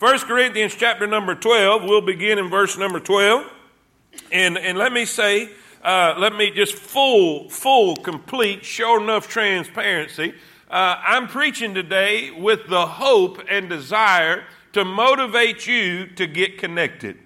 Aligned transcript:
1 0.00 0.20
Corinthians 0.20 0.74
chapter 0.74 1.06
number 1.06 1.34
12, 1.34 1.84
we'll 1.84 2.00
begin 2.00 2.38
in 2.38 2.48
verse 2.48 2.78
number 2.78 2.98
12. 2.98 3.44
And, 4.32 4.56
and 4.56 4.78
let 4.78 4.94
me 4.94 5.04
say, 5.04 5.50
uh, 5.84 6.14
let 6.16 6.34
me 6.34 6.50
just 6.50 6.72
full, 6.72 7.50
full, 7.50 7.96
complete, 7.96 8.64
sure 8.64 8.98
enough 8.98 9.28
transparency. 9.28 10.32
Uh, 10.70 10.96
I'm 11.02 11.28
preaching 11.28 11.74
today 11.74 12.30
with 12.30 12.66
the 12.70 12.86
hope 12.86 13.42
and 13.46 13.68
desire 13.68 14.44
to 14.72 14.86
motivate 14.86 15.66
you 15.66 16.06
to 16.14 16.26
get 16.26 16.56
connected. 16.56 17.18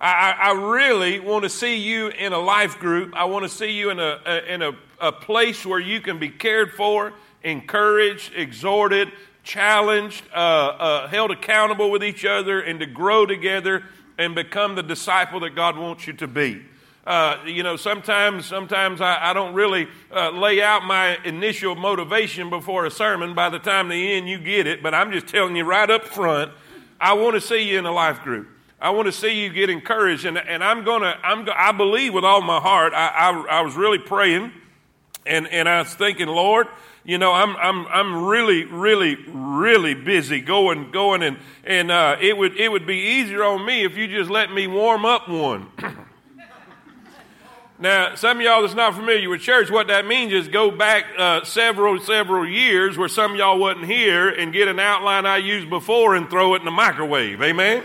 I, 0.00 0.34
I 0.40 0.52
really 0.52 1.20
want 1.20 1.42
to 1.42 1.50
see 1.50 1.76
you 1.76 2.08
in 2.08 2.32
a 2.32 2.38
life 2.38 2.78
group. 2.78 3.14
I 3.14 3.24
want 3.24 3.42
to 3.42 3.50
see 3.50 3.72
you 3.72 3.90
in 3.90 4.00
a, 4.00 4.20
a 4.24 4.54
in 4.54 4.62
a, 4.62 4.72
a 5.00 5.12
place 5.12 5.66
where 5.66 5.78
you 5.78 6.00
can 6.00 6.18
be 6.18 6.30
cared 6.30 6.72
for, 6.72 7.12
encouraged, 7.44 8.32
exhorted, 8.34 9.12
challenged, 9.42 10.24
uh, 10.34 10.36
uh, 10.36 11.08
held 11.08 11.30
accountable 11.30 11.90
with 11.90 12.04
each 12.04 12.24
other, 12.24 12.60
and 12.60 12.80
to 12.80 12.86
grow 12.86 13.26
together 13.26 13.84
and 14.18 14.34
become 14.34 14.74
the 14.74 14.82
disciple 14.82 15.40
that 15.40 15.54
God 15.54 15.76
wants 15.76 16.06
you 16.06 16.12
to 16.14 16.28
be. 16.28 16.62
Uh, 17.06 17.38
you 17.46 17.62
know, 17.62 17.76
sometimes, 17.76 18.44
sometimes 18.44 19.00
I, 19.00 19.30
I 19.30 19.32
don't 19.32 19.54
really 19.54 19.88
uh, 20.14 20.30
lay 20.30 20.62
out 20.62 20.84
my 20.84 21.16
initial 21.24 21.74
motivation 21.74 22.50
before 22.50 22.84
a 22.84 22.90
sermon. 22.90 23.34
By 23.34 23.48
the 23.48 23.58
time 23.58 23.88
the 23.88 24.12
end, 24.12 24.28
you 24.28 24.38
get 24.38 24.66
it. 24.66 24.82
But 24.82 24.94
I'm 24.94 25.10
just 25.10 25.26
telling 25.26 25.56
you 25.56 25.64
right 25.64 25.90
up 25.90 26.04
front, 26.04 26.52
I 27.00 27.14
want 27.14 27.34
to 27.34 27.40
see 27.40 27.62
you 27.62 27.78
in 27.78 27.86
a 27.86 27.92
life 27.92 28.20
group. 28.22 28.48
I 28.80 28.90
want 28.90 29.06
to 29.06 29.12
see 29.12 29.42
you 29.42 29.50
get 29.50 29.68
encouraged, 29.68 30.24
and, 30.24 30.38
and 30.38 30.64
I'm 30.64 30.84
gonna. 30.84 31.18
I'm. 31.22 31.46
I 31.54 31.72
believe 31.72 32.14
with 32.14 32.24
all 32.24 32.40
my 32.40 32.60
heart. 32.60 32.94
I, 32.94 33.08
I, 33.08 33.58
I 33.58 33.60
was 33.60 33.74
really 33.76 33.98
praying, 33.98 34.52
and 35.26 35.46
and 35.48 35.68
I 35.68 35.80
was 35.80 35.94
thinking, 35.94 36.28
Lord, 36.28 36.66
you 37.04 37.18
know, 37.18 37.32
I'm, 37.32 37.56
I'm, 37.56 37.86
I'm 37.86 38.26
really, 38.26 38.64
really, 38.64 39.16
really 39.26 39.94
busy 39.94 40.40
going, 40.40 40.90
going, 40.90 41.22
and, 41.22 41.38
and 41.64 41.90
uh, 41.90 42.16
it, 42.20 42.36
would, 42.36 42.56
it 42.56 42.70
would 42.70 42.86
be 42.86 42.96
easier 42.96 43.42
on 43.42 43.64
me 43.64 43.84
if 43.84 43.96
you 43.96 44.06
just 44.06 44.30
let 44.30 44.52
me 44.52 44.66
warm 44.66 45.06
up 45.06 45.28
one. 45.28 45.68
now, 47.78 48.14
some 48.16 48.36
of 48.36 48.42
y'all 48.42 48.60
that's 48.60 48.74
not 48.74 48.94
familiar 48.94 49.30
with 49.30 49.40
church, 49.40 49.70
what 49.70 49.88
that 49.88 50.06
means 50.06 50.32
is 50.32 50.48
go 50.48 50.70
back 50.70 51.04
uh, 51.16 51.42
several, 51.44 51.98
several 52.00 52.46
years 52.46 52.98
where 52.98 53.08
some 53.08 53.32
of 53.32 53.38
y'all 53.38 53.58
wasn't 53.58 53.86
here 53.86 54.28
and 54.28 54.52
get 54.52 54.68
an 54.68 54.78
outline 54.78 55.24
I 55.24 55.38
used 55.38 55.70
before 55.70 56.14
and 56.14 56.28
throw 56.28 56.54
it 56.54 56.58
in 56.58 56.64
the 56.66 56.70
microwave. 56.70 57.40
Amen? 57.40 57.82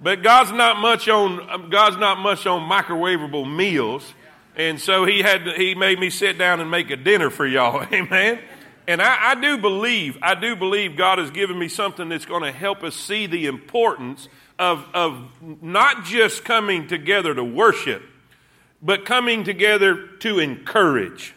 But 0.00 0.22
God's 0.22 0.52
not 0.52 0.78
much 0.78 1.08
on, 1.08 1.70
God's 1.70 1.96
not 1.96 2.18
much 2.18 2.46
on 2.46 2.68
microwavable 2.68 3.52
meals. 3.52 4.14
And 4.58 4.80
so 4.80 5.04
he 5.04 5.22
had 5.22 5.46
he 5.56 5.76
made 5.76 6.00
me 6.00 6.10
sit 6.10 6.36
down 6.36 6.60
and 6.60 6.68
make 6.68 6.90
a 6.90 6.96
dinner 6.96 7.30
for 7.30 7.46
y'all. 7.46 7.86
Amen. 7.92 8.40
And 8.88 9.00
I, 9.00 9.30
I 9.30 9.34
do 9.40 9.58
believe, 9.58 10.18
I 10.20 10.34
do 10.34 10.56
believe 10.56 10.96
God 10.96 11.18
has 11.18 11.30
given 11.30 11.58
me 11.58 11.68
something 11.68 12.08
that's 12.08 12.24
going 12.24 12.42
to 12.42 12.50
help 12.50 12.82
us 12.82 12.96
see 12.96 13.26
the 13.26 13.46
importance 13.46 14.28
of, 14.58 14.84
of 14.94 15.30
not 15.62 16.04
just 16.04 16.42
coming 16.42 16.88
together 16.88 17.34
to 17.34 17.44
worship, 17.44 18.02
but 18.82 19.04
coming 19.04 19.44
together 19.44 20.06
to 20.20 20.38
encourage, 20.38 21.34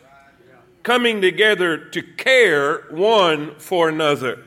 coming 0.81 1.22
together 1.22 1.77
to 1.89 2.02
care 2.02 2.86
one 2.89 3.55
for 3.55 3.89
another. 3.89 4.39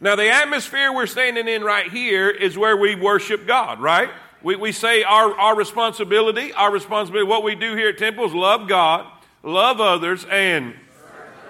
Now, 0.00 0.14
the 0.14 0.28
atmosphere 0.28 0.92
we're 0.92 1.06
standing 1.06 1.48
in 1.48 1.64
right 1.64 1.90
here 1.90 2.28
is 2.28 2.58
where 2.58 2.76
we 2.76 2.94
worship 2.94 3.46
God, 3.46 3.80
right? 3.80 4.10
We, 4.44 4.56
we 4.56 4.72
say 4.72 5.02
our, 5.02 5.34
our 5.34 5.56
responsibility, 5.56 6.52
our 6.52 6.70
responsibility, 6.70 7.26
what 7.26 7.42
we 7.42 7.54
do 7.54 7.74
here 7.74 7.88
at 7.88 7.98
Temple 7.98 8.26
is 8.26 8.34
love 8.34 8.68
God, 8.68 9.10
love 9.42 9.80
others, 9.80 10.26
and 10.30 10.74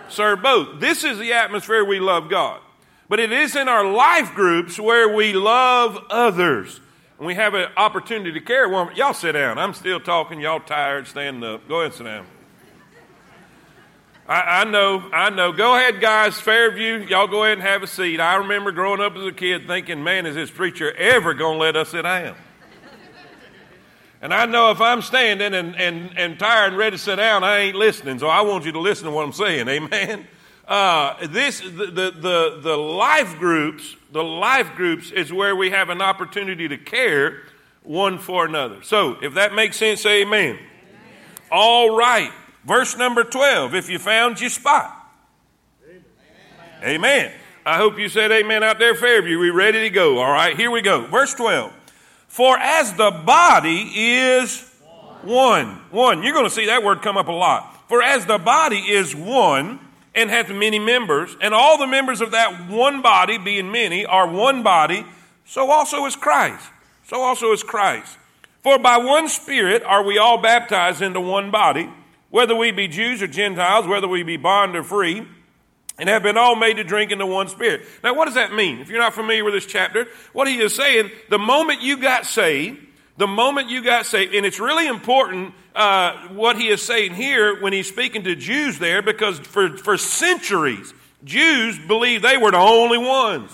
serve 0.08 0.42
both. 0.42 0.80
This 0.80 1.02
is 1.02 1.18
the 1.18 1.32
atmosphere 1.32 1.84
we 1.84 1.98
love 1.98 2.30
God. 2.30 2.60
But 3.08 3.18
it 3.18 3.32
is 3.32 3.56
in 3.56 3.68
our 3.68 3.84
life 3.84 4.32
groups 4.34 4.78
where 4.78 5.12
we 5.12 5.32
love 5.32 5.98
others. 6.08 6.80
And 7.18 7.26
we 7.26 7.34
have 7.34 7.54
an 7.54 7.68
opportunity 7.76 8.32
to 8.32 8.40
care 8.40 8.68
one. 8.68 8.94
Y'all 8.94 9.12
sit 9.12 9.32
down. 9.32 9.58
I'm 9.58 9.74
still 9.74 9.98
talking. 9.98 10.40
Y'all 10.40 10.60
tired. 10.60 11.08
Stand 11.08 11.42
up. 11.42 11.68
Go 11.68 11.80
ahead, 11.80 11.86
and 11.86 11.94
sit 11.94 12.04
down. 12.04 12.26
I, 14.28 14.60
I, 14.60 14.64
know, 14.64 15.10
I 15.12 15.30
know. 15.30 15.52
Go 15.52 15.76
ahead, 15.76 16.00
guys. 16.00 16.40
Fairview, 16.40 17.06
y'all 17.08 17.26
go 17.26 17.44
ahead 17.44 17.58
and 17.58 17.66
have 17.66 17.82
a 17.82 17.86
seat. 17.86 18.20
I 18.20 18.36
remember 18.36 18.72
growing 18.72 19.00
up 19.00 19.16
as 19.16 19.26
a 19.26 19.32
kid 19.32 19.66
thinking, 19.66 20.02
man, 20.02 20.24
is 20.26 20.34
this 20.34 20.50
preacher 20.50 20.92
ever 20.92 21.34
going 21.34 21.58
to 21.58 21.60
let 21.60 21.76
us 21.76 21.90
sit 21.90 22.02
down? 22.02 22.36
And 24.24 24.32
I 24.32 24.46
know 24.46 24.70
if 24.70 24.80
I'm 24.80 25.02
standing 25.02 25.52
and, 25.52 25.76
and, 25.76 26.16
and 26.16 26.38
tired 26.38 26.68
and 26.68 26.78
ready 26.78 26.96
to 26.96 27.02
sit 27.02 27.16
down, 27.16 27.44
I 27.44 27.58
ain't 27.58 27.76
listening. 27.76 28.18
So 28.18 28.26
I 28.26 28.40
want 28.40 28.64
you 28.64 28.72
to 28.72 28.80
listen 28.80 29.04
to 29.04 29.10
what 29.10 29.22
I'm 29.22 29.34
saying. 29.34 29.68
Amen. 29.68 30.26
Uh, 30.66 31.26
this 31.26 31.60
the, 31.60 31.68
the, 31.68 32.10
the 32.10 32.58
the 32.62 32.74
life 32.74 33.36
groups 33.38 33.96
the 34.12 34.24
life 34.24 34.74
groups 34.76 35.10
is 35.10 35.30
where 35.30 35.54
we 35.54 35.68
have 35.68 35.90
an 35.90 36.00
opportunity 36.00 36.66
to 36.68 36.78
care 36.78 37.42
one 37.82 38.16
for 38.16 38.46
another. 38.46 38.82
So 38.82 39.18
if 39.20 39.34
that 39.34 39.52
makes 39.52 39.76
sense, 39.76 40.06
amen. 40.06 40.56
amen. 40.56 40.58
All 41.52 41.94
right, 41.94 42.32
verse 42.64 42.96
number 42.96 43.24
twelve. 43.24 43.74
If 43.74 43.90
you 43.90 43.98
found 43.98 44.40
your 44.40 44.48
spot, 44.48 45.06
amen. 46.80 46.94
amen. 46.94 47.32
I 47.66 47.76
hope 47.76 47.98
you 47.98 48.08
said 48.08 48.32
amen 48.32 48.64
out 48.64 48.78
there, 48.78 48.94
Fairview. 48.94 49.38
We 49.38 49.50
ready 49.50 49.80
to 49.80 49.90
go? 49.90 50.16
All 50.16 50.32
right, 50.32 50.56
here 50.56 50.70
we 50.70 50.80
go. 50.80 51.04
Verse 51.08 51.34
twelve. 51.34 51.74
For 52.34 52.58
as 52.58 52.94
the 52.94 53.12
body 53.12 53.92
is 53.94 54.68
one, 55.22 55.68
one, 55.92 56.24
you're 56.24 56.32
going 56.32 56.46
to 56.46 56.50
see 56.50 56.66
that 56.66 56.82
word 56.82 57.00
come 57.00 57.16
up 57.16 57.28
a 57.28 57.32
lot. 57.32 57.88
For 57.88 58.02
as 58.02 58.26
the 58.26 58.38
body 58.38 58.78
is 58.78 59.14
one 59.14 59.78
and 60.16 60.30
hath 60.30 60.50
many 60.50 60.80
members, 60.80 61.36
and 61.40 61.54
all 61.54 61.78
the 61.78 61.86
members 61.86 62.20
of 62.20 62.32
that 62.32 62.68
one 62.68 63.02
body, 63.02 63.38
being 63.38 63.70
many, 63.70 64.04
are 64.04 64.26
one 64.26 64.64
body, 64.64 65.06
so 65.44 65.70
also 65.70 66.06
is 66.06 66.16
Christ. 66.16 66.66
So 67.06 67.20
also 67.20 67.52
is 67.52 67.62
Christ. 67.62 68.18
For 68.64 68.80
by 68.80 68.96
one 68.96 69.28
Spirit 69.28 69.84
are 69.84 70.02
we 70.02 70.18
all 70.18 70.38
baptized 70.38 71.02
into 71.02 71.20
one 71.20 71.52
body, 71.52 71.88
whether 72.30 72.56
we 72.56 72.72
be 72.72 72.88
Jews 72.88 73.22
or 73.22 73.28
Gentiles, 73.28 73.86
whether 73.86 74.08
we 74.08 74.24
be 74.24 74.36
bond 74.36 74.74
or 74.74 74.82
free 74.82 75.24
and 75.98 76.08
have 76.08 76.22
been 76.22 76.36
all 76.36 76.56
made 76.56 76.76
to 76.76 76.84
drink 76.84 77.12
into 77.12 77.26
one 77.26 77.48
spirit. 77.48 77.82
Now, 78.02 78.14
what 78.14 78.26
does 78.26 78.34
that 78.34 78.52
mean? 78.52 78.80
If 78.80 78.88
you're 78.88 79.00
not 79.00 79.14
familiar 79.14 79.44
with 79.44 79.54
this 79.54 79.66
chapter, 79.66 80.08
what 80.32 80.48
he 80.48 80.58
is 80.58 80.74
saying, 80.74 81.10
the 81.30 81.38
moment 81.38 81.82
you 81.82 81.96
got 81.96 82.26
saved, 82.26 82.80
the 83.16 83.26
moment 83.28 83.68
you 83.68 83.82
got 83.82 84.06
saved, 84.06 84.34
and 84.34 84.44
it's 84.44 84.58
really 84.58 84.88
important 84.88 85.54
uh, 85.74 86.28
what 86.28 86.56
he 86.56 86.68
is 86.68 86.82
saying 86.82 87.14
here 87.14 87.60
when 87.60 87.72
he's 87.72 87.88
speaking 87.88 88.24
to 88.24 88.34
Jews 88.34 88.78
there, 88.78 89.02
because 89.02 89.38
for, 89.38 89.76
for 89.76 89.96
centuries, 89.96 90.92
Jews 91.22 91.78
believed 91.78 92.24
they 92.24 92.38
were 92.38 92.50
the 92.50 92.58
only 92.58 92.98
ones. 92.98 93.52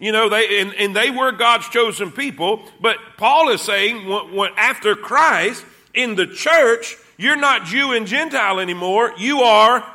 You 0.00 0.10
know, 0.10 0.28
they, 0.28 0.60
and, 0.60 0.74
and 0.74 0.96
they 0.96 1.10
were 1.10 1.30
God's 1.30 1.68
chosen 1.68 2.10
people, 2.10 2.64
but 2.80 2.96
Paul 3.18 3.50
is 3.50 3.62
saying 3.62 4.10
after 4.56 4.96
Christ, 4.96 5.64
in 5.94 6.16
the 6.16 6.26
church, 6.26 6.96
you're 7.16 7.36
not 7.36 7.66
Jew 7.66 7.92
and 7.92 8.06
Gentile 8.06 8.58
anymore, 8.58 9.12
you 9.16 9.42
are, 9.42 9.86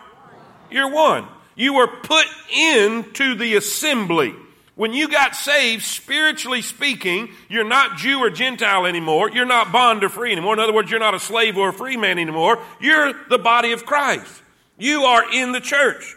you're 0.71 0.89
one. 0.89 1.27
You 1.57 1.73
were 1.73 1.87
put 1.87 2.27
into 2.55 3.35
the 3.35 3.55
assembly. 3.55 4.33
When 4.75 4.93
you 4.93 5.09
got 5.09 5.35
saved, 5.35 5.83
spiritually 5.83 6.61
speaking, 6.61 7.29
you're 7.49 7.63
not 7.63 7.97
Jew 7.97 8.19
or 8.19 8.29
Gentile 8.29 8.85
anymore. 8.85 9.31
You're 9.31 9.47
not 9.47 9.71
bond 9.71 10.03
or 10.03 10.09
free 10.09 10.31
anymore. 10.31 10.53
In 10.53 10.59
other 10.59 10.71
words, 10.71 10.91
you're 10.91 10.99
not 10.99 11.15
a 11.15 11.19
slave 11.19 11.57
or 11.57 11.69
a 11.69 11.73
free 11.73 11.97
man 11.97 12.19
anymore. 12.19 12.59
You're 12.79 13.11
the 13.27 13.39
body 13.39 13.71
of 13.71 13.87
Christ. 13.87 14.43
You 14.77 15.01
are 15.01 15.33
in 15.33 15.51
the 15.51 15.59
church. 15.59 16.15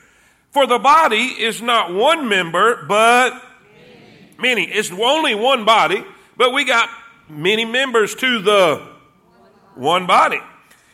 For 0.50 0.66
the 0.66 0.78
body 0.78 1.24
is 1.24 1.62
not 1.62 1.94
one 1.94 2.28
member, 2.28 2.84
but 2.86 3.32
many. 4.38 4.64
It's 4.64 4.92
only 4.92 5.34
one 5.34 5.64
body, 5.64 6.04
but 6.36 6.52
we 6.52 6.64
got 6.64 6.90
many 7.30 7.64
members 7.64 8.14
to 8.16 8.42
the 8.42 8.86
one 9.74 10.06
body. 10.06 10.40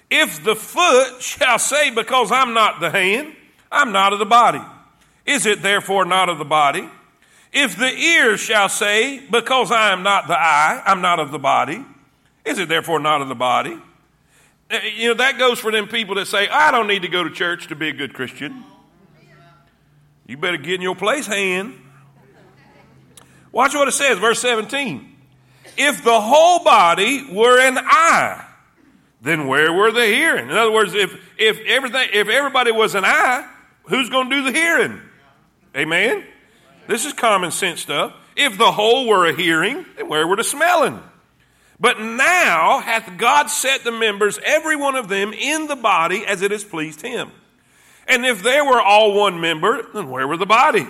If 0.09 0.45
the 0.45 0.55
foot 0.55 1.21
shall 1.21 1.59
say, 1.59 1.91
Because 1.91 2.31
I'm 2.31 2.55
not 2.55 2.79
the 2.79 2.91
hand, 2.91 3.35
I'm 3.71 3.93
not 3.93 4.13
of 4.13 4.19
the 4.19 4.27
body. 4.27 4.61
Is 5.25 5.47
it 5.47 5.63
therefore 5.63 6.05
not 6.05 6.29
of 6.29 6.39
the 6.39 6.45
body? 6.45 6.89
If 7.53 7.77
the 7.77 7.91
ear 7.91 8.37
shall 8.37 8.69
say, 8.69 9.23
Because 9.31 9.73
I 9.73 9.93
am 9.93 10.03
not 10.03 10.29
the 10.29 10.39
eye, 10.39 10.83
I'm 10.85 11.01
not 11.01 11.19
of 11.19 11.31
the 11.31 11.39
body, 11.39 11.85
is 12.45 12.59
it 12.59 12.69
therefore 12.69 13.01
not 13.01 13.23
of 13.23 13.29
the 13.29 13.35
body? 13.35 13.77
Eh, 14.71 14.81
you 14.97 15.09
know, 15.09 15.15
that 15.15 15.39
goes 15.39 15.59
for 15.59 15.73
them 15.73 15.89
people 15.89 16.15
that 16.17 16.27
say, 16.27 16.49
I 16.49 16.71
don't 16.71 16.87
need 16.87 17.03
to 17.03 17.09
go 17.09 17.25
to 17.25 17.31
church 17.31 17.69
to 17.69 17.77
be 17.77 17.89
a 17.89 17.93
good 17.93 18.15
Christian. 18.15 18.65
You 20.27 20.37
better 20.37 20.57
get 20.57 20.75
in 20.75 20.83
your 20.83 20.97
place, 20.97 21.27
hand. 21.27 21.75
Watch 23.53 23.75
what 23.75 23.89
it 23.89 23.93
says, 23.93 24.19
verse 24.19 24.41
17. 24.41 25.15
If 25.79 26.03
the 26.03 26.21
whole 26.21 26.65
body 26.65 27.27
were 27.33 27.61
an 27.61 27.79
eye, 27.79 28.45
then 29.23 29.47
where 29.47 29.73
were 29.73 29.93
the 29.93 30.05
hearing? 30.05 30.51
In 30.51 30.57
other 30.57 30.73
words, 30.73 30.95
if, 30.95 31.19
if 31.39 31.61
everything, 31.67 32.09
if 32.13 32.29
everybody 32.29 32.73
was 32.73 32.95
an 32.95 33.05
eye, 33.05 33.49
who's 33.89 34.09
going 34.09 34.31
to 34.31 34.37
do 34.37 34.43
the 34.45 34.53
hearing? 34.53 35.01
Amen? 35.77 36.25
This 36.87 37.05
is 37.05 37.13
common 37.13 37.51
sense 37.51 37.81
stuff. 37.81 38.15
If 38.37 38.59
the 38.59 38.73
whole 38.73 39.07
were 39.07 39.27
a 39.27 39.35
hearing, 39.35 39.85
then 39.97 40.09
where 40.09 40.27
were 40.27 40.37
the 40.37 40.45
smelling? 40.45 41.03
But 41.79 42.01
now 42.01 42.81
hath 42.81 43.19
God 43.19 43.49
set 43.49 43.85
the 43.85 43.93
members, 43.93 44.39
every 44.45 44.77
one 44.77 44.95
of 44.95 45.09
them, 45.09 45.33
in 45.33 45.67
the 45.67 45.77
body 45.77 46.25
as 46.25 46.43
it 46.43 46.51
has 46.51 46.65
pleased 46.65 47.03
him. 47.03 47.31
And 48.09 48.25
if 48.25 48.43
they 48.43 48.61
were 48.61 48.81
all 48.81 49.15
one 49.15 49.41
member, 49.41 49.87
then 49.93 50.09
where 50.09 50.27
were 50.27 50.37
the 50.37 50.47
body? 50.47 50.87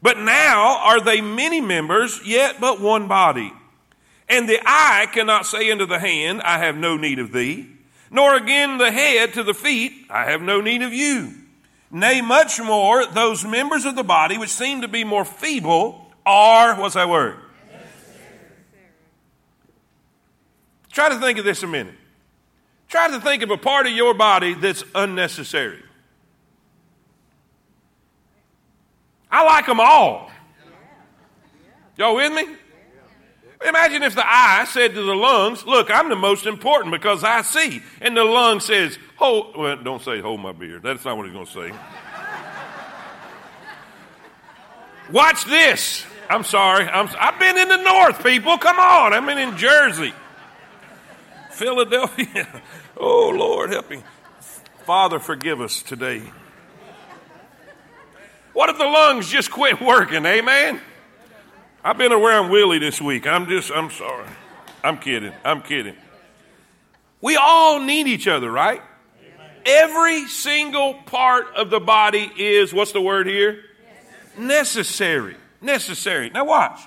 But 0.00 0.18
now 0.18 0.78
are 0.78 1.00
they 1.00 1.20
many 1.20 1.60
members, 1.60 2.20
yet 2.24 2.60
but 2.60 2.80
one 2.80 3.06
body. 3.06 3.52
And 4.28 4.48
the 4.48 4.60
eye 4.64 5.06
cannot 5.12 5.46
say 5.46 5.70
unto 5.70 5.86
the 5.86 5.98
hand, 5.98 6.42
I 6.42 6.58
have 6.58 6.76
no 6.76 6.96
need 6.96 7.18
of 7.18 7.32
thee, 7.32 7.68
nor 8.10 8.34
again 8.36 8.78
the 8.78 8.90
head 8.90 9.34
to 9.34 9.42
the 9.42 9.54
feet, 9.54 9.92
I 10.10 10.24
have 10.30 10.42
no 10.42 10.60
need 10.60 10.82
of 10.82 10.92
you. 10.92 11.34
Nay, 11.90 12.20
much 12.20 12.60
more, 12.60 13.06
those 13.06 13.44
members 13.44 13.84
of 13.84 13.96
the 13.96 14.04
body 14.04 14.36
which 14.36 14.50
seem 14.50 14.82
to 14.82 14.88
be 14.88 15.04
more 15.04 15.24
feeble 15.24 16.06
are, 16.26 16.78
what's 16.78 16.94
that 16.94 17.08
word? 17.08 17.38
Try 20.92 21.08
to 21.08 21.18
think 21.18 21.38
of 21.38 21.44
this 21.44 21.62
a 21.62 21.66
minute. 21.66 21.94
Try 22.88 23.08
to 23.08 23.20
think 23.20 23.42
of 23.42 23.50
a 23.50 23.56
part 23.56 23.86
of 23.86 23.92
your 23.92 24.14
body 24.14 24.54
that's 24.54 24.84
unnecessary. 24.94 25.82
I 29.30 29.44
like 29.44 29.66
them 29.66 29.80
all. 29.80 30.30
Y'all 31.96 32.16
with 32.16 32.32
me? 32.32 32.56
Imagine 33.66 34.04
if 34.04 34.14
the 34.14 34.24
eye 34.24 34.66
said 34.68 34.94
to 34.94 35.02
the 35.02 35.14
lungs, 35.14 35.66
Look, 35.66 35.90
I'm 35.90 36.08
the 36.08 36.16
most 36.16 36.46
important 36.46 36.92
because 36.92 37.24
I 37.24 37.42
see. 37.42 37.82
And 38.00 38.16
the 38.16 38.24
lung 38.24 38.60
says, 38.60 38.98
Hold, 39.16 39.56
well, 39.56 39.76
don't 39.82 40.02
say 40.02 40.20
hold 40.20 40.40
my 40.40 40.52
beer. 40.52 40.78
That's 40.78 41.04
not 41.04 41.16
what 41.16 41.26
he's 41.26 41.32
going 41.32 41.46
to 41.46 41.52
say. 41.52 41.72
Watch 45.10 45.44
this. 45.46 46.04
I'm 46.28 46.44
sorry. 46.44 46.86
I'm, 46.86 47.08
I've 47.18 47.38
been 47.38 47.56
in 47.56 47.68
the 47.68 47.82
north, 47.82 48.22
people. 48.22 48.58
Come 48.58 48.78
on. 48.78 49.12
I'm 49.12 49.28
in 49.28 49.56
Jersey. 49.56 50.12
Philadelphia. 51.50 52.62
Oh, 53.00 53.28
Lord, 53.28 53.70
help 53.70 53.88
me. 53.90 54.02
Father, 54.84 55.20
forgive 55.20 55.60
us 55.60 55.84
today. 55.84 56.20
What 58.52 58.70
if 58.70 58.76
the 58.76 58.86
lungs 58.86 59.28
just 59.28 59.52
quit 59.52 59.80
working? 59.80 60.26
Amen. 60.26 60.80
I've 61.84 61.96
been 61.96 62.12
around 62.12 62.50
Willie 62.50 62.78
this 62.78 63.00
week. 63.00 63.26
I'm 63.26 63.46
just, 63.46 63.70
I'm 63.70 63.90
sorry. 63.90 64.26
I'm 64.82 64.98
kidding. 64.98 65.32
I'm 65.44 65.62
kidding. 65.62 65.94
We 67.20 67.36
all 67.36 67.80
need 67.80 68.08
each 68.08 68.26
other, 68.26 68.50
right? 68.50 68.82
Amen. 69.20 69.50
Every 69.64 70.26
single 70.26 70.94
part 70.94 71.54
of 71.54 71.70
the 71.70 71.80
body 71.80 72.30
is, 72.36 72.74
what's 72.74 72.92
the 72.92 73.00
word 73.00 73.26
here? 73.28 73.62
Necessary. 74.36 75.36
Necessary. 75.60 76.30
Now 76.30 76.46
watch. 76.46 76.80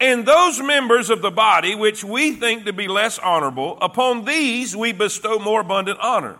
And 0.00 0.24
those 0.24 0.62
members 0.62 1.10
of 1.10 1.20
the 1.20 1.30
body 1.30 1.74
which 1.74 2.04
we 2.04 2.32
think 2.32 2.64
to 2.66 2.72
be 2.72 2.88
less 2.88 3.18
honorable, 3.18 3.76
upon 3.80 4.24
these 4.24 4.74
we 4.74 4.92
bestow 4.92 5.38
more 5.38 5.60
abundant 5.60 5.98
honor. 6.00 6.38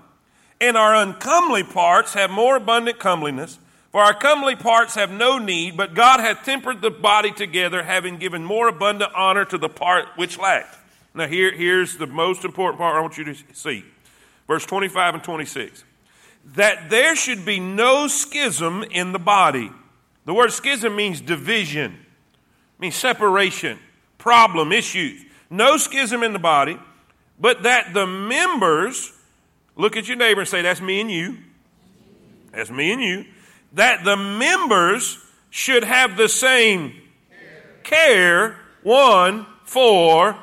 And 0.61 0.77
our 0.77 0.95
uncomely 0.95 1.65
parts 1.65 2.15
have 2.15 2.31
more 2.31 2.57
abundant 2.57 2.99
comeliness 2.99 3.59
for 3.91 4.01
our 4.01 4.15
comely 4.15 4.55
parts 4.55 4.95
have 4.95 5.11
no 5.11 5.39
need, 5.39 5.77
but 5.77 5.95
God 5.95 6.21
hath 6.21 6.45
tempered 6.45 6.81
the 6.81 6.91
body 6.91 7.33
together, 7.33 7.83
having 7.83 8.19
given 8.19 8.45
more 8.45 8.69
abundant 8.69 9.13
honor 9.17 9.45
to 9.47 9.59
the 9.59 9.69
part 9.69 10.07
which 10.17 10.39
lacked. 10.39 10.77
Now, 11.13 11.27
here, 11.27 11.53
here's 11.53 11.97
the 11.97 12.07
most 12.07 12.45
important 12.45 12.79
part 12.79 12.97
I 12.97 13.01
want 13.01 13.19
you 13.19 13.25
to 13.25 13.35
see. 13.53 13.85
Verse 14.47 14.65
25 14.65 15.15
and 15.15 15.25
26. 15.25 15.85
That 16.55 16.89
there 16.89 17.17
should 17.17 17.45
be 17.45 17.59
no 17.59 18.07
schism 18.07 18.85
in 18.85 19.11
the 19.13 19.19
body. 19.19 19.73
The 20.25 20.35
word 20.35 20.53
schism 20.53 20.95
means 20.95 21.21
division, 21.21 21.99
means 22.79 22.95
separation, 22.95 23.81
problem, 24.19 24.71
issues. 24.71 25.25
No 25.51 25.77
schism 25.77 26.23
in 26.23 26.33
the 26.33 26.39
body, 26.39 26.79
but 27.41 27.65
that 27.65 27.93
the 27.93 28.07
members, 28.07 29.13
look 29.75 29.97
at 29.97 30.07
your 30.07 30.17
neighbor 30.17 30.43
and 30.43 30.49
say, 30.49 30.63
That's 30.63 30.81
me 30.81 31.01
and 31.01 31.11
you. 31.11 31.39
That's 32.53 32.71
me 32.71 32.93
and 32.93 33.03
you 33.03 33.25
that 33.75 34.05
the 34.05 34.17
members 34.17 35.19
should 35.51 35.85
have 35.85 36.17
the 36.17 36.29
same 36.29 36.95
care 37.83 38.57
one 38.83 39.47
for 39.65 40.37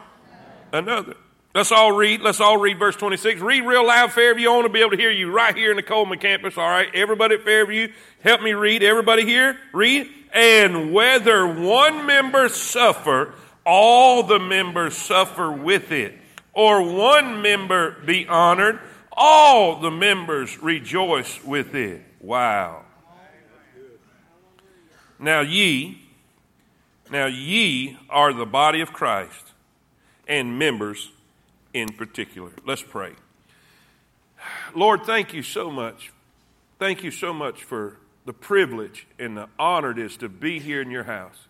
another. 0.71 1.15
Let's 1.56 1.71
all 1.71 1.91
read. 1.91 2.21
Let's 2.21 2.39
all 2.39 2.57
read 2.57 2.77
verse 2.77 2.95
26. 2.95 3.41
Read 3.41 3.63
real 3.63 3.88
loud, 3.88 4.12
Fairview. 4.12 4.47
I 4.47 4.53
want 4.53 4.68
to 4.68 4.74
be 4.74 4.81
able 4.81 4.91
to 4.91 4.97
hear 4.97 5.09
you 5.09 5.31
right 5.31 5.56
here 5.56 5.71
in 5.71 5.77
the 5.77 5.81
Coleman 5.81 6.19
campus. 6.19 6.56
All 6.57 6.69
right. 6.69 6.88
Everybody 6.94 7.35
at 7.35 7.44
Fairview, 7.44 7.91
help 8.21 8.41
me 8.41 8.53
read. 8.53 8.83
Everybody 8.83 9.25
here, 9.25 9.57
read. 9.73 10.07
And 10.33 10.94
whether 10.94 11.47
one 11.47 12.06
member 12.06 12.50
suffer, 12.50 13.33
all 13.65 14.21
the 14.21 14.39
members 14.39 14.95
suffer 14.95 15.51
with 15.51 15.91
it. 15.91 16.19
Or 16.53 16.81
one 16.81 17.41
member 17.41 17.91
be 18.06 18.27
honored, 18.27 18.80
all 19.12 19.80
the 19.80 19.91
members 19.91 20.62
rejoice 20.62 21.44
with 21.44 21.73
it. 21.73 22.03
Wow. 22.19 22.83
Now 25.19 25.41
ye, 25.41 26.01
now 27.11 27.25
ye 27.25 27.97
are 28.09 28.33
the 28.33 28.45
body 28.45 28.81
of 28.81 28.93
Christ 28.93 29.53
and 30.27 30.59
members 30.59 31.11
in 31.73 31.89
particular. 31.89 32.51
Let's 32.65 32.83
pray. 32.83 33.13
Lord, 34.75 35.03
thank 35.03 35.33
you 35.33 35.43
so 35.43 35.71
much. 35.71 36.11
Thank 36.79 37.03
you 37.03 37.11
so 37.11 37.33
much 37.33 37.63
for 37.63 37.97
the 38.25 38.33
privilege 38.33 39.07
and 39.17 39.37
the 39.37 39.49
honor 39.57 39.91
it 39.91 39.99
is 39.99 40.17
to 40.17 40.29
be 40.29 40.59
here 40.59 40.81
in 40.81 40.91
your 40.91 41.05
house. 41.05 41.47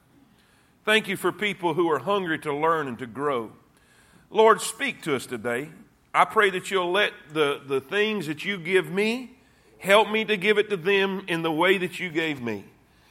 Thank 0.85 1.07
you 1.07 1.17
for 1.17 1.31
people 1.31 1.73
who 1.73 1.91
are 1.91 1.99
hungry 1.99 2.39
to 2.39 2.53
learn 2.53 2.87
and 2.87 2.97
to 2.99 3.07
grow. 3.07 3.51
Lord, 4.29 4.61
speak 4.61 5.01
to 5.03 5.15
us 5.15 5.25
today. 5.25 5.69
I 6.13 6.23
pray 6.23 6.49
that 6.51 6.71
you'll 6.71 6.91
let 6.91 7.11
the, 7.33 7.61
the 7.65 7.81
things 7.81 8.27
that 8.27 8.45
you 8.45 8.57
give 8.57 8.89
me 8.89 9.37
help 9.79 10.09
me 10.09 10.25
to 10.25 10.37
give 10.37 10.57
it 10.57 10.69
to 10.69 10.77
them 10.77 11.23
in 11.27 11.41
the 11.41 11.51
way 11.51 11.77
that 11.77 11.99
you 11.99 12.09
gave 12.09 12.41
me. 12.41 12.63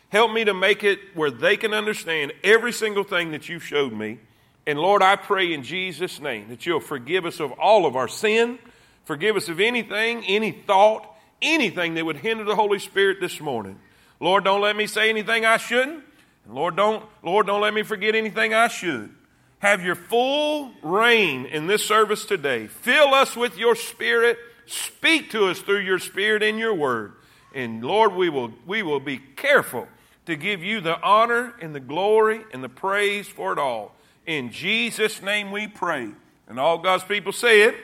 Help 0.09 0.33
me 0.33 0.45
to 0.45 0.55
make 0.55 0.85
it 0.85 1.01
where 1.15 1.31
they 1.31 1.57
can 1.57 1.75
understand 1.75 2.33
every 2.45 2.73
single 2.73 3.05
thing 3.05 3.33
that 3.33 3.49
you've 3.49 3.65
showed 3.65 3.93
me. 3.93 4.19
And 4.67 4.79
Lord, 4.79 5.03
I 5.03 5.17
pray 5.17 5.53
in 5.53 5.63
Jesus' 5.63 6.21
name 6.21 6.49
that 6.49 6.67
you'll 6.67 6.81
forgive 6.81 7.27
us 7.27 7.41
of 7.41 7.53
all 7.53 7.87
of 7.87 7.97
our 7.97 8.09
sin, 8.09 8.59
forgive 9.05 9.37
us 9.37 9.49
of 9.49 9.61
anything, 9.61 10.25
any 10.25 10.53
thought, 10.53 11.07
anything 11.43 11.95
that 11.95 12.05
would 12.05 12.17
hinder 12.17 12.45
the 12.45 12.57
Holy 12.57 12.79
Spirit 12.79 13.19
this 13.21 13.41
morning. 13.41 13.79
Lord, 14.19 14.45
don't 14.45 14.61
let 14.61 14.77
me 14.77 14.87
say 14.87 15.11
anything 15.11 15.45
I 15.45 15.57
shouldn't. 15.57 16.03
And 16.45 16.55
Lord, 16.55 16.77
don't, 16.77 17.05
Lord, 17.23 17.47
don't 17.47 17.61
let 17.61 17.75
me 17.75 17.83
forget 17.83 18.15
anything 18.15 18.55
I 18.55 18.69
should. 18.69 19.11
Have 19.59 19.85
your 19.85 19.95
full 19.95 20.73
reign 20.83 21.47
in 21.47 21.67
this 21.67 21.85
service 21.85 22.25
today. 22.25 22.67
Fill 22.67 23.15
us 23.15 23.37
with 23.37 23.59
your 23.59 23.75
spirit. 23.75 24.39
Speak 24.67 25.31
to 25.31 25.47
us 25.47 25.61
through 25.61 25.81
your 25.81 25.99
spirit 25.99 26.43
and 26.43 26.59
your 26.59 26.75
word. 26.75 27.15
And 27.55 27.85
Lord, 27.85 28.15
we 28.15 28.29
will, 28.29 28.53
we 28.67 28.83
will 28.83 29.01
be 29.01 29.19
careful 29.19 29.89
to 30.27 30.37
give 30.37 30.63
you 30.63 30.81
the 30.81 31.01
honor 31.01 31.55
and 31.61 31.75
the 31.75 31.81
glory 31.81 32.45
and 32.53 32.63
the 32.63 32.69
praise 32.69 33.27
for 33.27 33.53
it 33.53 33.59
all. 33.59 33.95
In 34.27 34.51
Jesus' 34.51 35.23
name 35.23 35.51
we 35.51 35.69
pray. 35.69 36.11
And 36.49 36.61
all 36.61 36.79
God's 36.79 37.05
people 37.05 37.33
say 37.33 37.63
it. 37.63 37.75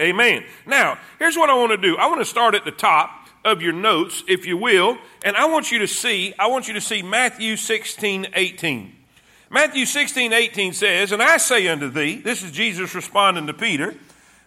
Amen. 0.00 0.40
Amen. 0.40 0.44
Now, 0.66 0.98
here's 1.18 1.36
what 1.36 1.50
I 1.50 1.54
want 1.54 1.70
to 1.70 1.76
do. 1.76 1.96
I 1.96 2.06
want 2.06 2.20
to 2.20 2.24
start 2.24 2.54
at 2.54 2.64
the 2.64 2.70
top 2.70 3.28
of 3.44 3.62
your 3.62 3.72
notes, 3.72 4.24
if 4.26 4.46
you 4.46 4.56
will, 4.56 4.98
and 5.24 5.36
I 5.36 5.46
want 5.46 5.70
you 5.70 5.78
to 5.80 5.86
see, 5.86 6.34
I 6.38 6.46
want 6.46 6.66
you 6.66 6.74
to 6.74 6.80
see 6.80 7.02
Matthew 7.02 7.56
16, 7.56 8.28
18. 8.34 8.92
Matthew 9.50 9.86
16, 9.86 10.32
18 10.32 10.72
says, 10.72 11.12
And 11.12 11.22
I 11.22 11.36
say 11.36 11.68
unto 11.68 11.88
thee, 11.88 12.16
this 12.16 12.42
is 12.42 12.50
Jesus 12.50 12.94
responding 12.94 13.46
to 13.46 13.54
Peter, 13.54 13.94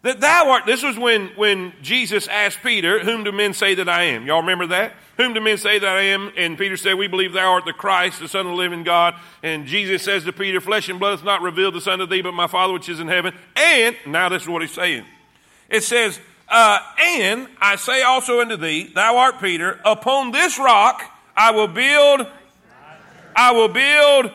that 0.07 0.21
thou 0.21 0.51
art, 0.51 0.65
this 0.65 0.83
was 0.83 0.97
when, 0.97 1.27
when 1.35 1.73
Jesus 1.81 2.27
asked 2.29 2.59
Peter, 2.63 3.03
Whom 3.03 3.25
do 3.25 3.31
men 3.33 3.53
say 3.53 3.75
that 3.75 3.89
I 3.89 4.03
am? 4.03 4.25
Y'all 4.25 4.39
remember 4.39 4.67
that? 4.67 4.93
Whom 5.17 5.33
do 5.33 5.41
men 5.41 5.57
say 5.57 5.79
that 5.79 5.97
I 5.97 6.01
am? 6.03 6.31
And 6.37 6.57
Peter 6.57 6.77
said, 6.77 6.93
We 6.93 7.07
believe 7.07 7.33
thou 7.33 7.51
art 7.51 7.65
the 7.65 7.73
Christ, 7.73 8.19
the 8.19 8.27
Son 8.29 8.45
of 8.45 8.51
the 8.51 8.57
living 8.57 8.83
God. 8.83 9.15
And 9.43 9.65
Jesus 9.65 10.03
says 10.03 10.23
to 10.23 10.31
Peter, 10.31 10.61
Flesh 10.61 10.87
and 10.87 10.97
blood 10.97 11.17
hath 11.17 11.25
not 11.25 11.41
revealed 11.41 11.73
the 11.73 11.81
Son 11.81 11.99
of 11.99 12.09
thee, 12.09 12.21
but 12.21 12.33
my 12.33 12.47
Father 12.47 12.71
which 12.71 12.87
is 12.87 13.01
in 13.01 13.09
heaven. 13.09 13.33
And, 13.55 13.97
now 14.05 14.29
this 14.29 14.43
is 14.43 14.47
what 14.47 14.61
he's 14.61 14.71
saying. 14.71 15.03
It 15.69 15.83
says, 15.83 16.19
uh, 16.47 16.79
And 16.97 17.49
I 17.59 17.75
say 17.75 18.03
also 18.03 18.39
unto 18.39 18.55
thee, 18.55 18.91
Thou 18.93 19.17
art 19.17 19.41
Peter, 19.41 19.79
upon 19.83 20.31
this 20.31 20.57
rock 20.57 21.01
I 21.35 21.51
will 21.51 21.67
build, 21.67 22.25
I 23.35 23.51
will 23.51 23.67
build 23.67 24.31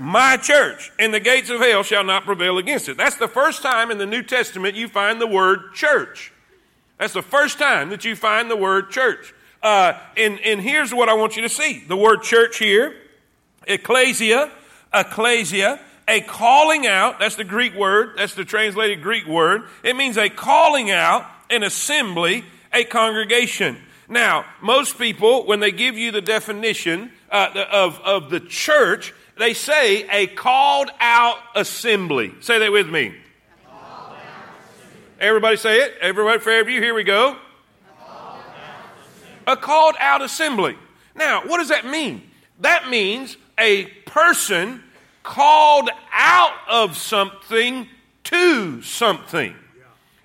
my 0.00 0.36
church, 0.36 0.90
and 0.98 1.12
the 1.12 1.20
gates 1.20 1.50
of 1.50 1.60
hell 1.60 1.82
shall 1.82 2.04
not 2.04 2.24
prevail 2.24 2.58
against 2.58 2.88
it. 2.88 2.96
That's 2.96 3.16
the 3.16 3.28
first 3.28 3.62
time 3.62 3.90
in 3.90 3.98
the 3.98 4.06
New 4.06 4.22
Testament 4.22 4.74
you 4.74 4.88
find 4.88 5.20
the 5.20 5.26
word 5.26 5.74
church. 5.74 6.32
That's 6.98 7.12
the 7.12 7.22
first 7.22 7.58
time 7.58 7.90
that 7.90 8.04
you 8.04 8.16
find 8.16 8.50
the 8.50 8.56
word 8.56 8.90
church. 8.90 9.34
Uh, 9.62 9.92
and, 10.16 10.40
and 10.40 10.60
here's 10.60 10.94
what 10.94 11.08
I 11.08 11.14
want 11.14 11.36
you 11.36 11.42
to 11.42 11.48
see 11.48 11.84
the 11.86 11.96
word 11.96 12.22
church 12.22 12.58
here, 12.58 12.96
ecclesia, 13.66 14.50
ecclesia, 14.92 15.80
a 16.08 16.20
calling 16.22 16.86
out. 16.86 17.18
That's 17.18 17.36
the 17.36 17.44
Greek 17.44 17.74
word, 17.74 18.14
that's 18.16 18.34
the 18.34 18.44
translated 18.44 19.02
Greek 19.02 19.26
word. 19.26 19.64
It 19.82 19.96
means 19.96 20.16
a 20.16 20.30
calling 20.30 20.90
out, 20.90 21.26
an 21.50 21.62
assembly, 21.62 22.44
a 22.72 22.84
congregation. 22.84 23.76
Now, 24.08 24.44
most 24.60 24.98
people, 24.98 25.46
when 25.46 25.60
they 25.60 25.72
give 25.72 25.96
you 25.96 26.10
the 26.10 26.20
definition 26.20 27.12
uh, 27.30 27.66
of, 27.70 28.00
of 28.00 28.30
the 28.30 28.40
church, 28.40 29.14
they 29.40 29.54
say 29.54 30.06
a 30.10 30.26
called 30.26 30.90
out 31.00 31.38
assembly. 31.56 32.34
Say 32.40 32.58
that 32.58 32.70
with 32.70 32.90
me. 32.90 33.14
Everybody 35.18 35.56
say 35.56 35.78
it. 35.78 35.94
Everybody, 36.02 36.40
Fairview, 36.40 36.78
here 36.78 36.92
we 36.92 37.04
go. 37.04 37.36
A 39.46 39.56
called 39.56 39.94
out 39.98 40.20
assembly. 40.20 40.76
Now, 41.14 41.42
what 41.46 41.56
does 41.56 41.70
that 41.70 41.86
mean? 41.86 42.22
That 42.60 42.90
means 42.90 43.38
a 43.58 43.86
person 44.04 44.82
called 45.22 45.88
out 46.12 46.52
of 46.68 46.98
something 46.98 47.88
to 48.24 48.82
something. 48.82 49.54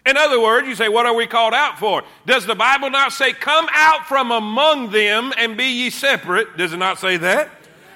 In 0.05 0.17
other 0.17 0.41
words, 0.41 0.67
you 0.67 0.75
say, 0.75 0.89
What 0.89 1.05
are 1.05 1.15
we 1.15 1.25
called 1.25 1.53
out 1.53 1.79
for? 1.79 2.03
Does 2.25 2.45
the 2.45 2.53
Bible 2.53 2.89
not 2.89 3.13
say, 3.13 3.31
Come 3.31 3.67
out 3.71 4.07
from 4.07 4.31
among 4.31 4.91
them 4.91 5.31
and 5.37 5.55
be 5.55 5.67
ye 5.67 5.89
separate? 5.89 6.57
Does 6.57 6.73
it 6.73 6.77
not 6.77 6.99
say 6.99 7.15
that? 7.15 7.49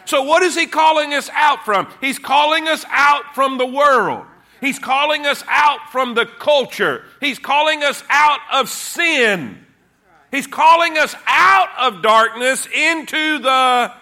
So, 0.10 0.24
what 0.24 0.42
is 0.42 0.56
he 0.56 0.66
calling 0.66 1.14
us 1.14 1.30
out 1.36 1.66
from? 1.66 1.88
He's 2.02 2.18
calling 2.18 2.68
us 2.68 2.84
out 2.90 3.36
from 3.36 3.60
the 3.60 3.66
world. 3.68 4.26
He's 4.60 4.80
calling 4.80 5.28
us 5.28 5.44
out 5.48 5.92
from 5.92 6.16
the 6.16 6.26
culture. 6.26 7.04
He's 7.22 7.38
calling 7.38 7.84
us 7.84 8.04
out 8.10 8.40
of 8.52 8.70
sin. 8.70 9.64
He's 10.32 10.48
calling 10.48 10.98
us 10.98 11.14
out 11.28 11.70
of 11.78 12.02
darkness 12.02 12.66
into 12.66 13.38
the, 13.38 13.94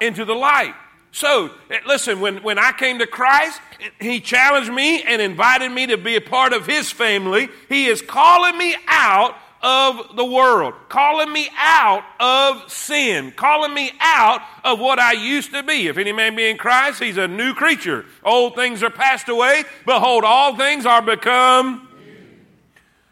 into 0.00 0.24
the 0.24 0.34
light. 0.36 0.76
So, 1.10 1.50
eh, 1.70 1.80
listen, 1.88 2.20
when, 2.20 2.44
when 2.44 2.60
I 2.60 2.70
came 2.70 3.00
to 3.00 3.08
Christ, 3.08 3.60
He 4.00 4.20
challenged 4.20 4.72
me 4.72 5.02
and 5.02 5.20
invited 5.20 5.72
me 5.72 5.88
to 5.88 5.96
be 5.96 6.14
a 6.14 6.20
part 6.20 6.52
of 6.52 6.66
His 6.66 6.92
family. 6.92 7.48
He 7.68 7.86
is 7.86 8.00
calling 8.00 8.56
me 8.56 8.76
out 8.86 9.34
of 9.62 10.16
the 10.16 10.24
world, 10.24 10.74
calling 10.88 11.32
me 11.32 11.48
out 11.56 12.04
of 12.20 12.70
sin, 12.70 13.32
calling 13.32 13.74
me 13.74 13.90
out 14.00 14.42
of 14.64 14.78
what 14.78 14.98
I 14.98 15.12
used 15.12 15.52
to 15.52 15.62
be. 15.62 15.88
If 15.88 15.98
any 15.98 16.12
man 16.12 16.36
be 16.36 16.48
in 16.48 16.56
Christ, 16.56 17.02
he's 17.02 17.16
a 17.16 17.28
new 17.28 17.54
creature. 17.54 18.06
Old 18.22 18.54
things 18.54 18.82
are 18.82 18.90
passed 18.90 19.28
away. 19.28 19.64
Behold, 19.84 20.24
all 20.24 20.56
things 20.56 20.86
are 20.86 21.02
become. 21.02 21.88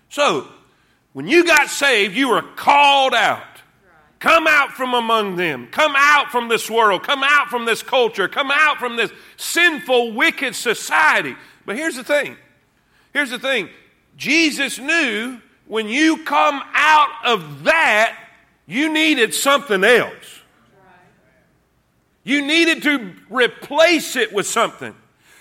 So, 0.08 0.48
when 1.12 1.26
you 1.26 1.44
got 1.44 1.68
saved, 1.68 2.14
you 2.14 2.28
were 2.28 2.42
called 2.42 3.14
out. 3.14 3.42
Come 4.18 4.46
out 4.46 4.72
from 4.72 4.94
among 4.94 5.36
them. 5.36 5.68
Come 5.70 5.94
out 5.96 6.30
from 6.30 6.48
this 6.48 6.70
world. 6.70 7.02
Come 7.02 7.22
out 7.22 7.48
from 7.48 7.64
this 7.64 7.82
culture. 7.82 8.28
Come 8.28 8.50
out 8.50 8.78
from 8.78 8.96
this 8.96 9.12
sinful, 9.36 10.12
wicked 10.12 10.54
society. 10.54 11.36
But 11.66 11.76
here's 11.76 11.96
the 11.96 12.04
thing. 12.04 12.36
Here's 13.12 13.30
the 13.30 13.38
thing. 13.38 13.68
Jesus 14.16 14.78
knew 14.78 15.40
when 15.68 15.88
you 15.88 16.24
come 16.24 16.62
out 16.72 17.10
of 17.24 17.64
that, 17.64 18.18
you 18.66 18.92
needed 18.92 19.34
something 19.34 19.82
else. 19.84 20.40
You 22.24 22.44
needed 22.44 22.82
to 22.82 23.12
replace 23.30 24.16
it 24.16 24.32
with 24.32 24.46
something. 24.46 24.94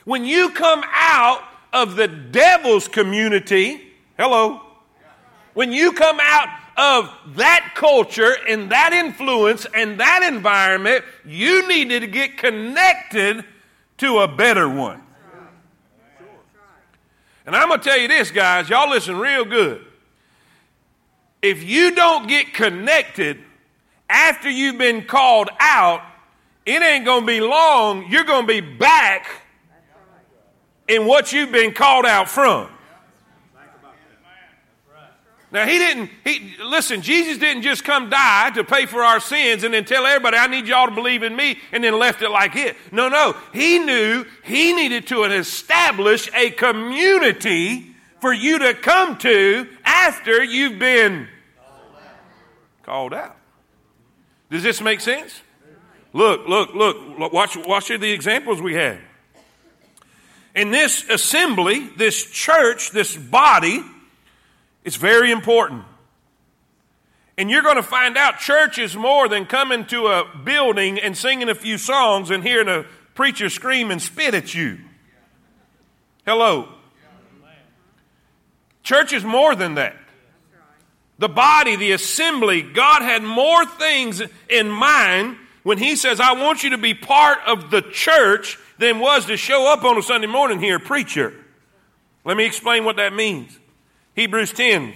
When 0.04 0.24
you 0.24 0.52
come 0.52 0.84
out 0.94 1.42
of 1.74 1.96
the 1.96 2.08
devil's 2.08 2.88
community, 2.88 3.82
hello, 4.18 4.62
when 5.56 5.72
you 5.72 5.94
come 5.94 6.20
out 6.22 6.48
of 6.78 7.12
that 7.38 7.74
culture 7.76 8.36
and 8.48 8.72
that 8.72 8.94
influence 8.94 9.66
and 9.74 10.00
that 10.00 10.30
environment, 10.32 11.04
you 11.26 11.68
needed 11.68 12.02
to 12.02 12.08
get 12.08 12.38
connected 12.38 13.44
to 13.98 14.20
a 14.20 14.28
better 14.28 14.68
one. 14.68 15.02
And 17.46 17.56
I'm 17.56 17.68
going 17.68 17.80
to 17.80 17.84
tell 17.84 17.98
you 17.98 18.08
this, 18.08 18.32
guys, 18.32 18.70
y'all 18.70 18.90
listen 18.90 19.18
real 19.18 19.46
good. 19.46 19.85
If 21.46 21.64
you 21.64 21.92
don't 21.92 22.28
get 22.28 22.56
connected 22.56 23.38
after 24.10 24.50
you've 24.50 24.80
been 24.80 25.06
called 25.06 25.48
out, 25.60 26.02
it 26.66 26.82
ain't 26.82 27.06
going 27.06 27.22
to 27.22 27.28
be 27.28 27.40
long. 27.40 28.08
You're 28.10 28.24
going 28.24 28.48
to 28.48 28.62
be 28.62 28.62
back 28.62 29.28
in 30.88 31.06
what 31.06 31.32
you've 31.32 31.52
been 31.52 31.72
called 31.72 32.08
out 32.08 32.30
from. 32.30 32.68
Now 35.52 35.68
he 35.68 35.78
didn't. 35.78 36.10
He 36.24 36.56
listen. 36.64 37.04
Jesus 37.04 37.38
didn't 37.38 37.62
just 37.62 37.84
come 37.84 38.10
die 38.10 38.50
to 38.56 38.64
pay 38.64 38.88
for 38.88 39.04
our 39.04 39.20
sins 39.20 39.64
and 39.64 39.72
then 39.72 39.86
tell 39.86 40.06
everybody, 40.06 40.38
"I 40.38 40.48
need 40.48 40.68
y'all 40.68 40.88
to 40.88 40.96
believe 40.96 41.22
in 41.22 41.36
me," 41.36 41.60
and 41.72 41.84
then 41.84 41.98
left 42.00 42.24
it 42.24 42.30
like 42.30 42.56
it. 42.56 42.76
No, 42.92 43.08
no. 43.08 43.38
He 43.54 43.78
knew 43.78 44.26
he 44.44 44.74
needed 44.74 45.06
to 45.08 45.24
establish 45.24 46.28
a 46.34 46.50
community 46.50 47.96
for 48.20 48.34
you 48.34 48.58
to 48.58 48.74
come 48.74 49.18
to 49.20 49.70
after 49.86 50.44
you've 50.44 50.80
been 50.80 51.30
called 52.86 53.14
out. 53.14 53.36
Does 54.50 54.64
this 54.64 54.80
make 54.80 55.02
sense? 55.02 55.42
Look, 56.14 56.48
look, 56.48 56.74
look. 56.74 57.34
Watch, 57.34 57.58
watch 57.58 57.88
the 57.90 58.12
examples 58.12 58.62
we 58.62 58.76
have. 58.76 59.00
In 60.56 60.72
this 60.72 61.04
assembly, 61.10 61.90
this 61.98 62.24
church, 62.32 62.92
this 62.92 63.18
body 63.18 63.84
it's 64.86 64.96
very 64.96 65.32
important. 65.32 65.84
And 67.38 67.50
you're 67.50 67.64
going 67.64 67.76
to 67.76 67.84
find 67.84 68.16
out 68.16 68.40
church 68.40 68.78
is 68.78 68.96
more 68.96 69.28
than 69.28 69.46
coming 69.46 69.86
to 69.88 70.08
a 70.08 70.26
building 70.46 71.00
and 71.00 71.18
singing 71.18 71.50
a 71.50 71.56
few 71.56 71.78
songs 71.78 72.30
and 72.30 72.44
hearing 72.44 72.70
a 72.70 72.86
preacher 73.16 73.50
scream 73.50 73.92
and 73.92 74.02
spit 74.02 74.36
at 74.36 74.54
you. 74.54 74.78
Hello. 76.26 76.70
Church 78.84 79.12
is 79.12 79.24
more 79.24 79.56
than 79.56 79.76
that. 79.76 79.96
The 81.18 81.30
body, 81.30 81.76
the 81.76 81.94
assembly, 81.94 82.62
God 82.62 83.02
had 83.02 83.24
more 83.24 83.66
things 83.66 84.22
in 84.50 84.70
mind 84.70 85.38
when 85.64 85.78
He 85.78 85.96
says, 85.96 86.20
I 86.20 86.34
want 86.34 86.64
you 86.64 86.72
to 86.72 86.78
be 86.78 86.94
part 86.94 87.40
of 87.48 87.72
the 87.72 87.82
church 87.82 88.58
than 88.78 89.00
was 89.00 89.26
to 89.26 89.38
show 89.38 89.72
up 89.72 89.84
on 89.84 89.98
a 89.98 90.04
Sunday 90.04 90.28
morning 90.28 90.60
here, 90.60 90.80
preacher. 90.80 91.34
Let 92.26 92.38
me 92.38 92.46
explain 92.46 92.84
what 92.84 92.98
that 92.98 93.14
means. 93.14 93.58
Hebrews 94.16 94.52
10, 94.54 94.94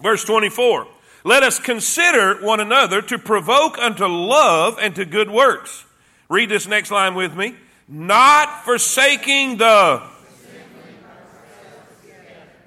verse 0.00 0.24
24. 0.24 0.86
Let 1.24 1.42
us 1.42 1.58
consider 1.58 2.44
one 2.44 2.60
another 2.60 3.00
to 3.02 3.18
provoke 3.18 3.78
unto 3.78 4.06
love 4.06 4.78
and 4.80 4.94
to 4.96 5.04
good 5.04 5.30
works. 5.30 5.84
Read 6.28 6.48
this 6.48 6.66
next 6.66 6.90
line 6.90 7.14
with 7.14 7.34
me. 7.36 7.54
Not 7.88 8.64
forsaking 8.64 9.58
the, 9.58 10.02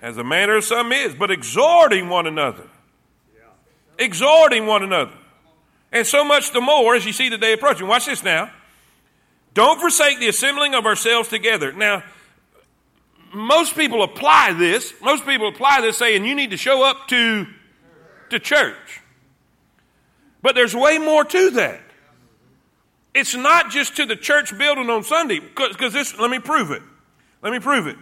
as 0.05 0.15
the 0.15 0.23
manner 0.23 0.57
of 0.57 0.63
some 0.63 0.91
is, 0.91 1.15
but 1.15 1.31
exhorting 1.31 2.09
one 2.09 2.27
another. 2.27 2.67
Exhorting 3.97 4.67
one 4.67 4.83
another. 4.83 5.17
And 5.91 6.05
so 6.05 6.23
much 6.23 6.53
the 6.53 6.61
more 6.61 6.93
as 6.93 7.07
you 7.07 7.11
see 7.11 7.27
the 7.29 7.39
day 7.39 7.53
approaching. 7.53 7.87
Watch 7.87 8.05
this 8.05 8.23
now. 8.23 8.51
Don't 9.55 9.79
forsake 9.79 10.19
the 10.19 10.27
assembling 10.27 10.75
of 10.75 10.85
ourselves 10.85 11.27
together. 11.29 11.71
Now, 11.73 12.03
most 13.33 13.75
people 13.75 14.03
apply 14.03 14.53
this. 14.53 14.93
Most 15.01 15.25
people 15.25 15.47
apply 15.47 15.81
this 15.81 15.97
saying 15.97 16.23
you 16.23 16.35
need 16.35 16.51
to 16.51 16.57
show 16.57 16.87
up 16.87 17.07
to, 17.07 17.47
to 18.29 18.37
church. 18.37 19.01
But 20.43 20.53
there's 20.53 20.75
way 20.75 20.99
more 20.99 21.25
to 21.25 21.49
that. 21.51 21.81
It's 23.15 23.33
not 23.33 23.71
just 23.71 23.95
to 23.95 24.05
the 24.05 24.15
church 24.15 24.55
building 24.55 24.87
on 24.91 25.03
Sunday, 25.03 25.39
because 25.39 25.93
this, 25.93 26.15
let 26.19 26.29
me 26.29 26.37
prove 26.37 26.69
it. 26.69 26.83
Let 27.41 27.51
me 27.51 27.59
prove 27.59 27.87
it. 27.87 27.97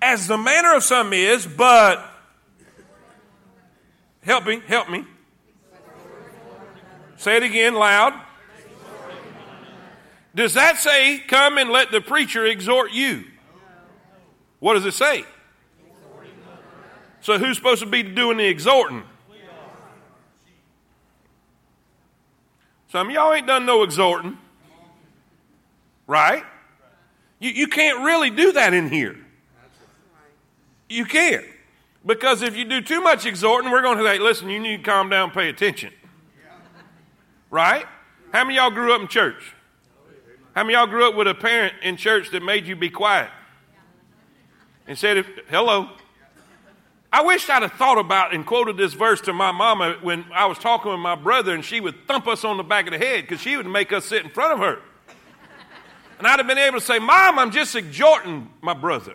As 0.00 0.26
the 0.26 0.38
manner 0.38 0.74
of 0.74 0.84
some 0.84 1.12
is, 1.12 1.46
but 1.46 2.04
help 4.22 4.46
me, 4.46 4.60
help 4.66 4.88
me. 4.88 5.04
Say 7.16 7.36
it 7.36 7.42
again 7.42 7.74
loud. 7.74 8.14
Does 10.34 10.54
that 10.54 10.78
say, 10.78 11.18
come 11.26 11.58
and 11.58 11.70
let 11.70 11.90
the 11.90 12.00
preacher 12.00 12.46
exhort 12.46 12.92
you? 12.92 13.24
What 14.60 14.74
does 14.74 14.86
it 14.86 14.94
say? 14.94 15.24
So 17.20 17.38
who's 17.38 17.56
supposed 17.56 17.82
to 17.82 17.88
be 17.88 18.04
doing 18.04 18.38
the 18.38 18.46
exhorting? 18.46 19.02
Some 22.90 23.08
of 23.08 23.12
y'all 23.12 23.32
ain't 23.32 23.46
done 23.46 23.66
no 23.66 23.82
exhorting. 23.82 24.38
Right? 26.06 26.44
You, 27.38 27.50
you 27.50 27.66
can't 27.66 28.04
really 28.04 28.30
do 28.30 28.52
that 28.52 28.72
in 28.72 28.88
here. 28.88 29.18
You 30.88 31.04
can't. 31.04 31.44
Because 32.04 32.42
if 32.42 32.56
you 32.56 32.64
do 32.64 32.80
too 32.80 33.00
much 33.00 33.26
exhorting, 33.26 33.70
we're 33.70 33.82
going 33.82 33.98
to 33.98 34.04
say, 34.04 34.18
listen, 34.18 34.48
you 34.48 34.60
need 34.60 34.78
to 34.78 34.82
calm 34.82 35.10
down 35.10 35.30
pay 35.30 35.48
attention. 35.48 35.92
Right? 37.50 37.86
How 38.32 38.44
many 38.44 38.56
y'all 38.56 38.70
grew 38.70 38.94
up 38.94 39.00
in 39.00 39.08
church? 39.08 39.54
How 40.54 40.62
many 40.62 40.74
y'all 40.74 40.86
grew 40.86 41.08
up 41.08 41.14
with 41.14 41.28
a 41.28 41.34
parent 41.34 41.74
in 41.82 41.96
church 41.96 42.30
that 42.30 42.42
made 42.42 42.66
you 42.66 42.76
be 42.76 42.90
quiet? 42.90 43.30
and 44.88 44.98
said, 44.98 45.24
Hello. 45.48 45.90
I 47.12 47.22
wish 47.22 47.48
I'd 47.48 47.62
have 47.62 47.72
thought 47.72 47.98
about 47.98 48.34
and 48.34 48.44
quoted 48.44 48.76
this 48.76 48.92
verse 48.92 49.20
to 49.22 49.32
my 49.32 49.50
mama 49.52 49.96
when 50.02 50.26
I 50.34 50.44
was 50.46 50.58
talking 50.58 50.90
with 50.90 51.00
my 51.00 51.14
brother, 51.14 51.54
and 51.54 51.64
she 51.64 51.80
would 51.80 52.06
thump 52.06 52.26
us 52.26 52.44
on 52.44 52.56
the 52.56 52.62
back 52.62 52.86
of 52.86 52.92
the 52.92 52.98
head 52.98 53.22
because 53.22 53.40
she 53.40 53.56
would 53.56 53.66
make 53.66 53.92
us 53.92 54.06
sit 54.06 54.24
in 54.24 54.30
front 54.30 54.54
of 54.54 54.58
her. 54.58 54.80
And 56.18 56.26
I'd 56.26 56.38
have 56.38 56.46
been 56.46 56.58
able 56.58 56.80
to 56.80 56.84
say, 56.84 56.98
Mom, 56.98 57.38
I'm 57.38 57.50
just 57.50 57.76
exhorting 57.76 58.50
my 58.60 58.74
brother. 58.74 59.14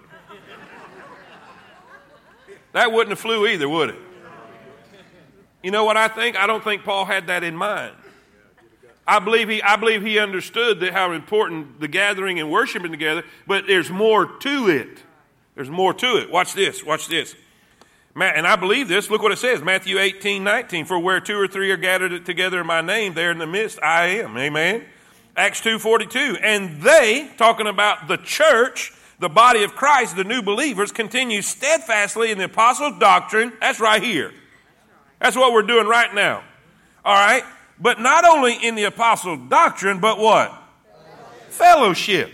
That 2.73 2.91
wouldn't 2.91 3.11
have 3.11 3.19
flew 3.19 3.47
either, 3.47 3.69
would 3.69 3.91
it? 3.91 3.99
You 5.63 5.71
know 5.71 5.85
what 5.85 5.95
I 5.95 6.09
think? 6.09 6.35
I 6.35 6.45
don't 6.45 6.63
think 6.63 6.83
Paul 6.83 7.05
had 7.05 7.27
that 7.27 7.43
in 7.43 7.55
mind. 7.55 7.95
I 9.07 9.19
believe 9.19 9.49
he, 9.49 9.61
I 9.61 9.75
believe 9.75 10.01
he 10.01 10.19
understood 10.19 10.79
that 10.81 10.93
how 10.93 11.11
important 11.11 11.79
the 11.79 11.87
gathering 11.87 12.39
and 12.39 12.49
worshiping 12.51 12.91
together, 12.91 13.23
but 13.47 13.65
there's 13.67 13.89
more 13.89 14.25
to 14.25 14.69
it. 14.69 14.99
There's 15.55 15.69
more 15.69 15.93
to 15.93 16.17
it. 16.17 16.31
Watch 16.31 16.53
this. 16.53 16.83
Watch 16.83 17.07
this. 17.07 17.35
And 18.15 18.47
I 18.47 18.55
believe 18.55 18.87
this. 18.87 19.09
Look 19.09 19.21
what 19.21 19.31
it 19.31 19.39
says 19.39 19.61
Matthew 19.61 19.99
18, 19.99 20.43
19. 20.43 20.85
For 20.85 20.99
where 20.99 21.19
two 21.19 21.37
or 21.37 21.47
three 21.47 21.71
are 21.71 21.77
gathered 21.77 22.25
together 22.25 22.61
in 22.61 22.67
my 22.67 22.81
name, 22.81 23.13
there 23.13 23.31
in 23.31 23.39
the 23.39 23.47
midst 23.47 23.81
I 23.81 24.05
am. 24.07 24.37
Amen. 24.37 24.83
Acts 25.35 25.61
2, 25.61 25.79
42. 25.79 26.37
And 26.41 26.81
they, 26.81 27.29
talking 27.37 27.67
about 27.67 28.07
the 28.07 28.17
church, 28.17 28.93
the 29.23 29.29
body 29.29 29.63
of 29.63 29.73
Christ, 29.73 30.15
the 30.15 30.23
new 30.23 30.41
believers, 30.41 30.91
continue 30.91 31.41
steadfastly 31.41 32.29
in 32.31 32.37
the 32.37 32.43
apostles' 32.45 32.99
doctrine. 32.99 33.53
That's 33.59 33.79
right 33.79 34.03
here. 34.03 34.31
That's 35.19 35.35
what 35.35 35.53
we're 35.53 35.63
doing 35.63 35.87
right 35.87 36.13
now. 36.13 36.43
All 37.03 37.15
right? 37.15 37.43
But 37.79 37.99
not 37.99 38.25
only 38.25 38.53
in 38.53 38.75
the 38.75 38.83
apostles' 38.83 39.39
doctrine, 39.49 39.99
but 39.99 40.19
what? 40.19 40.53
Fellowship. 41.49 42.31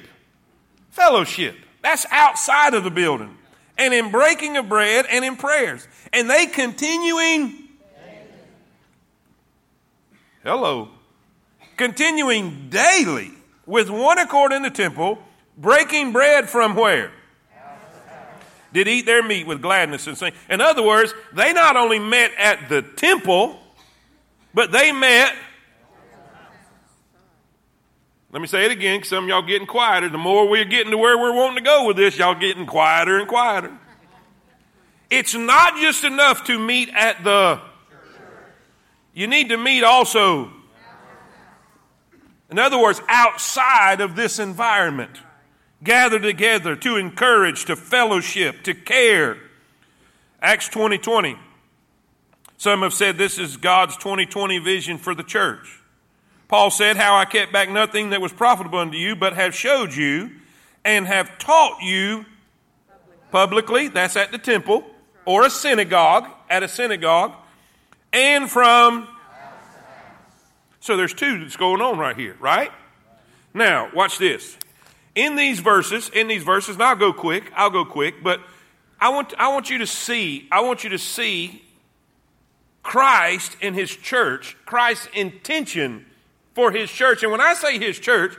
Fellowship. 0.89 1.55
That's 1.81 2.05
outside 2.12 2.74
of 2.74 2.84
the 2.84 2.91
building 2.91 3.38
and 3.77 3.93
in 3.93 4.12
breaking 4.12 4.58
of 4.58 4.67
bread 4.67 5.05
and 5.10 5.24
in 5.24 5.36
prayers. 5.38 5.88
And 6.12 6.29
they 6.29 6.48
continuing, 6.48 7.69
hello, 10.43 10.89
continuing 11.77 12.69
daily 12.69 13.31
with 13.65 13.89
one 13.89 14.17
accord 14.17 14.51
in 14.51 14.63
the 14.63 14.69
temple, 14.69 15.19
breaking 15.60 16.12
bread 16.12 16.50
from 16.50 16.75
where? 16.75 17.12
Did 18.72 18.88
eat 18.88 19.06
their 19.06 19.24
meat 19.24 19.48
with 19.48 19.62
gladness 19.62 20.06
and 20.06 20.18
sing. 20.18 20.32
In 20.50 20.62
other 20.62 20.84
words, 20.84 21.13
they 21.34 21.54
not 21.54 21.75
only 21.75 21.98
met 21.98 22.32
at 22.38 22.70
the 22.70 22.84
temple, 22.84 23.60
but 24.54 24.72
they 24.72 24.92
met. 24.92 25.36
Let 28.32 28.42
me 28.42 28.48
say 28.48 28.66
it 28.66 28.72
again, 28.72 29.04
some 29.04 29.24
of 29.24 29.30
y'all 29.30 29.42
getting 29.42 29.66
quieter. 29.66 30.08
The 30.08 30.20
more 30.20 30.48
we're 30.48 30.66
getting 30.66 30.92
to 30.92 30.98
where 30.98 31.18
we're 31.18 31.34
wanting 31.34 31.58
to 31.58 31.63
go 31.63 31.88
with 31.88 31.98
this, 31.98 32.20
y'all 32.20 32.36
getting 32.36 32.68
quieter 32.68 33.18
and 33.18 33.28
quieter. 33.28 33.75
It's 35.10 35.34
not 35.34 35.78
just 35.78 36.04
enough 36.04 36.44
to 36.44 36.60
meet 36.60 36.89
at 36.89 37.24
the. 37.24 37.60
You 39.16 39.25
need 39.25 39.50
to 39.50 39.58
meet 39.58 39.84
also. 39.84 40.51
In 42.51 42.60
other 42.60 42.78
words, 42.80 43.01
outside 43.08 44.00
of 44.01 44.16
this 44.16 44.38
environment. 44.38 45.20
Gather 45.83 46.19
together 46.19 46.75
to 46.77 46.98
encourage, 46.98 47.65
to 47.65 47.75
fellowship, 47.75 48.63
to 48.63 48.74
care. 48.74 49.38
Acts 50.41 50.67
20 50.69 50.98
20. 50.98 51.38
Some 52.57 52.81
have 52.81 52.93
said 52.93 53.17
this 53.17 53.39
is 53.39 53.55
God's 53.55 53.95
2020 53.98 54.59
vision 54.59 54.98
for 54.98 55.15
the 55.15 55.24
church. 55.24 55.79
Paul 56.50 56.71
said, 56.71 56.98
How 56.98 57.15
I 57.15 57.24
kept 57.24 57.53
back 57.53 57.69
nothing 57.69 58.09
that 58.09 58.19
was 58.19 58.33
profitable 58.33 58.79
unto 58.79 58.98
you, 58.98 59.15
but 59.15 59.33
have 59.33 59.55
showed 59.55 59.93
you 59.93 60.31
and 60.83 61.07
have 61.07 61.38
taught 61.38 61.81
you 61.81 62.25
publicly, 63.31 63.88
that's 63.88 64.17
at 64.17 64.31
the 64.31 64.38
temple, 64.38 64.83
or 65.25 65.45
a 65.45 65.50
synagogue, 65.50 66.27
at 66.50 66.63
a 66.63 66.67
synagogue, 66.67 67.33
and 68.12 68.50
from. 68.50 69.07
So 70.81 70.98
there's 70.98 71.13
two 71.13 71.39
that's 71.39 71.57
going 71.57 71.81
on 71.81 71.98
right 71.98 72.15
here, 72.15 72.36
right? 72.39 72.71
Now, 73.53 73.89
watch 73.93 74.17
this. 74.17 74.57
In 75.16 75.36
these 75.36 75.60
verses, 75.60 76.10
in 76.10 76.28
these 76.28 76.44
verses, 76.44 76.75
and 76.75 76.84
I'll 76.84 76.96
go 76.96 77.12
quick, 77.12 77.51
I'll 77.56 77.70
go 77.70 77.84
quick, 77.84 78.24
but 78.24 78.42
I 79.01 79.10
want, 79.10 79.34
I 79.38 79.48
want 79.50 79.70
you 79.70 79.80
to 79.80 79.88
see, 79.88 80.48
I 80.51 80.62
want 80.62 80.84
you 80.84 80.89
to 80.92 81.00
see 81.00 81.63
Christ 82.84 83.56
in 83.62 83.74
his 83.74 83.89
church, 83.89 84.58
Christ's 84.66 85.08
intention 85.13 86.06
for 86.54 86.72
his 86.72 86.92
church. 86.92 87.24
And 87.24 87.32
when 87.32 87.42
I 87.42 87.54
say 87.54 87.80
his 87.80 88.00
church, 88.00 88.36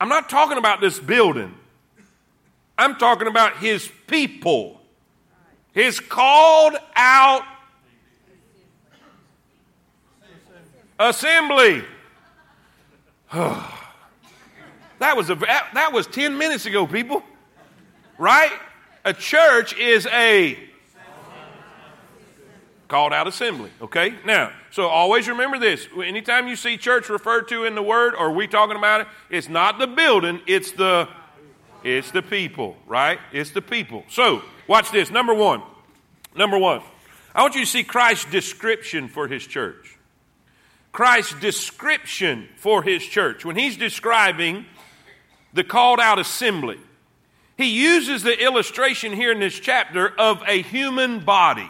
I'm 0.00 0.08
not 0.08 0.28
talking 0.28 0.58
about 0.58 0.80
this 0.80 0.98
building. 0.98 1.54
I'm 2.76 2.96
talking 2.96 3.28
about 3.28 3.58
his 3.58 3.90
people. 4.06 4.80
His 5.72 6.00
called 6.00 6.74
out 6.96 7.42
assembly. 10.98 11.84
that 15.00 15.16
was 15.16 15.28
a 15.30 15.34
that 15.34 15.92
was 15.92 16.06
10 16.06 16.38
minutes 16.38 16.66
ago, 16.66 16.86
people. 16.86 17.22
Right? 18.16 18.52
A 19.04 19.12
church 19.12 19.76
is 19.76 20.06
a 20.06 20.56
called 22.86 23.12
out 23.12 23.26
assembly. 23.26 23.70
Okay? 23.80 24.14
Now, 24.26 24.52
so 24.70 24.88
always 24.88 25.28
remember 25.28 25.58
this. 25.58 25.88
Anytime 25.96 26.48
you 26.48 26.56
see 26.56 26.76
church 26.76 27.08
referred 27.08 27.48
to 27.48 27.64
in 27.64 27.74
the 27.74 27.82
word 27.82 28.14
or 28.14 28.32
we 28.32 28.46
talking 28.46 28.76
about 28.76 29.02
it, 29.02 29.06
it's 29.30 29.48
not 29.48 29.78
the 29.78 29.86
building, 29.86 30.40
it's 30.46 30.72
the 30.72 31.08
it's 31.82 32.10
the 32.10 32.20
people, 32.20 32.76
right? 32.86 33.18
It's 33.32 33.52
the 33.52 33.62
people. 33.62 34.04
So, 34.10 34.42
watch 34.68 34.90
this. 34.90 35.10
Number 35.10 35.32
1. 35.32 35.62
Number 36.36 36.58
1. 36.58 36.82
I 37.34 37.40
want 37.40 37.54
you 37.54 37.62
to 37.62 37.66
see 37.66 37.84
Christ's 37.84 38.30
description 38.30 39.08
for 39.08 39.28
his 39.28 39.46
church. 39.46 39.96
Christ's 40.92 41.40
description 41.40 42.48
for 42.56 42.82
his 42.82 43.02
church. 43.02 43.46
When 43.46 43.56
he's 43.56 43.78
describing 43.78 44.66
the 45.52 45.64
called 45.64 46.00
out 46.00 46.18
assembly, 46.18 46.78
he 47.56 47.66
uses 47.66 48.22
the 48.22 48.42
illustration 48.42 49.12
here 49.12 49.32
in 49.32 49.40
this 49.40 49.58
chapter 49.58 50.08
of 50.18 50.42
a 50.46 50.62
human 50.62 51.20
body, 51.20 51.68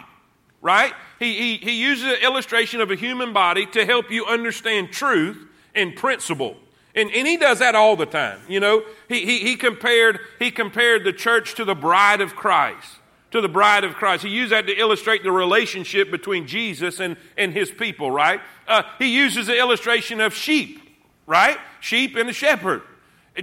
right? 0.60 0.92
he, 1.20 1.34
he, 1.34 1.56
he 1.58 1.82
uses 1.82 2.04
the 2.04 2.24
illustration 2.24 2.80
of 2.80 2.90
a 2.90 2.96
human 2.96 3.32
body 3.32 3.66
to 3.66 3.84
help 3.84 4.10
you 4.10 4.24
understand 4.24 4.90
truth 4.90 5.46
and 5.74 5.94
principle. 5.94 6.56
And, 6.94 7.10
and 7.14 7.28
he 7.28 7.36
does 7.36 7.60
that 7.60 7.74
all 7.76 7.94
the 7.94 8.06
time. 8.06 8.40
You 8.48 8.58
know, 8.58 8.82
he, 9.06 9.24
he, 9.24 9.38
he, 9.40 9.56
compared, 9.56 10.18
he 10.38 10.50
compared 10.50 11.04
the 11.04 11.12
church 11.12 11.54
to 11.56 11.64
the 11.64 11.74
bride 11.74 12.22
of 12.22 12.34
Christ, 12.34 12.96
to 13.30 13.42
the 13.42 13.48
bride 13.48 13.84
of 13.84 13.94
Christ. 13.94 14.24
He 14.24 14.30
used 14.30 14.50
that 14.50 14.66
to 14.66 14.76
illustrate 14.76 15.22
the 15.22 15.30
relationship 15.30 16.10
between 16.10 16.46
Jesus 16.46 16.98
and, 16.98 17.18
and 17.36 17.52
his 17.52 17.70
people, 17.70 18.10
right? 18.10 18.40
Uh, 18.66 18.82
he 18.98 19.14
uses 19.14 19.46
the 19.46 19.58
illustration 19.58 20.22
of 20.22 20.34
sheep, 20.34 20.80
right? 21.26 21.58
Sheep 21.80 22.16
and 22.16 22.30
a 22.30 22.32
shepherd. 22.32 22.80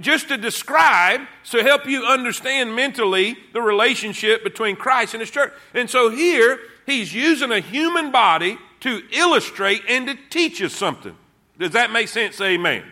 Just 0.00 0.28
to 0.28 0.36
describe, 0.36 1.22
to 1.50 1.62
help 1.62 1.86
you 1.86 2.04
understand 2.04 2.74
mentally 2.76 3.36
the 3.52 3.62
relationship 3.62 4.44
between 4.44 4.76
Christ 4.76 5.14
and 5.14 5.20
his 5.20 5.30
church. 5.30 5.52
And 5.74 5.88
so 5.88 6.10
here, 6.10 6.58
He's 6.88 7.12
using 7.12 7.52
a 7.52 7.60
human 7.60 8.10
body 8.10 8.56
to 8.80 9.02
illustrate 9.12 9.82
and 9.90 10.06
to 10.06 10.16
teach 10.30 10.62
us 10.62 10.72
something. 10.72 11.14
Does 11.58 11.72
that 11.72 11.92
make 11.92 12.08
sense? 12.08 12.40
Amen. 12.40 12.78
Amen. 12.78 12.86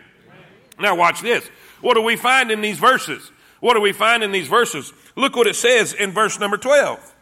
Now, 0.79 0.95
watch 0.95 1.21
this. 1.23 1.49
What 1.81 1.95
do 1.95 2.03
we 2.03 2.15
find 2.15 2.51
in 2.51 2.61
these 2.61 2.77
verses? 2.77 3.31
What 3.59 3.73
do 3.73 3.81
we 3.81 3.93
find 3.93 4.23
in 4.23 4.31
these 4.31 4.47
verses? 4.47 4.93
Look 5.15 5.35
what 5.35 5.47
it 5.47 5.55
says 5.55 5.93
in 5.93 6.11
verse 6.11 6.39
number 6.39 6.57
12. 6.57 7.15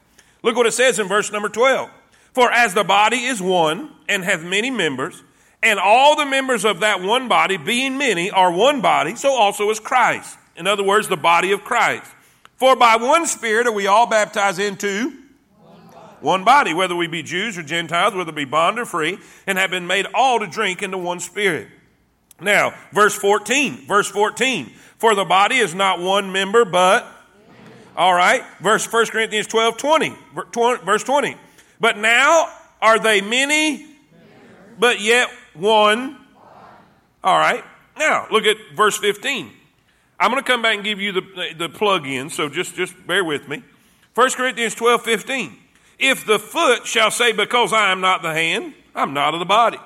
Look 0.44 0.58
what 0.58 0.66
it 0.66 0.74
says 0.74 1.00
in 1.00 1.08
verse 1.08 1.32
number 1.32 1.48
12. 1.48 1.90
For 2.34 2.52
as 2.52 2.74
the 2.74 2.84
body 2.84 3.24
is 3.24 3.42
one 3.42 3.92
and 4.10 4.26
hath 4.26 4.44
many 4.44 4.70
members, 4.70 5.24
and 5.66 5.80
all 5.80 6.16
the 6.16 6.26
members 6.26 6.64
of 6.64 6.82
that 6.82 7.02
one 7.02 7.28
body, 7.28 7.58
being 7.58 7.98
many, 7.98 8.30
are 8.30 8.52
one 8.52 8.82
body, 8.82 9.16
so 9.16 9.34
also 9.34 9.72
is 9.72 9.80
Christ. 9.80 10.38
In 10.56 10.68
other 10.68 10.84
words, 10.84 11.08
the 11.08 11.18
body 11.18 11.52
of 11.52 11.64
Christ. 11.64 12.10
For 12.58 12.76
by 12.76 12.96
one 12.98 13.26
Spirit 13.26 13.68
are 13.68 13.74
we 13.74 13.88
all 13.88 14.08
baptized 14.08 14.60
into 14.60 15.12
one 16.22 16.44
body, 16.44 16.74
whether 16.74 16.96
we 16.96 17.08
be 17.08 17.24
Jews 17.24 17.58
or 17.58 17.64
Gentiles, 17.64 18.14
whether 18.14 18.32
we 18.32 18.46
be 18.46 18.50
bond 18.50 18.80
or 18.80 18.86
free, 18.86 19.18
and 19.48 19.58
have 19.58 19.72
been 19.72 19.88
made 19.88 20.06
all 20.14 20.40
to 20.40 20.48
drink 20.48 20.84
into 20.84 20.98
one 20.98 21.20
spirit. 21.20 21.68
Now, 22.40 22.74
verse 22.92 23.16
14, 23.16 23.88
verse 23.88 24.10
14. 24.10 24.68
For 24.98 25.16
the 25.16 25.26
body 25.26 25.58
is 25.58 25.76
not 25.76 26.00
one 26.00 26.32
member, 26.32 26.64
but, 26.64 27.06
all 27.98 28.14
right, 28.14 28.44
verse 28.62 28.92
1 28.92 29.08
Corinthians 29.08 29.48
12, 29.48 29.78
20, 29.78 30.14
verse 30.86 31.04
20. 31.04 31.36
But 31.80 31.98
now 31.98 32.50
are 32.82 33.00
they 33.00 33.22
many, 33.22 33.86
but 34.80 35.02
yet 35.02 35.30
one. 35.58 36.18
All 37.24 37.38
right, 37.38 37.64
now 37.98 38.28
look 38.32 38.46
at 38.46 38.58
verse 38.76 38.98
15. 38.98 39.52
I'm 40.20 40.32
going 40.32 40.42
to 40.42 40.48
come 40.48 40.62
back 40.62 40.76
and 40.76 40.84
give 40.84 41.00
you 41.00 41.12
the, 41.12 41.54
the 41.58 41.70
plug 41.70 42.08
in, 42.08 42.30
so 42.30 42.48
just, 42.48 42.76
just 42.76 42.94
bear 43.06 43.24
with 43.24 43.48
me. 43.48 43.64
1 44.14 44.32
Corinthians 44.32 44.76
12, 44.76 45.02
15. 45.02 45.58
If 46.00 46.26
the 46.26 46.40
foot 46.40 46.86
shall 46.86 47.12
say, 47.12 47.32
Because 47.32 47.74
I 47.74 47.92
am 47.92 48.02
not 48.02 48.22
the 48.22 48.34
hand, 48.34 48.74
I'm 48.94 49.14
not 49.14 49.34
of 49.34 49.40
the 49.40 49.46
body, 49.46 49.78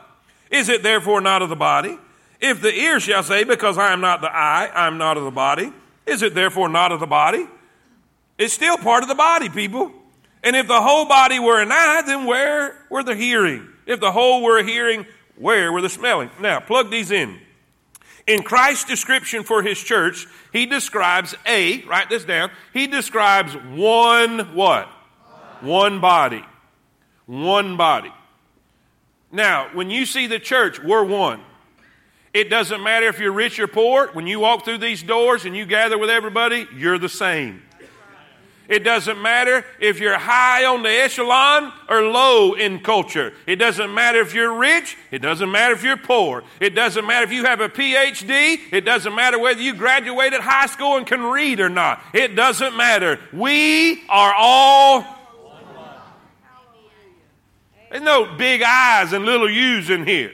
is 0.52 0.70
it 0.70 0.84
therefore 0.84 1.22
not 1.22 1.42
of 1.42 1.50
the 1.50 1.56
body? 1.56 1.98
If 2.40 2.62
the 2.62 2.74
ear 2.74 3.00
shall 3.00 3.24
say, 3.24 3.44
Because 3.44 3.78
I 3.78 3.92
am 3.92 4.02
not 4.02 4.22
the 4.22 4.32
eye, 4.32 4.70
I'm 4.74 4.98
not 4.98 5.18
of 5.18 5.24
the 5.24 5.32
body, 5.32 5.74
is 6.06 6.22
it 6.22 6.36
therefore 6.36 6.70
not 6.70 6.92
of 6.92 7.00
the 7.00 7.08
body? 7.08 7.48
It's 8.38 8.54
still 8.54 8.78
part 8.78 9.04
of 9.04 9.10
the 9.10 9.16
body, 9.16 9.50
people. 9.50 9.92
And 10.44 10.56
if 10.56 10.68
the 10.68 10.82
whole 10.82 11.06
body 11.06 11.40
were 11.40 11.62
an 11.62 11.72
eye, 11.72 12.04
then 12.06 12.26
where 12.26 12.76
were 12.90 13.04
the 13.04 13.16
hearing? 13.16 13.68
If 13.86 14.00
the 14.00 14.12
whole 14.12 14.42
were 14.42 14.64
hearing, 14.64 15.06
where 15.40 15.72
were 15.72 15.82
the 15.82 15.90
smelling? 15.90 16.30
Now, 16.40 16.60
plug 16.60 16.92
these 16.92 17.12
in. 17.12 17.40
In 18.28 18.44
Christ's 18.44 18.86
description 18.86 19.44
for 19.44 19.64
his 19.64 19.80
church, 19.80 20.28
he 20.54 20.66
describes 20.68 21.34
a, 21.48 21.84
write 21.86 22.10
this 22.10 22.26
down, 22.26 22.52
he 22.74 22.86
describes 22.86 23.56
one 23.56 24.54
what? 24.54 24.88
One 25.62 26.00
body. 26.00 26.46
One 27.26 27.78
body. 27.78 28.12
Now, 29.32 29.70
when 29.74 29.90
you 29.90 30.06
see 30.06 30.28
the 30.28 30.40
church, 30.40 30.80
we're 30.82 31.04
one. 31.04 31.42
It 32.34 32.50
doesn't 32.50 32.84
matter 32.84 33.08
if 33.08 33.20
you're 33.20 33.32
rich 33.32 33.60
or 33.60 33.68
poor. 33.68 34.10
When 34.14 34.28
you 34.28 34.40
walk 34.40 34.66
through 34.66 34.78
these 34.80 35.02
doors 35.02 35.46
and 35.46 35.56
you 35.56 35.66
gather 35.66 35.98
with 35.98 36.10
everybody, 36.10 36.68
you're 36.76 37.00
the 37.00 37.10
same. 37.10 37.64
It 38.70 38.84
doesn't 38.84 39.20
matter 39.20 39.66
if 39.80 40.00
you're 40.00 40.20
high 40.20 40.64
on 40.66 40.84
the 40.84 40.92
echelon 40.92 41.74
or 41.90 42.04
low 42.04 42.54
in 42.54 42.82
culture. 42.82 43.34
It 43.48 43.56
doesn't 43.56 43.92
matter 43.92 44.22
if 44.22 44.36
you're 44.36 44.54
rich. 44.54 44.96
It 45.10 45.24
doesn't 45.24 45.52
matter 45.52 45.74
if 45.74 45.84
you're 45.84 45.98
poor. 45.98 46.44
It 46.60 46.76
doesn't 46.76 47.04
matter 47.04 47.26
if 47.26 47.32
you 47.32 47.46
have 47.46 47.62
a 47.62 47.68
PhD. 47.68 48.60
It 48.72 48.82
doesn't 48.82 49.16
matter 49.16 49.40
whether 49.40 49.60
you 49.60 49.74
graduated 49.74 50.42
high 50.42 50.68
school 50.68 50.98
and 50.98 51.08
can 51.08 51.24
read 51.24 51.60
or 51.60 51.70
not. 51.70 52.04
It 52.14 52.36
doesn't 52.36 52.78
matter. 52.78 53.20
We 53.34 54.04
are 54.08 54.36
all. 54.38 55.04
There's 57.90 58.04
no 58.04 58.38
big 58.38 58.62
eyes 58.62 59.14
and 59.14 59.26
little 59.26 59.50
U's 59.50 59.90
in 59.90 60.06
here. 60.06 60.32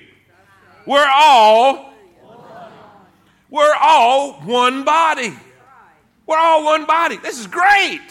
We're 0.85 1.09
all. 1.09 1.93
We're 3.49 3.75
all 3.79 4.33
one 4.41 4.83
body. 4.83 5.33
We're 6.25 6.37
all 6.37 6.65
one 6.65 6.85
body. 6.85 7.15
This 7.15 7.39
is 7.39 7.47
great. 7.47 8.01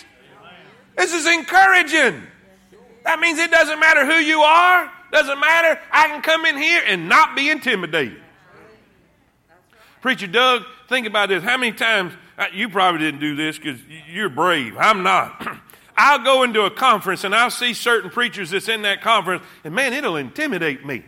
This 0.97 1.13
is 1.13 1.27
encouraging. 1.27 2.23
That 3.05 3.21
means 3.21 3.39
it 3.39 3.51
doesn't 3.51 3.79
matter 3.79 4.07
who 4.07 4.15
you 4.15 4.41
are, 4.41 4.91
doesn't 5.13 5.39
matter. 5.39 5.81
I 5.91 6.09
can 6.09 6.23
come 6.23 6.47
in 6.47 6.57
here 6.57 6.83
and 6.87 7.09
not 7.09 7.37
be 7.37 7.51
intimidated. 7.51 8.21
Preacher 10.01 10.27
Doug, 10.27 10.65
think 10.89 11.07
about 11.07 11.29
this. 11.29 11.43
How 11.43 11.57
many 11.57 11.73
times, 11.73 12.13
uh, 12.37 12.47
you 12.53 12.69
probably 12.69 13.01
didn't 13.01 13.21
do 13.21 13.37
this 13.37 13.59
because 13.59 13.79
you're 14.11 14.29
brave. 14.29 14.77
I'm 14.79 15.03
not. 15.03 15.61
I'll 15.97 16.25
go 16.25 16.43
into 16.43 16.63
a 16.63 16.71
conference 16.71 17.25
and 17.25 17.35
I'll 17.35 17.51
see 17.51 17.73
certain 17.73 18.11
preachers 18.11 18.51
that's 18.51 18.69
in 18.69 18.83
that 18.83 19.01
conference, 19.01 19.43
and 19.63 19.75
man, 19.75 19.93
it'll 19.93 20.17
intimidate 20.17 20.85
me. 20.85 21.05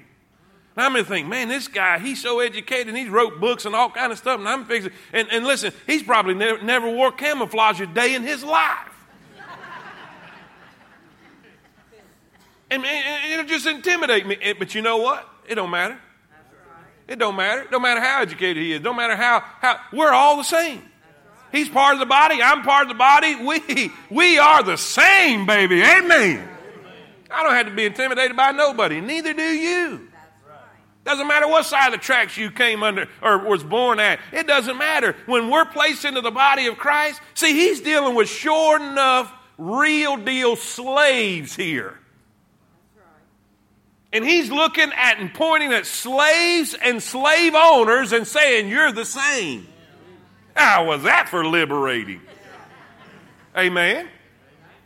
And 0.76 0.84
I'm 0.84 0.94
to 0.94 1.04
think, 1.04 1.26
man, 1.26 1.48
this 1.48 1.68
guy, 1.68 1.98
he's 1.98 2.22
so 2.22 2.40
educated, 2.40 2.88
and 2.88 2.96
he's 2.96 3.08
wrote 3.08 3.40
books 3.40 3.64
and 3.64 3.74
all 3.74 3.90
kind 3.90 4.12
of 4.12 4.18
stuff, 4.18 4.38
and 4.38 4.48
I'm 4.48 4.66
fixing. 4.66 4.92
And, 5.12 5.26
and 5.32 5.44
listen, 5.44 5.72
he's 5.86 6.02
probably 6.02 6.34
never 6.34 6.90
wore 6.90 7.10
camouflage 7.10 7.80
a 7.80 7.86
day 7.86 8.14
in 8.14 8.22
his 8.22 8.44
life. 8.44 8.95
And, 12.70 12.84
and, 12.84 13.32
it'll 13.32 13.46
just 13.46 13.66
intimidate 13.66 14.26
me. 14.26 14.36
Eh, 14.40 14.54
but 14.58 14.74
you 14.74 14.82
know 14.82 14.98
what? 14.98 15.28
It 15.48 15.54
don't 15.54 15.70
matter. 15.70 15.98
It 17.08 17.18
don't 17.18 17.36
matter. 17.36 17.62
It 17.62 17.70
don't 17.70 17.82
matter 17.82 18.00
how 18.00 18.22
educated 18.22 18.62
he 18.62 18.72
is. 18.72 18.80
It 18.80 18.82
don't 18.82 18.96
matter 18.96 19.16
how, 19.16 19.40
how 19.60 19.78
we're 19.92 20.12
all 20.12 20.36
the 20.36 20.44
same. 20.44 20.82
He's 21.52 21.68
part 21.68 21.94
of 21.94 22.00
the 22.00 22.06
body. 22.06 22.42
I'm 22.42 22.62
part 22.62 22.82
of 22.82 22.88
the 22.88 22.94
body. 22.94 23.36
We, 23.36 23.92
we 24.10 24.38
are 24.38 24.62
the 24.62 24.76
same, 24.76 25.46
baby. 25.46 25.82
Amen. 25.82 26.48
I 27.30 27.42
don't 27.42 27.54
have 27.54 27.66
to 27.66 27.74
be 27.74 27.84
intimidated 27.84 28.36
by 28.36 28.52
nobody. 28.52 29.00
Neither 29.00 29.32
do 29.32 29.42
you. 29.42 30.08
Doesn't 31.04 31.28
matter 31.28 31.46
what 31.46 31.64
side 31.64 31.94
of 31.94 32.00
the 32.00 32.04
tracks 32.04 32.36
you 32.36 32.50
came 32.50 32.82
under 32.82 33.08
or 33.22 33.38
was 33.38 33.62
born 33.62 34.00
at. 34.00 34.18
It 34.32 34.48
doesn't 34.48 34.76
matter. 34.76 35.14
When 35.26 35.50
we're 35.50 35.64
placed 35.64 36.04
into 36.04 36.20
the 36.20 36.32
body 36.32 36.66
of 36.66 36.78
Christ, 36.78 37.20
see, 37.34 37.52
he's 37.52 37.80
dealing 37.80 38.16
with 38.16 38.28
sure 38.28 38.76
enough, 38.80 39.32
real 39.56 40.16
deal 40.16 40.56
slaves 40.56 41.54
here. 41.54 42.00
And 44.12 44.24
he's 44.24 44.50
looking 44.50 44.90
at 44.94 45.18
and 45.18 45.32
pointing 45.32 45.72
at 45.72 45.86
slaves 45.86 46.74
and 46.80 47.02
slave 47.02 47.54
owners 47.54 48.12
and 48.12 48.26
saying, 48.26 48.68
You're 48.68 48.92
the 48.92 49.04
same. 49.04 49.66
How 50.54 50.86
was 50.86 51.02
that 51.02 51.28
for 51.28 51.44
liberating? 51.44 52.20
Amen. 53.56 54.08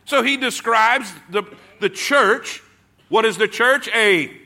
So 0.05 0.23
he 0.23 0.37
describes 0.37 1.13
the, 1.31 1.45
the 1.81 1.89
church. 1.89 2.63
What 3.09 3.25
is 3.25 3.37
the 3.37 3.49
church? 3.49 3.89
A 3.95 4.37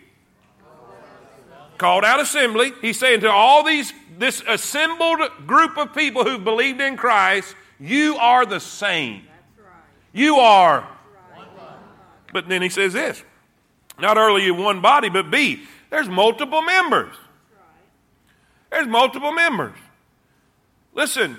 called 1.78 2.04
out 2.04 2.20
assembly. 2.20 2.72
He's 2.80 2.98
saying 2.98 3.20
to 3.20 3.30
all 3.30 3.62
these, 3.62 3.92
this 4.18 4.42
assembled 4.46 5.20
group 5.46 5.76
of 5.76 5.94
people 5.94 6.24
who 6.24 6.38
believed 6.38 6.80
in 6.80 6.96
Christ, 6.96 7.54
you 7.80 8.16
are 8.16 8.46
the 8.46 8.60
same. 8.60 9.22
You 10.12 10.36
are. 10.36 10.88
But 12.32 12.48
then 12.48 12.62
he 12.62 12.68
says 12.68 12.92
this 12.92 13.22
not 13.98 14.18
only 14.18 14.50
one 14.50 14.80
body, 14.80 15.08
but 15.08 15.30
B, 15.30 15.62
there's 15.90 16.08
multiple 16.08 16.62
members. 16.62 17.14
There's 18.70 18.88
multiple 18.88 19.32
members. 19.32 19.76
Listen, 20.94 21.38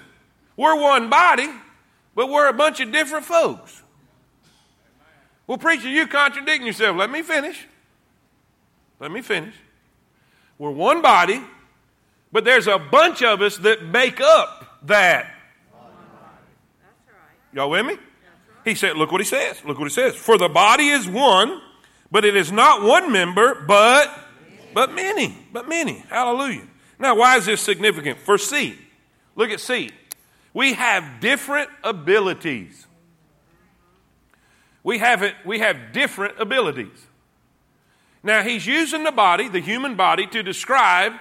we're 0.56 0.80
one 0.80 1.10
body, 1.10 1.50
but 2.14 2.30
we're 2.30 2.48
a 2.48 2.54
bunch 2.54 2.80
of 2.80 2.92
different 2.92 3.26
folks. 3.26 3.82
Well, 5.48 5.58
preacher, 5.58 5.90
you 5.90 6.08
contradicting 6.08 6.66
yourself. 6.66 6.98
Let 6.98 7.10
me 7.10 7.22
finish. 7.22 7.68
Let 9.00 9.12
me 9.12 9.22
finish. 9.22 9.54
We're 10.58 10.72
one 10.72 11.02
body, 11.02 11.42
but 12.32 12.46
there's 12.46 12.68
a 12.68 12.80
bunch 12.80 13.22
of 13.22 13.42
us 13.42 13.58
that 13.58 13.84
make 13.84 14.22
up 14.22 14.80
that. 14.84 15.32
Y'all 17.54 17.70
with 17.70 17.86
me? 17.86 17.98
He 18.64 18.76
said, 18.76 18.98
look 18.98 19.12
what 19.12 19.22
he 19.22 19.26
says. 19.26 19.64
Look 19.66 19.78
what 19.78 19.86
he 19.86 19.94
says. 19.94 20.16
For 20.16 20.38
the 20.38 20.50
body 20.50 20.88
is 20.88 21.08
one, 21.08 21.62
but 22.12 22.26
it 22.26 22.36
is 22.36 22.52
not 22.52 22.82
one 22.82 23.12
member, 23.12 23.56
but 23.68 24.26
but 24.76 24.94
many. 24.94 25.36
But 25.54 25.70
many. 25.70 26.04
Hallelujah. 26.10 26.68
Now, 27.00 27.16
why 27.16 27.38
is 27.38 27.46
this 27.46 27.62
significant? 27.62 28.20
For 28.20 28.38
C. 28.38 28.78
Look 29.36 29.50
at 29.50 29.62
C. 29.62 29.90
We 30.54 30.74
have 30.74 31.22
different 31.22 31.70
abilities. 31.82 32.86
We 34.84 35.00
have, 35.00 35.24
it, 35.24 35.34
we 35.46 35.60
have 35.60 35.94
different 35.94 36.40
abilities. 36.40 37.08
Now, 38.22 38.44
he's 38.44 38.68
using 38.68 39.04
the 39.06 39.12
body, 39.12 39.48
the 39.48 39.62
human 39.62 39.96
body, 39.96 40.28
to 40.28 40.44
describe 40.44 41.14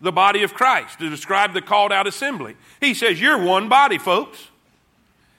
the 0.00 0.12
body 0.12 0.42
of 0.42 0.52
Christ, 0.52 0.98
to 0.98 1.08
describe 1.08 1.54
the 1.54 1.62
called 1.62 1.92
out 1.92 2.08
assembly. 2.08 2.56
He 2.80 2.92
says, 2.92 3.20
You're 3.20 3.42
one 3.42 3.68
body, 3.68 3.98
folks. 3.98 4.48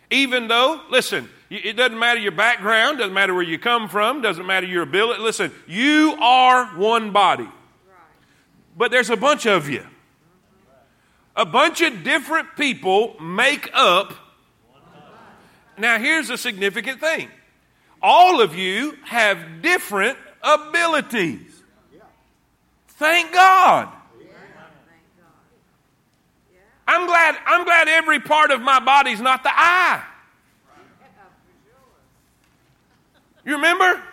Even 0.10 0.48
though, 0.48 0.82
listen, 0.90 1.30
it 1.50 1.74
doesn't 1.78 1.98
matter 1.98 2.20
your 2.20 2.32
background, 2.32 2.98
doesn't 2.98 3.14
matter 3.14 3.34
where 3.34 3.44
you 3.44 3.58
come 3.58 3.88
from, 3.88 4.22
doesn't 4.22 4.46
matter 4.46 4.68
your 4.68 4.84
ability. 4.84 5.22
Listen, 5.22 5.52
you 5.68 6.18
are 6.20 6.66
one 6.78 7.12
body. 7.12 7.48
But 8.76 8.92
there's 8.92 9.10
a 9.10 9.18
bunch 9.18 9.46
of 9.46 9.70
you. 9.70 9.86
A 11.36 11.46
bunch 11.46 11.82
of 11.82 12.04
different 12.04 12.56
people 12.58 13.16
make 13.22 13.70
up. 13.74 14.14
Now, 15.78 16.00
here's 16.00 16.30
a 16.30 16.38
significant 16.38 17.00
thing 17.00 17.30
all 18.02 18.42
of 18.42 18.56
you 18.56 18.98
have 19.04 19.62
different 19.62 20.18
abilities. 20.42 21.64
Thank 22.88 23.32
God. 23.34 23.90
I'm 26.88 27.06
glad, 27.06 27.36
I'm 27.46 27.66
glad 27.66 27.90
every 27.90 28.20
part 28.20 28.50
of 28.52 28.62
my 28.62 28.80
body's 28.80 29.20
not 29.20 29.44
the 29.44 29.52
eye. 29.52 30.04
You 33.48 33.54
remember 33.54 34.04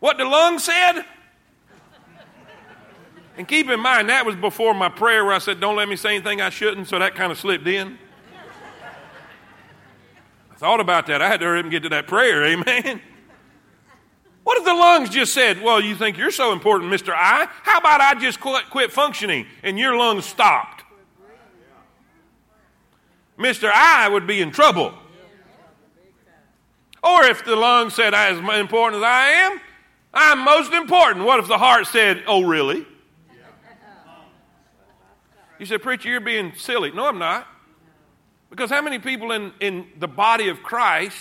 what 0.00 0.18
the 0.18 0.24
lung 0.24 0.58
said? 0.58 1.04
And 3.36 3.46
keep 3.46 3.70
in 3.70 3.78
mind, 3.78 4.08
that 4.08 4.26
was 4.26 4.34
before 4.34 4.74
my 4.74 4.88
prayer 4.88 5.24
where 5.24 5.32
I 5.32 5.38
said, 5.38 5.60
Don't 5.60 5.76
let 5.76 5.88
me 5.88 5.94
say 5.94 6.16
anything 6.16 6.40
I 6.40 6.50
shouldn't, 6.50 6.88
so 6.88 6.98
that 6.98 7.14
kind 7.14 7.30
of 7.30 7.38
slipped 7.38 7.68
in. 7.68 7.96
I 10.50 10.56
thought 10.56 10.80
about 10.80 11.06
that. 11.06 11.22
I 11.22 11.28
had 11.28 11.38
to 11.38 11.46
hurry 11.46 11.60
up 11.60 11.66
and 11.66 11.70
get 11.70 11.84
to 11.84 11.88
that 11.90 12.08
prayer, 12.08 12.44
amen. 12.46 13.00
What 14.42 14.58
if 14.58 14.64
the 14.64 14.74
lungs 14.74 15.08
just 15.10 15.32
said, 15.32 15.62
Well, 15.62 15.80
you 15.80 15.94
think 15.94 16.18
you're 16.18 16.32
so 16.32 16.52
important, 16.52 16.92
Mr. 16.92 17.14
I? 17.16 17.46
How 17.62 17.78
about 17.78 18.00
I 18.00 18.18
just 18.18 18.40
quit, 18.40 18.68
quit 18.70 18.90
functioning 18.90 19.46
and 19.62 19.78
your 19.78 19.96
lungs 19.96 20.24
stopped? 20.24 20.82
Mr. 23.38 23.70
I 23.72 24.08
would 24.08 24.26
be 24.26 24.40
in 24.42 24.50
trouble. 24.50 24.98
Or 27.02 27.24
if 27.24 27.44
the 27.44 27.56
lung 27.56 27.90
said, 27.90 28.14
As 28.14 28.38
important 28.38 29.02
as 29.02 29.06
I 29.06 29.28
am, 29.28 29.60
I'm 30.14 30.38
most 30.44 30.72
important. 30.72 31.24
What 31.24 31.40
if 31.40 31.48
the 31.48 31.58
heart 31.58 31.86
said, 31.86 32.22
Oh, 32.26 32.42
really? 32.42 32.86
You 35.58 35.66
said, 35.66 35.82
Preacher, 35.82 36.08
you're 36.08 36.20
being 36.20 36.52
silly. 36.56 36.90
No, 36.90 37.06
I'm 37.06 37.18
not. 37.18 37.46
Because 38.50 38.68
how 38.68 38.82
many 38.82 38.98
people 38.98 39.32
in, 39.32 39.52
in 39.60 39.86
the 39.98 40.08
body 40.08 40.48
of 40.48 40.62
Christ 40.62 41.16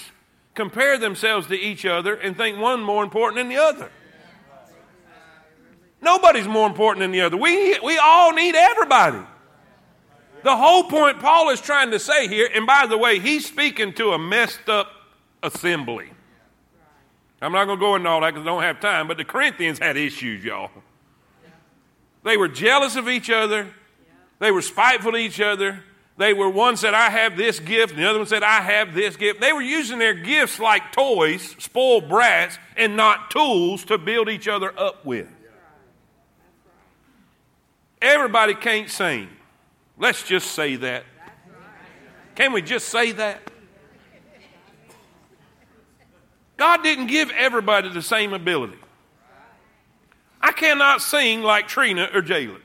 compare 0.53 0.97
themselves 0.97 1.47
to 1.47 1.55
each 1.55 1.85
other 1.85 2.15
and 2.15 2.35
think 2.35 2.59
one 2.59 2.81
more 2.81 3.03
important 3.03 3.37
than 3.37 3.49
the 3.49 3.57
other? 3.57 3.91
Nobody's 6.01 6.47
more 6.47 6.67
important 6.67 7.01
than 7.01 7.11
the 7.11 7.21
other. 7.21 7.37
We, 7.37 7.77
we 7.79 7.97
all 7.99 8.33
need 8.33 8.55
everybody. 8.55 9.19
The 10.43 10.57
whole 10.57 10.85
point 10.85 11.19
Paul 11.19 11.51
is 11.51 11.61
trying 11.61 11.91
to 11.91 11.99
say 11.99 12.27
here, 12.27 12.49
and 12.53 12.65
by 12.65 12.87
the 12.87 12.97
way, 12.97 13.19
he's 13.19 13.45
speaking 13.45 13.93
to 13.93 14.13
a 14.13 14.17
messed 14.17 14.67
up 14.67 14.91
assembly. 15.43 16.11
I'm 17.41 17.51
not 17.51 17.65
going 17.65 17.79
to 17.79 17.81
go 17.83 17.95
into 17.95 18.07
all 18.07 18.21
that 18.21 18.33
because 18.33 18.45
I 18.45 18.49
don't 18.49 18.61
have 18.61 18.79
time, 18.79 19.07
but 19.07 19.17
the 19.17 19.25
Corinthians 19.25 19.79
had 19.79 19.97
issues, 19.97 20.43
y'all. 20.43 20.69
They 22.23 22.37
were 22.37 22.47
jealous 22.47 22.95
of 22.95 23.09
each 23.09 23.31
other. 23.31 23.67
They 24.39 24.51
were 24.51 24.61
spiteful 24.61 25.13
to 25.13 25.17
each 25.17 25.41
other. 25.41 25.83
They 26.17 26.33
were 26.33 26.49
one 26.49 26.77
said, 26.77 26.93
I 26.93 27.09
have 27.09 27.35
this 27.35 27.59
gift, 27.59 27.93
and 27.93 28.01
the 28.01 28.07
other 28.07 28.19
one 28.19 28.27
said, 28.27 28.43
I 28.43 28.61
have 28.61 28.93
this 28.93 29.15
gift. 29.15 29.41
They 29.41 29.53
were 29.53 29.61
using 29.61 29.97
their 29.97 30.13
gifts 30.13 30.59
like 30.59 30.91
toys, 30.91 31.55
spoiled 31.57 32.07
brats, 32.07 32.59
and 32.77 32.95
not 32.95 33.31
tools 33.31 33.85
to 33.85 33.97
build 33.97 34.29
each 34.29 34.47
other 34.47 34.77
up 34.77 35.03
with. 35.03 35.27
Everybody 38.01 38.53
can't 38.53 38.89
sing. 38.89 39.29
Let's 39.97 40.23
just 40.23 40.51
say 40.51 40.75
that. 40.77 41.05
Can 42.35 42.53
we 42.53 42.61
just 42.61 42.89
say 42.89 43.11
that? 43.13 43.50
God 46.61 46.83
didn't 46.83 47.07
give 47.07 47.31
everybody 47.31 47.89
the 47.89 48.03
same 48.03 48.33
ability. 48.33 48.77
I 50.39 50.51
cannot 50.51 51.01
sing 51.01 51.41
like 51.41 51.67
Trina 51.67 52.07
or 52.13 52.21
Jalen. 52.21 52.61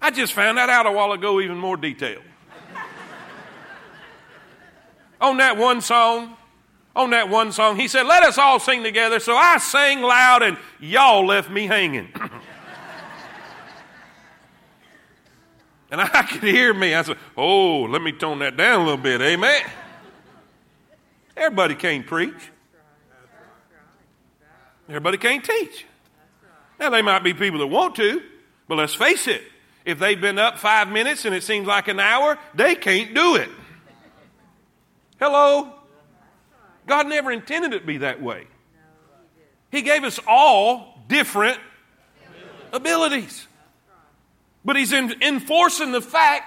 I 0.00 0.10
just 0.10 0.32
found 0.32 0.56
that 0.56 0.70
out 0.70 0.86
a 0.86 0.90
while 0.90 1.12
ago, 1.12 1.38
even 1.38 1.58
more 1.58 1.76
detail. 1.76 2.22
on 5.20 5.36
that 5.36 5.58
one 5.58 5.82
song, 5.82 6.34
on 6.96 7.10
that 7.10 7.28
one 7.28 7.52
song, 7.52 7.76
he 7.76 7.88
said, 7.88 8.06
Let 8.06 8.22
us 8.22 8.38
all 8.38 8.58
sing 8.58 8.82
together. 8.82 9.20
So 9.20 9.36
I 9.36 9.58
sang 9.58 10.00
loud 10.00 10.42
and 10.42 10.56
y'all 10.78 11.26
left 11.26 11.50
me 11.50 11.66
hanging. 11.66 12.08
and 15.90 16.00
I 16.00 16.22
could 16.22 16.42
hear 16.42 16.72
me. 16.72 16.94
I 16.94 17.02
said, 17.02 17.18
Oh, 17.36 17.82
let 17.82 18.00
me 18.00 18.12
tone 18.12 18.38
that 18.38 18.56
down 18.56 18.80
a 18.80 18.84
little 18.84 18.96
bit. 18.96 19.20
Amen. 19.20 19.60
Everybody 21.36 21.74
can't 21.74 22.06
preach. 22.06 22.50
Everybody 24.90 25.18
can't 25.18 25.44
teach. 25.44 25.86
Now, 26.80 26.90
they 26.90 27.00
might 27.00 27.22
be 27.22 27.32
people 27.32 27.60
that 27.60 27.68
want 27.68 27.94
to, 27.94 28.20
but 28.66 28.76
let's 28.76 28.92
face 28.92 29.28
it. 29.28 29.40
If 29.84 30.00
they've 30.00 30.20
been 30.20 30.36
up 30.36 30.58
five 30.58 30.88
minutes 30.88 31.24
and 31.24 31.32
it 31.32 31.44
seems 31.44 31.68
like 31.68 31.86
an 31.86 32.00
hour, 32.00 32.36
they 32.54 32.74
can't 32.74 33.14
do 33.14 33.36
it. 33.36 33.48
Hello? 35.20 35.72
God 36.88 37.06
never 37.06 37.30
intended 37.30 37.72
it 37.72 37.80
to 37.80 37.86
be 37.86 37.98
that 37.98 38.20
way. 38.20 38.48
He 39.70 39.82
gave 39.82 40.02
us 40.02 40.18
all 40.26 40.98
different 41.06 41.60
abilities. 42.72 43.46
But 44.64 44.74
He's 44.74 44.92
in, 44.92 45.14
enforcing 45.22 45.92
the 45.92 46.02
fact, 46.02 46.46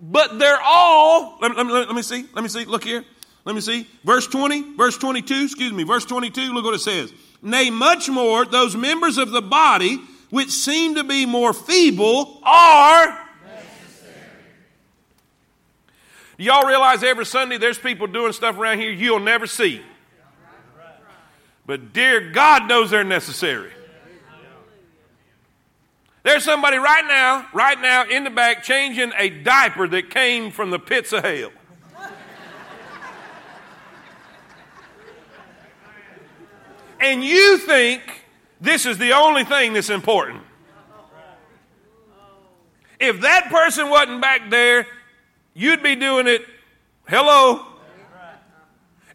but 0.00 0.40
they're 0.40 0.60
all, 0.60 1.38
let, 1.40 1.56
let, 1.56 1.68
let 1.68 1.94
me 1.94 2.02
see, 2.02 2.26
let 2.34 2.42
me 2.42 2.48
see, 2.48 2.64
look 2.64 2.82
here. 2.82 3.04
Let 3.44 3.54
me 3.54 3.60
see. 3.60 3.86
Verse 4.02 4.26
20, 4.26 4.74
verse 4.76 4.98
22, 4.98 5.44
excuse 5.44 5.72
me, 5.72 5.84
verse 5.84 6.04
22, 6.06 6.52
look 6.52 6.64
what 6.64 6.74
it 6.74 6.80
says. 6.80 7.12
Nay, 7.44 7.68
much 7.68 8.08
more, 8.08 8.46
those 8.46 8.74
members 8.74 9.18
of 9.18 9.30
the 9.30 9.42
body 9.42 10.00
which 10.30 10.50
seem 10.50 10.94
to 10.94 11.04
be 11.04 11.26
more 11.26 11.52
feeble 11.52 12.40
are 12.42 13.06
necessary. 13.46 14.16
Do 16.38 16.44
y'all 16.44 16.66
realize 16.66 17.04
every 17.04 17.26
Sunday 17.26 17.58
there's 17.58 17.78
people 17.78 18.06
doing 18.06 18.32
stuff 18.32 18.58
around 18.58 18.78
here 18.78 18.90
you'll 18.90 19.20
never 19.20 19.46
see? 19.46 19.82
But 21.66 21.92
dear 21.92 22.30
God 22.32 22.66
knows 22.66 22.90
they're 22.90 23.04
necessary. 23.04 23.70
There's 26.22 26.44
somebody 26.44 26.78
right 26.78 27.04
now, 27.06 27.46
right 27.52 27.78
now 27.78 28.08
in 28.08 28.24
the 28.24 28.30
back 28.30 28.62
changing 28.62 29.12
a 29.18 29.28
diaper 29.28 29.86
that 29.86 30.08
came 30.08 30.50
from 30.50 30.70
the 30.70 30.78
pits 30.78 31.12
of 31.12 31.22
hell. 31.22 31.52
And 37.04 37.22
you 37.22 37.58
think 37.58 38.00
this 38.62 38.86
is 38.86 38.96
the 38.96 39.12
only 39.12 39.44
thing 39.44 39.74
that's 39.74 39.90
important. 39.90 40.40
If 42.98 43.20
that 43.20 43.50
person 43.50 43.90
wasn't 43.90 44.22
back 44.22 44.48
there, 44.48 44.86
you'd 45.52 45.82
be 45.82 45.96
doing 45.96 46.26
it. 46.26 46.46
Hello. 47.06 47.66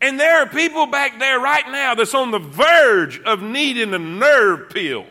And 0.02 0.20
there 0.20 0.42
are 0.42 0.46
people 0.46 0.86
back 0.86 1.18
there 1.18 1.40
right 1.40 1.68
now 1.68 1.96
that's 1.96 2.14
on 2.14 2.30
the 2.30 2.40
verge 2.40 3.20
of 3.22 3.42
needing 3.42 3.92
a 3.96 4.00
nerve 4.00 4.70
pill. 4.70 5.08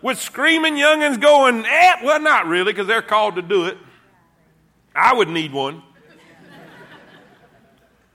With 0.00 0.18
screaming 0.18 0.76
youngins 0.76 1.20
going, 1.20 1.66
eh, 1.66 1.96
well, 2.02 2.18
not 2.18 2.46
really, 2.46 2.72
because 2.72 2.86
they're 2.86 3.02
called 3.02 3.36
to 3.36 3.42
do 3.42 3.66
it. 3.66 3.76
I 4.96 5.12
would 5.12 5.28
need 5.28 5.52
one. 5.52 5.82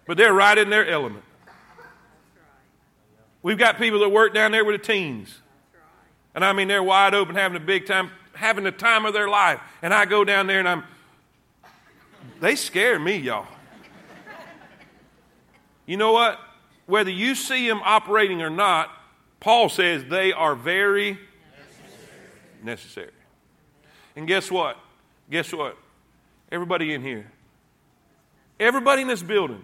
But 0.07 0.17
they're 0.17 0.33
right 0.33 0.57
in 0.57 0.71
their 0.71 0.87
element. 0.87 1.24
We've 3.45 3.59
got 3.59 3.77
people 3.77 3.99
that 3.99 4.09
work 4.09 4.33
down 4.33 4.53
there 4.53 4.65
with 4.65 4.81
the 4.81 4.87
teens. 4.87 5.37
And 6.33 6.43
I 6.43 6.51
mean, 6.51 6.67
they're 6.67 6.81
wide 6.81 7.13
open, 7.13 7.35
having 7.35 7.55
a 7.55 7.63
big 7.63 7.85
time, 7.85 8.09
having 8.33 8.63
the 8.63 8.71
time 8.71 9.05
of 9.05 9.13
their 9.13 9.29
life. 9.29 9.59
And 9.83 9.93
I 9.93 10.05
go 10.05 10.23
down 10.23 10.47
there 10.47 10.57
and 10.57 10.67
I'm, 10.67 10.83
they 12.41 12.55
scare 12.55 12.97
me, 12.97 13.17
y'all. 13.17 13.45
You 15.85 15.95
know 15.95 16.11
what? 16.11 16.39
Whether 16.87 17.11
you 17.11 17.35
see 17.35 17.67
them 17.67 17.81
operating 17.83 18.41
or 18.41 18.49
not, 18.49 18.89
Paul 19.39 19.69
says 19.69 20.03
they 20.05 20.33
are 20.33 20.55
very 20.55 21.11
necessary. 21.11 22.63
necessary. 22.63 23.11
And 24.15 24.27
guess 24.27 24.49
what? 24.49 24.75
Guess 25.29 25.53
what? 25.53 25.77
Everybody 26.51 26.95
in 26.95 27.03
here, 27.03 27.29
everybody 28.59 29.03
in 29.03 29.07
this 29.07 29.21
building, 29.21 29.63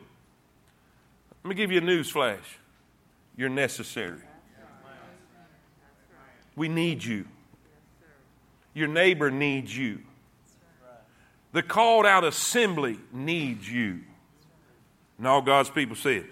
let 1.44 1.50
me 1.50 1.56
give 1.56 1.72
you 1.72 1.80
a 1.80 1.84
news 1.84 2.08
flash. 2.08 2.60
You're 3.42 3.50
necessary. 3.50 4.20
We 6.56 6.70
need 6.70 7.04
you. 7.04 7.26
Your 8.76 8.88
neighbor 8.88 9.32
needs 9.32 9.76
you. 9.76 10.02
The 11.52 11.64
called 11.64 12.06
out 12.06 12.24
assembly 12.24 13.00
needs 13.12 13.68
you. 13.68 14.02
And 15.18 15.26
all 15.26 15.42
God's 15.42 15.72
people 15.72 15.96
said. 15.96 16.26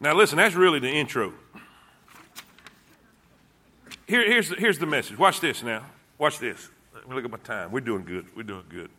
Now, 0.00 0.12
listen, 0.14 0.38
that's 0.38 0.56
really 0.56 0.80
the 0.80 0.90
intro. 0.90 1.32
Here, 4.08 4.26
here's, 4.26 4.48
here's 4.58 4.78
the 4.80 4.86
message. 4.86 5.16
Watch 5.16 5.38
this 5.38 5.62
now. 5.62 5.86
Watch 6.18 6.40
this. 6.40 6.68
Let 6.96 7.08
me 7.08 7.14
look 7.14 7.24
at 7.24 7.30
my 7.30 7.38
time. 7.38 7.70
We're 7.70 7.78
doing 7.78 8.04
good. 8.04 8.26
We're 8.34 8.42
doing 8.42 8.64
good. 8.68 8.90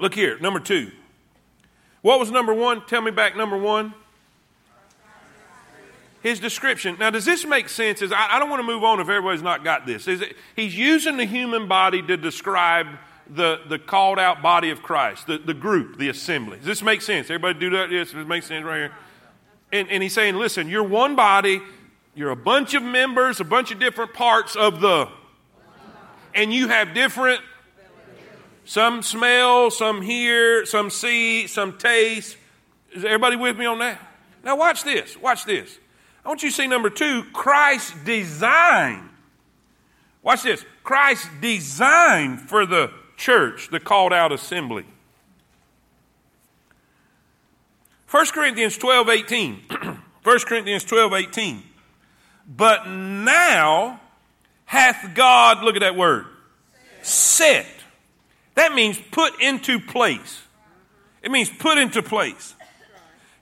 Look 0.00 0.14
here, 0.14 0.36
number 0.40 0.58
two. 0.58 0.90
What 2.02 2.18
was 2.18 2.32
number 2.32 2.52
one? 2.52 2.84
Tell 2.86 3.02
me 3.02 3.12
back 3.12 3.36
number 3.36 3.56
one 3.56 3.94
his 6.26 6.40
description. 6.40 6.96
Now, 6.98 7.10
does 7.10 7.24
this 7.24 7.46
make 7.46 7.68
sense? 7.68 8.02
Is 8.02 8.10
I, 8.10 8.34
I 8.34 8.38
don't 8.40 8.50
want 8.50 8.60
to 8.60 8.66
move 8.66 8.82
on 8.82 8.98
if 8.98 9.08
everybody's 9.08 9.42
not 9.42 9.62
got 9.62 9.86
this. 9.86 10.08
Is 10.08 10.22
it, 10.22 10.36
he's 10.56 10.76
using 10.76 11.16
the 11.16 11.24
human 11.24 11.68
body 11.68 12.02
to 12.02 12.16
describe 12.16 12.88
the, 13.30 13.60
the 13.68 13.78
called 13.78 14.18
out 14.18 14.42
body 14.42 14.70
of 14.70 14.82
Christ, 14.82 15.28
the, 15.28 15.38
the 15.38 15.54
group, 15.54 15.98
the 15.98 16.08
assembly. 16.08 16.58
Does 16.58 16.66
this 16.66 16.82
make 16.82 17.02
sense? 17.02 17.26
Everybody 17.30 17.60
do 17.60 17.70
that? 17.70 17.92
Yes, 17.92 18.12
it 18.12 18.26
makes 18.26 18.46
sense 18.46 18.64
right 18.64 18.76
here. 18.76 18.92
And, 19.72 19.88
and 19.88 20.02
he's 20.02 20.14
saying, 20.14 20.34
listen, 20.34 20.68
you're 20.68 20.82
one 20.82 21.14
body, 21.14 21.60
you're 22.16 22.30
a 22.30 22.36
bunch 22.36 22.74
of 22.74 22.82
members, 22.82 23.40
a 23.40 23.44
bunch 23.44 23.70
of 23.70 23.78
different 23.78 24.12
parts 24.12 24.56
of 24.56 24.80
the, 24.80 25.08
and 26.34 26.52
you 26.52 26.68
have 26.68 26.92
different, 26.92 27.40
some 28.64 29.02
smell, 29.02 29.70
some 29.70 30.02
hear, 30.02 30.66
some 30.66 30.90
see, 30.90 31.46
some 31.46 31.78
taste. 31.78 32.36
Is 32.92 33.04
everybody 33.04 33.36
with 33.36 33.56
me 33.56 33.66
on 33.66 33.78
that? 33.78 34.00
Now, 34.44 34.56
watch 34.56 34.82
this. 34.82 35.16
Watch 35.16 35.44
this. 35.44 35.78
I 36.26 36.28
want 36.28 36.42
you 36.42 36.50
to 36.50 36.54
see 36.56 36.66
number 36.66 36.90
two 36.90 37.22
Christ's 37.32 37.94
design. 38.04 39.10
Watch 40.24 40.42
this 40.42 40.64
Christ's 40.82 41.28
design 41.40 42.36
for 42.36 42.66
the 42.66 42.90
church, 43.16 43.68
the 43.70 43.78
called 43.78 44.12
out 44.12 44.32
assembly. 44.32 44.86
1 48.10 48.26
Corinthians 48.32 48.76
12 48.76 49.08
18. 49.08 49.62
1 50.24 50.38
Corinthians 50.40 50.82
12 50.82 51.12
18. 51.12 51.62
But 52.56 52.88
now 52.88 54.00
hath 54.64 55.14
God, 55.14 55.62
look 55.62 55.76
at 55.76 55.82
that 55.82 55.94
word, 55.94 56.26
set. 57.02 57.66
That 58.56 58.74
means 58.74 58.98
put 59.12 59.40
into 59.40 59.78
place. 59.78 60.42
It 61.22 61.30
means 61.30 61.48
put 61.48 61.78
into 61.78 62.02
place. 62.02 62.55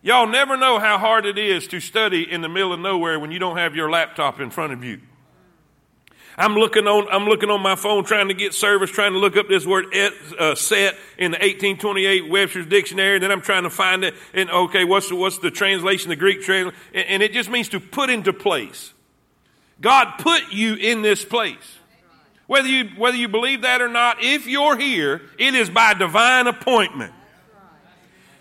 Y'all 0.04 0.26
never 0.26 0.58
know 0.58 0.78
how 0.78 0.98
hard 0.98 1.24
it 1.24 1.38
is 1.38 1.66
to 1.66 1.80
study 1.80 2.30
in 2.30 2.42
the 2.42 2.48
middle 2.48 2.74
of 2.74 2.78
nowhere 2.78 3.18
when 3.18 3.32
you 3.32 3.38
don't 3.38 3.56
have 3.56 3.74
your 3.74 3.90
laptop 3.90 4.38
in 4.38 4.50
front 4.50 4.74
of 4.74 4.84
you. 4.84 5.00
I'm 6.36 6.56
looking 6.56 6.86
on, 6.86 7.08
I'm 7.10 7.24
looking 7.24 7.48
on 7.48 7.62
my 7.62 7.74
phone 7.74 8.04
trying 8.04 8.28
to 8.28 8.34
get 8.34 8.52
service, 8.52 8.90
trying 8.90 9.12
to 9.14 9.18
look 9.18 9.38
up 9.38 9.48
this 9.48 9.64
word 9.64 9.86
et, 9.94 10.12
uh, 10.38 10.54
set 10.56 10.98
in 11.16 11.30
the 11.30 11.38
1828 11.38 12.28
Webster's 12.28 12.66
Dictionary, 12.66 13.14
and 13.16 13.22
then 13.22 13.32
I'm 13.32 13.40
trying 13.40 13.62
to 13.62 13.70
find 13.70 14.04
it. 14.04 14.12
And 14.34 14.50
okay, 14.50 14.84
what's 14.84 15.08
the, 15.08 15.16
what's 15.16 15.38
the 15.38 15.50
translation, 15.50 16.10
the 16.10 16.16
Greek 16.16 16.42
translation? 16.42 16.78
And, 16.92 17.06
and 17.06 17.22
it 17.22 17.32
just 17.32 17.48
means 17.48 17.70
to 17.70 17.80
put 17.80 18.10
into 18.10 18.34
place. 18.34 18.92
God 19.80 20.18
put 20.18 20.52
you 20.52 20.74
in 20.74 21.00
this 21.00 21.24
place. 21.24 21.78
Whether 22.46 22.68
you, 22.68 22.90
whether 22.98 23.16
you 23.16 23.28
believe 23.28 23.62
that 23.62 23.80
or 23.80 23.88
not, 23.88 24.18
if 24.20 24.46
you're 24.46 24.76
here, 24.76 25.22
it 25.38 25.54
is 25.54 25.70
by 25.70 25.94
divine 25.94 26.46
appointment. 26.46 27.14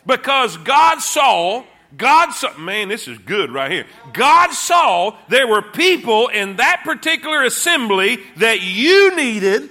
Because 0.06 0.58
God 0.58 1.00
saw, 1.00 1.64
God 1.96 2.32
saw, 2.32 2.58
man, 2.58 2.90
this 2.90 3.08
is 3.08 3.18
good 3.20 3.52
right 3.52 3.72
here. 3.72 3.86
God 4.12 4.52
saw 4.52 5.16
there 5.30 5.48
were 5.48 5.62
people 5.62 6.28
in 6.28 6.58
that 6.58 6.82
particular 6.84 7.44
assembly 7.44 8.18
that 8.38 8.62
you 8.62 9.16
needed, 9.16 9.70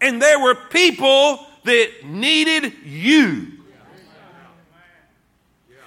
and 0.00 0.20
there 0.20 0.40
were 0.40 0.54
people 0.54 1.46
that 1.64 2.04
needed 2.04 2.72
you. 2.84 3.48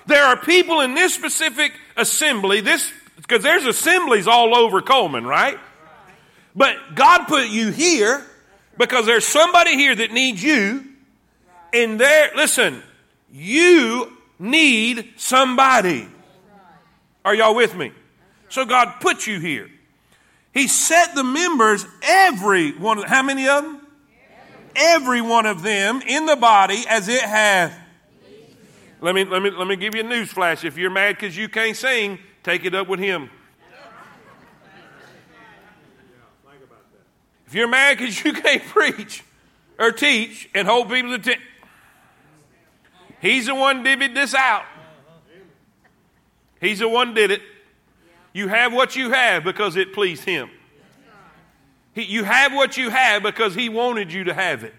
There 0.08 0.24
are 0.24 0.38
people 0.38 0.82
in 0.82 0.94
this 0.94 1.14
specific 1.14 1.74
assembly, 1.98 2.62
this 2.62 2.92
because 3.18 3.42
there's 3.42 3.66
assemblies 3.66 4.28
all 4.28 4.56
over 4.56 4.82
Coleman, 4.82 5.26
right? 5.26 5.58
But 6.56 6.78
God 6.94 7.26
put 7.26 7.48
you 7.48 7.72
here 7.72 8.24
because 8.78 9.06
there's 9.06 9.26
somebody 9.26 9.76
here 9.76 9.96
that 9.96 10.12
needs 10.12 10.44
you. 10.44 10.86
And 11.74 12.00
there, 12.00 12.32
listen, 12.36 12.84
you 13.38 14.14
need 14.40 15.14
somebody. 15.18 16.08
Are 17.26 17.36
y'all 17.36 17.54
with 17.54 17.76
me? 17.76 17.92
So 18.48 18.64
God 18.64 19.02
put 19.02 19.28
you 19.28 19.42
here. 19.42 19.70
He 20.54 20.70
set 20.70 21.16
the 21.16 21.24
members, 21.24 21.86
every 22.02 22.72
one, 22.72 23.02
how 23.02 23.24
many 23.24 23.46
of 23.50 23.64
them? 23.64 23.82
Every 24.74 25.20
one 25.20 25.46
of 25.46 25.64
them 25.64 26.02
in 26.08 26.26
the 26.26 26.38
body 26.38 26.86
as 26.88 27.10
it 27.10 27.22
hath. 27.22 27.78
Let 29.02 29.14
me, 29.14 29.26
let 29.26 29.42
me, 29.42 29.50
let 29.50 29.68
me 29.68 29.76
give 29.76 29.96
you 29.96 30.02
a 30.02 30.06
news 30.06 30.32
flash. 30.32 30.64
If 30.64 30.78
you're 30.78 30.90
mad 30.90 31.16
because 31.16 31.36
you 31.36 31.50
can't 31.50 31.76
sing, 31.76 32.20
take 32.42 32.64
it 32.64 32.74
up 32.74 32.88
with 32.88 33.02
him. 33.02 33.30
If 37.48 37.54
you're 37.54 37.68
mad 37.68 37.98
because 37.98 38.24
you 38.24 38.32
can't 38.42 38.64
preach 38.64 39.26
or 39.78 39.92
teach 39.92 40.50
and 40.56 40.66
hold 40.66 40.90
people's 40.90 41.16
attention, 41.16 41.44
he's 43.22 43.48
the 43.48 43.56
one 43.56 43.84
divvied 43.84 44.14
this 44.14 44.34
out. 44.34 44.66
He's 46.60 46.80
the 46.80 46.90
one 46.90 47.14
did 47.14 47.32
it. 47.32 47.42
You 48.34 48.48
have 48.48 48.74
what 48.74 48.96
you 48.96 49.12
have 49.12 49.44
because 49.44 49.76
it 49.76 49.94
pleased 49.94 50.24
him. 50.24 50.50
He, 51.94 52.04
you 52.04 52.24
have 52.24 52.54
what 52.54 52.76
you 52.76 52.90
have 52.90 53.24
because 53.24 53.56
he 53.56 53.70
wanted 53.70 54.12
you 54.12 54.26
to 54.26 54.34
have 54.34 54.64
it. 54.64 54.74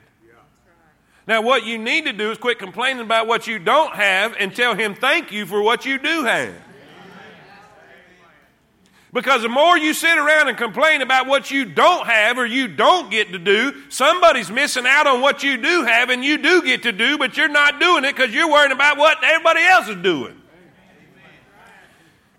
Now, 1.26 1.42
what 1.42 1.64
you 1.64 1.76
need 1.76 2.04
to 2.04 2.12
do 2.12 2.30
is 2.30 2.38
quit 2.38 2.58
complaining 2.58 3.02
about 3.02 3.26
what 3.26 3.46
you 3.46 3.58
don't 3.58 3.94
have 3.94 4.36
and 4.38 4.54
tell 4.54 4.74
him 4.74 4.94
thank 4.94 5.32
you 5.32 5.44
for 5.44 5.60
what 5.60 5.84
you 5.84 5.98
do 5.98 6.24
have. 6.24 6.54
Because 9.16 9.40
the 9.40 9.48
more 9.48 9.78
you 9.78 9.94
sit 9.94 10.18
around 10.18 10.48
and 10.48 10.58
complain 10.58 11.00
about 11.00 11.26
what 11.26 11.50
you 11.50 11.64
don't 11.64 12.06
have 12.06 12.36
or 12.36 12.44
you 12.44 12.68
don't 12.68 13.10
get 13.10 13.32
to 13.32 13.38
do, 13.38 13.72
somebody's 13.88 14.50
missing 14.50 14.84
out 14.86 15.06
on 15.06 15.22
what 15.22 15.42
you 15.42 15.56
do 15.56 15.84
have 15.84 16.10
and 16.10 16.22
you 16.22 16.36
do 16.36 16.60
get 16.60 16.82
to 16.82 16.92
do, 16.92 17.16
but 17.16 17.34
you're 17.34 17.48
not 17.48 17.80
doing 17.80 18.04
it 18.04 18.14
because 18.14 18.34
you're 18.34 18.50
worrying 18.50 18.72
about 18.72 18.98
what 18.98 19.16
everybody 19.24 19.62
else 19.62 19.88
is 19.88 19.96
doing. 20.02 20.38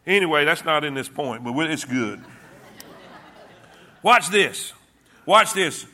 Anyway, 0.06 0.46
that's 0.46 0.63
not 0.63 0.84
in 0.84 0.94
this 0.94 1.10
point, 1.10 1.44
but 1.44 1.58
it's 1.72 1.84
good. 1.84 2.24
Watch 4.04 4.30
this. 4.30 4.72
Watch 5.26 5.54
this. 5.54 5.88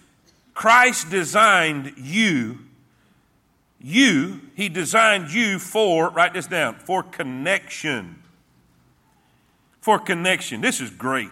Christ 0.54 1.10
designed 1.10 1.94
you. 1.96 2.60
You, 3.80 4.42
He 4.54 4.68
designed 4.68 5.32
you 5.32 5.60
for, 5.60 6.10
write 6.10 6.34
this 6.34 6.48
down, 6.48 6.76
for 6.76 7.04
connection 7.04 8.22
for 9.84 10.00
connection. 10.00 10.62
This 10.62 10.80
is 10.80 10.90
great. 10.90 11.30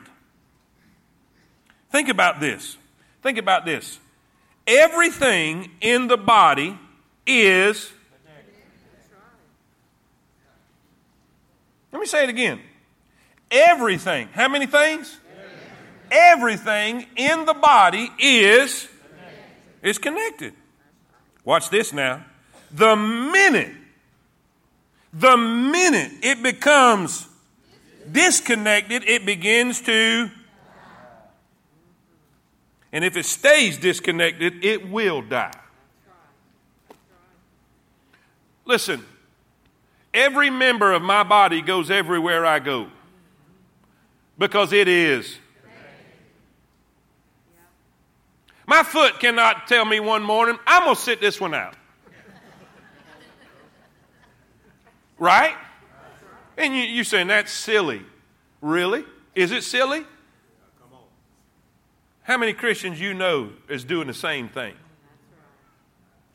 Think 1.90 2.10
about 2.10 2.42
this. 2.42 2.76
Think 3.24 3.38
about 3.38 3.64
this. 3.64 3.98
Everything 4.68 5.72
in 5.80 6.10
the 6.10 6.18
body 6.18 6.78
is. 7.26 7.90
Let 11.94 12.00
me 12.02 12.06
say 12.06 12.26
it 12.26 12.30
again. 12.30 12.60
Everything. 13.50 14.28
How 14.34 14.50
many 14.50 14.66
things? 14.66 15.18
Everything 16.12 17.06
in 17.16 17.46
the 17.46 17.54
body 17.54 18.12
is 18.20 18.90
is 19.82 19.98
connected. 19.98 20.54
Watch 21.46 21.70
this 21.70 21.94
now. 21.94 22.26
The 22.70 22.98
minute 22.98 23.76
the 25.14 25.38
minute 25.38 26.12
it 26.22 26.44
becomes 26.44 27.28
disconnected, 28.10 29.04
it 29.08 29.26
begins 29.26 29.82
to. 29.82 30.30
And 32.94 33.06
if 33.06 33.16
it 33.16 33.26
stays 33.26 33.78
disconnected, 33.78 34.64
it 34.64 34.90
will 34.90 35.22
die. 35.22 35.54
Listen, 38.66 39.06
every 40.14 40.50
member 40.50 40.94
of 40.94 41.02
my 41.02 41.24
body 41.24 41.62
goes 41.62 41.90
everywhere 41.90 42.46
I 42.46 42.60
go 42.60 42.88
because 44.38 44.74
it 44.74 44.88
is. 44.88 45.38
My 48.68 48.84
foot 48.84 49.20
cannot 49.20 49.68
tell 49.68 49.84
me 49.84 50.00
one 50.00 50.24
morning, 50.24 50.58
I'm 50.66 50.84
going 50.84 50.96
to 50.96 51.02
sit 51.02 51.20
this 51.20 51.42
one 51.42 51.54
out. 51.54 51.76
Right? 55.20 55.56
And 56.62 56.76
you, 56.76 56.84
you're 56.84 57.04
saying 57.04 57.28
that's 57.28 57.52
silly. 57.52 58.04
Really? 58.62 59.04
Is 59.34 59.52
it 59.52 59.64
silly? 59.64 60.06
How 62.22 62.38
many 62.38 62.54
Christians 62.54 63.02
you 63.02 63.16
know 63.16 63.50
is 63.68 63.84
doing 63.84 64.06
the 64.06 64.14
same 64.14 64.48
thing? 64.48 64.76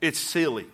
It's 0.00 0.18
silly. 0.18 0.66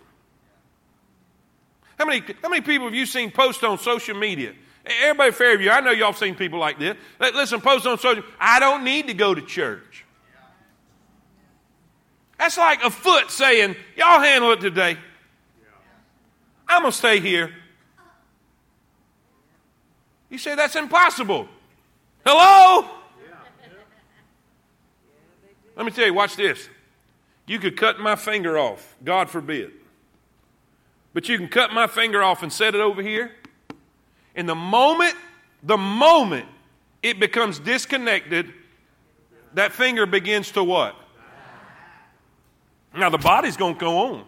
How 1.99 2.05
many, 2.05 2.23
how 2.41 2.49
many 2.49 2.61
people 2.61 2.87
have 2.87 2.95
you 2.95 3.05
seen 3.05 3.29
post 3.29 3.63
on 3.63 3.77
social 3.77 4.17
media? 4.17 4.53
Everybody 4.85 5.31
Fairview, 5.31 5.69
I 5.69 5.81
know 5.81 5.91
y'all 5.91 6.13
seen 6.13 6.33
people 6.33 6.57
like 6.57 6.79
this. 6.79 6.97
Listen, 7.19 7.61
post 7.61 7.85
on 7.85 7.99
social 7.99 8.23
I 8.39 8.59
don't 8.59 8.83
need 8.83 9.07
to 9.07 9.13
go 9.13 9.35
to 9.35 9.41
church. 9.41 10.03
That's 12.39 12.57
like 12.57 12.83
a 12.83 12.89
foot 12.89 13.29
saying, 13.29 13.75
Y'all 13.95 14.19
handle 14.19 14.51
it 14.51 14.61
today. 14.61 14.97
I'm 16.67 16.81
going 16.81 16.91
to 16.91 16.97
stay 16.97 17.19
here. 17.19 17.53
You 20.33 20.39
say 20.39 20.55
that's 20.55 20.75
impossible. 20.75 21.47
Hello? 22.25 22.89
Let 25.75 25.85
me 25.85 25.91
tell 25.91 26.07
you, 26.07 26.13
watch 26.15 26.35
this. 26.35 26.69
You 27.45 27.59
could 27.59 27.77
cut 27.77 27.99
my 27.99 28.15
finger 28.15 28.57
off, 28.57 28.95
God 29.03 29.29
forbid. 29.29 29.73
But 31.13 31.29
you 31.29 31.37
can 31.37 31.49
cut 31.49 31.71
my 31.71 31.85
finger 31.85 32.23
off 32.23 32.41
and 32.41 32.51
set 32.51 32.73
it 32.73 32.81
over 32.81 33.03
here. 33.03 33.31
In 34.35 34.47
the 34.47 34.55
moment, 34.55 35.13
the 35.61 35.77
moment 35.77 36.47
it 37.03 37.19
becomes 37.19 37.59
disconnected, 37.59 38.51
that 39.53 39.71
finger 39.71 40.07
begins 40.07 40.49
to 40.53 40.63
what? 40.63 40.95
Now 42.97 43.11
the 43.11 43.19
body's 43.19 43.55
going 43.55 43.75
to 43.75 43.79
go 43.79 43.97
on. 44.15 44.25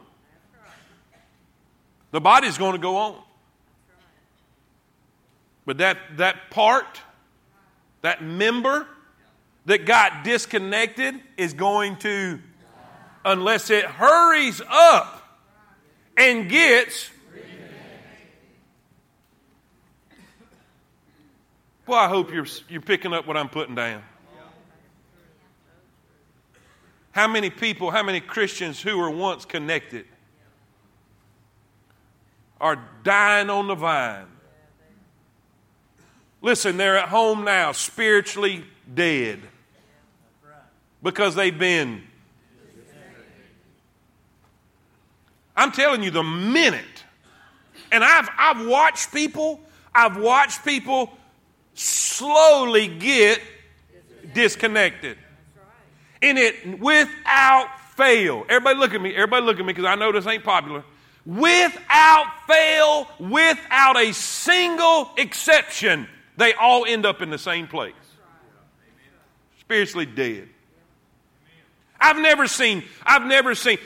The 2.12 2.22
body's 2.22 2.60
going 2.60 2.74
to 2.74 2.78
go 2.78 2.96
on. 2.96 3.25
But 5.66 5.80
that, 5.80 5.98
that 6.18 6.52
part, 6.52 7.02
that 8.02 8.24
member 8.24 8.88
that 9.66 9.86
got 9.86 10.24
disconnected 10.24 11.16
is 11.38 11.54
going 11.54 11.98
to, 11.98 12.40
unless 13.24 13.72
it 13.72 13.86
hurries 13.86 14.62
up 14.70 15.24
and 16.16 16.48
gets. 16.50 17.10
Well, 21.88 22.00
I 22.00 22.08
hope 22.08 22.32
you're, 22.32 22.48
you're 22.70 22.82
picking 22.82 23.14
up 23.14 23.28
what 23.28 23.38
I'm 23.38 23.50
putting 23.50 23.76
down. 23.76 24.04
How 27.12 27.28
many 27.28 27.50
people, 27.50 27.92
how 27.92 28.04
many 28.04 28.20
Christians 28.20 28.82
who 28.82 28.98
were 28.98 29.10
once 29.10 29.46
connected 29.46 30.06
are 32.60 32.78
dying 33.04 33.50
on 33.50 33.68
the 33.68 33.76
vine 33.76 34.26
Listen, 36.46 36.78
they're 36.78 37.00
at 37.00 37.10
home 37.10 37.44
now, 37.44 37.72
spiritually 37.72 38.64
dead 38.94 39.40
because 41.02 41.34
they've 41.34 41.58
been. 41.58 42.04
I'm 45.58 45.72
telling 45.72 46.04
you, 46.04 46.12
the 46.12 46.22
minute, 46.22 47.04
and 47.92 48.04
I've, 48.04 48.30
I've 48.38 48.68
watched 48.68 49.12
people, 49.12 49.60
I've 49.96 50.18
watched 50.18 50.64
people 50.64 51.18
slowly 51.74 52.90
get 52.90 53.42
disconnected. 54.36 55.18
And 56.22 56.38
it 56.38 56.80
without 56.80 57.70
fail. 57.96 58.46
Everybody 58.48 58.78
look 58.78 58.94
at 58.94 59.02
me. 59.02 59.16
Everybody 59.16 59.48
look 59.48 59.60
at 59.60 59.66
me 59.66 59.74
because 59.74 59.86
I 59.86 59.96
know 59.96 60.12
this 60.12 60.28
ain't 60.28 60.44
popular. 60.44 60.84
Without 61.26 62.28
fail, 62.46 63.08
without 63.18 63.98
a 63.98 64.14
single 64.14 65.10
exception, 65.18 66.08
they 66.38 66.54
all 66.54 66.86
end 66.86 67.06
up 67.06 67.22
in 67.22 67.30
the 67.30 67.38
same 67.38 67.68
place 67.68 67.94
spiritually 69.66 70.06
dead. 70.06 70.48
I've 72.00 72.18
never 72.18 72.48
seen, 72.48 72.84
I've 73.04 73.26
never 73.26 73.56
seen, 73.56 73.80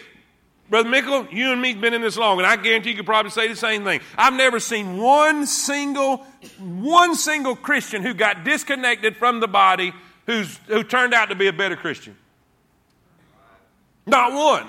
Brother 0.70 0.90
Mickle, 0.90 1.28
you 1.32 1.54
and 1.54 1.62
me 1.62 1.72
have 1.72 1.82
been 1.82 1.94
in 1.94 2.02
this 2.02 2.18
long, 2.18 2.38
and 2.38 2.46
I 2.46 2.58
guarantee 2.58 2.90
you 2.90 2.98
could 2.98 3.06
probably 3.06 3.32
say 3.32 3.48
the 3.48 3.56
same 3.56 3.86
thing. 3.86 4.02
I've 4.18 4.34
never 4.34 4.60
seen 4.60 4.98
one 4.98 5.46
single, 5.46 6.18
one 6.60 7.16
single 7.16 7.56
Christian 7.56 8.02
who 8.02 8.14
got 8.14 8.44
disconnected 8.44 9.16
from 9.16 9.40
the 9.40 9.48
body 9.48 9.94
who's, 10.26 10.58
who 10.68 10.84
turned 10.84 11.14
out 11.14 11.30
to 11.30 11.36
be 11.36 11.48
a 11.48 11.54
better 11.54 11.78
Christian. 11.78 12.18
Not 14.06 14.34
one. 14.34 14.68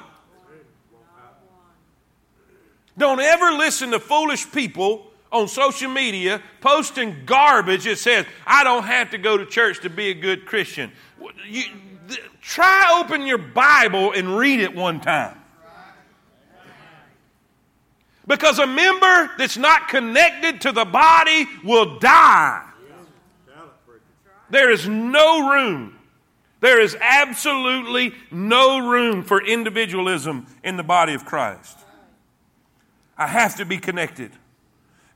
Don't 2.97 3.21
ever 3.21 3.53
listen 3.53 3.91
to 3.91 3.99
foolish 3.99 4.51
people 4.53 5.10
on 5.33 5.49
social 5.49 5.91
media 5.91 6.43
posting 6.61 7.25
garbage 7.25 7.85
that 7.85 7.99
says, 7.99 8.27
I 8.47 8.65
don't 8.65 8.85
have 8.85 9.11
to 9.11 9.19
go 9.19 9.37
to 9.37 9.47
church 9.47 9.81
to 9.83 9.91
be 9.91 10.11
a 10.11 10.15
good 10.15 10.47
Christian. 10.47 10.91
You, 11.47 11.63
th- 12.09 12.21
try 12.41 13.01
open 13.01 13.23
your 13.27 13.39
Bible 13.39 14.13
and 14.13 14.37
read 14.37 14.61
it 14.61 14.75
one 14.75 15.01
time. 15.01 15.37
Because 18.27 18.59
a 18.59 18.67
member 18.67 19.31
that's 19.39 19.57
not 19.57 19.89
connected 19.89 20.61
to 20.63 20.73
the 20.73 20.85
body 20.85 21.47
will 21.65 21.99
die. 21.99 22.65
There 24.51 24.71
is 24.71 24.87
no 24.87 25.51
room. 25.51 25.97
There 26.61 26.81
is 26.81 26.97
absolutely 27.01 28.13
no 28.31 28.91
room 28.91 29.23
for 29.25 29.43
individualism 29.43 30.47
in 30.63 30.77
the 30.77 30.83
body 30.83 31.15
of 31.15 31.25
Christ. 31.25 31.79
I 33.17 33.27
have 33.27 33.57
to 33.57 33.65
be 33.65 33.79
connected. 33.79 34.33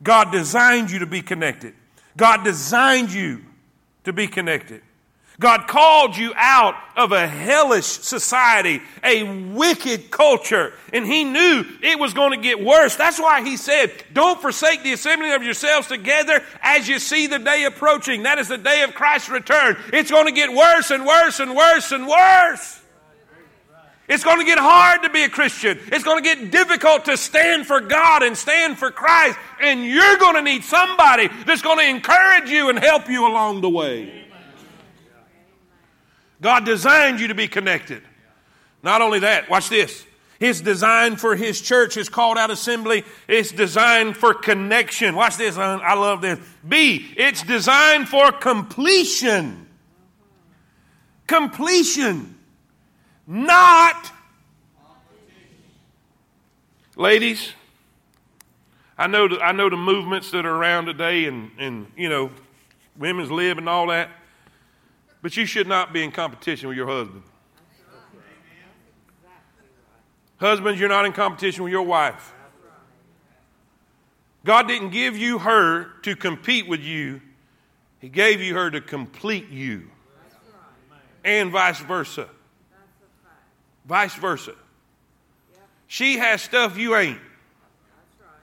God 0.05 0.30
designed 0.30 0.90
you 0.90 1.00
to 1.00 1.07
be 1.07 1.22
connected. 1.22 1.74
God 2.16 2.44
designed 2.44 3.12
you 3.12 3.40
to 4.05 4.12
be 4.12 4.28
connected. 4.28 4.82
God 5.40 5.66
called 5.66 6.16
you 6.16 6.32
out 6.36 6.76
of 6.96 7.11
a 7.11 7.26
hellish 7.26 7.86
society, 7.86 8.80
a 9.02 9.24
wicked 9.24 10.11
culture, 10.11 10.72
and 10.92 11.05
He 11.05 11.24
knew 11.24 11.64
it 11.82 11.98
was 11.98 12.14
going 12.14 12.30
to 12.30 12.36
get 12.40 12.62
worse. 12.62 12.94
That's 12.94 13.18
why 13.18 13.42
He 13.42 13.57
said, 13.57 13.92
Don't 14.12 14.40
forsake 14.40 14.84
the 14.84 14.92
assembling 14.92 15.32
of 15.32 15.42
yourselves 15.42 15.88
together 15.88 16.40
as 16.62 16.86
you 16.86 17.00
see 17.00 17.26
the 17.26 17.40
day 17.40 17.64
approaching. 17.64 18.22
That 18.22 18.38
is 18.38 18.46
the 18.46 18.59
day 18.59 18.84
of 18.84 18.94
Christ's 18.94 19.28
return. 19.28 19.76
It's 19.92 20.11
going 20.11 20.26
to 20.26 20.32
get 20.32 20.52
worse 20.52 20.92
and 20.92 21.05
worse 21.05 21.40
and 21.40 21.57
worse 21.57 21.90
and 21.90 22.07
worse. 22.07 22.80
It's 24.07 24.22
going 24.22 24.38
to 24.38 24.44
get 24.44 24.59
hard 24.59 25.02
to 25.05 25.11
be 25.11 25.24
a 25.24 25.28
Christian. 25.28 25.78
It's 25.86 26.05
going 26.05 26.22
to 26.22 26.34
get 26.34 26.50
difficult 26.50 27.07
to 27.07 27.16
stand 27.16 27.66
for 27.66 27.80
God 27.80 28.22
and 28.22 28.36
stand 28.36 28.78
for 28.78 28.90
Christ. 28.90 29.38
And 29.61 29.84
you're 29.84 30.18
going 30.18 30.34
to 30.34 30.42
need 30.42 30.62
somebody 30.62 31.28
that's 31.46 31.62
going 31.62 31.78
to 31.78 31.88
encourage 31.88 32.50
you 32.50 32.68
and 32.68 32.78
help 32.78 33.09
you 33.09 33.26
along 33.26 33.62
the 33.62 33.70
way. 33.70 34.26
God 36.42 36.66
designed 36.66 37.20
you 37.20 37.28
to 37.28 37.34
be 37.34 37.48
connected. 37.48 38.02
Not 38.82 39.00
only 39.00 39.20
that, 39.20 39.48
watch 39.48 39.70
this. 39.70 40.05
His 40.38 40.61
design 40.61 41.16
for 41.16 41.36
his 41.36 41.62
church, 41.62 41.94
his 41.94 42.11
called 42.11 42.36
out 42.36 42.50
assembly, 42.50 43.05
it's 43.26 43.52
designed 43.52 44.18
for 44.18 44.34
connection. 44.34 45.14
Watch 45.14 45.38
this, 45.38 45.57
I 45.57 45.94
love 45.94 46.20
this. 46.20 46.38
B, 46.68 47.07
it's 47.16 47.42
designed 47.42 48.09
for 48.11 48.30
completion. 48.32 49.66
Completion. 51.26 52.34
Not. 53.27 54.12
Ladies, 56.97 57.53
I 58.97 59.07
know, 59.07 59.27
the, 59.27 59.41
I 59.41 59.53
know 59.53 59.68
the 59.68 59.77
movements 59.77 60.31
that 60.31 60.47
are 60.47 60.55
around 60.55 60.87
today 60.87 61.25
and, 61.25 61.51
and, 61.59 61.87
you 61.97 62.09
know, 62.09 62.31
women's 62.97 63.31
lib 63.31 63.59
and 63.59 63.68
all 63.68 63.89
that. 63.89 64.11
But 65.22 65.37
you 65.37 65.47
should 65.47 65.66
not 65.66 65.93
be 65.93 66.05
in 66.05 66.12
competition 66.12 66.68
with 66.68 66.77
your 66.77 66.87
husband. 66.87 67.22
Husbands, 70.37 70.79
you're 70.79 70.89
not 70.89 71.07
in 71.07 71.12
competition 71.12 71.64
with 71.64 71.72
your 71.72 71.83
wife. 71.83 72.33
God 74.45 74.68
didn't 74.68 74.91
give 74.91 75.16
you 75.16 75.39
her 75.39 75.87
to 76.03 76.14
compete 76.14 76.68
with 76.68 76.81
you, 76.81 77.22
He 78.01 78.11
gave 78.11 78.41
you 78.41 78.55
her 78.55 78.70
to 78.70 78.81
complete 78.81 79.49
you. 79.49 79.91
And 81.25 81.51
vice 81.51 81.81
versa. 81.81 82.29
Vice 83.85 84.14
versa. 84.14 84.55
She 85.87 86.18
has 86.18 86.43
stuff 86.43 86.78
you 86.78 86.97
ain't. 86.97 87.20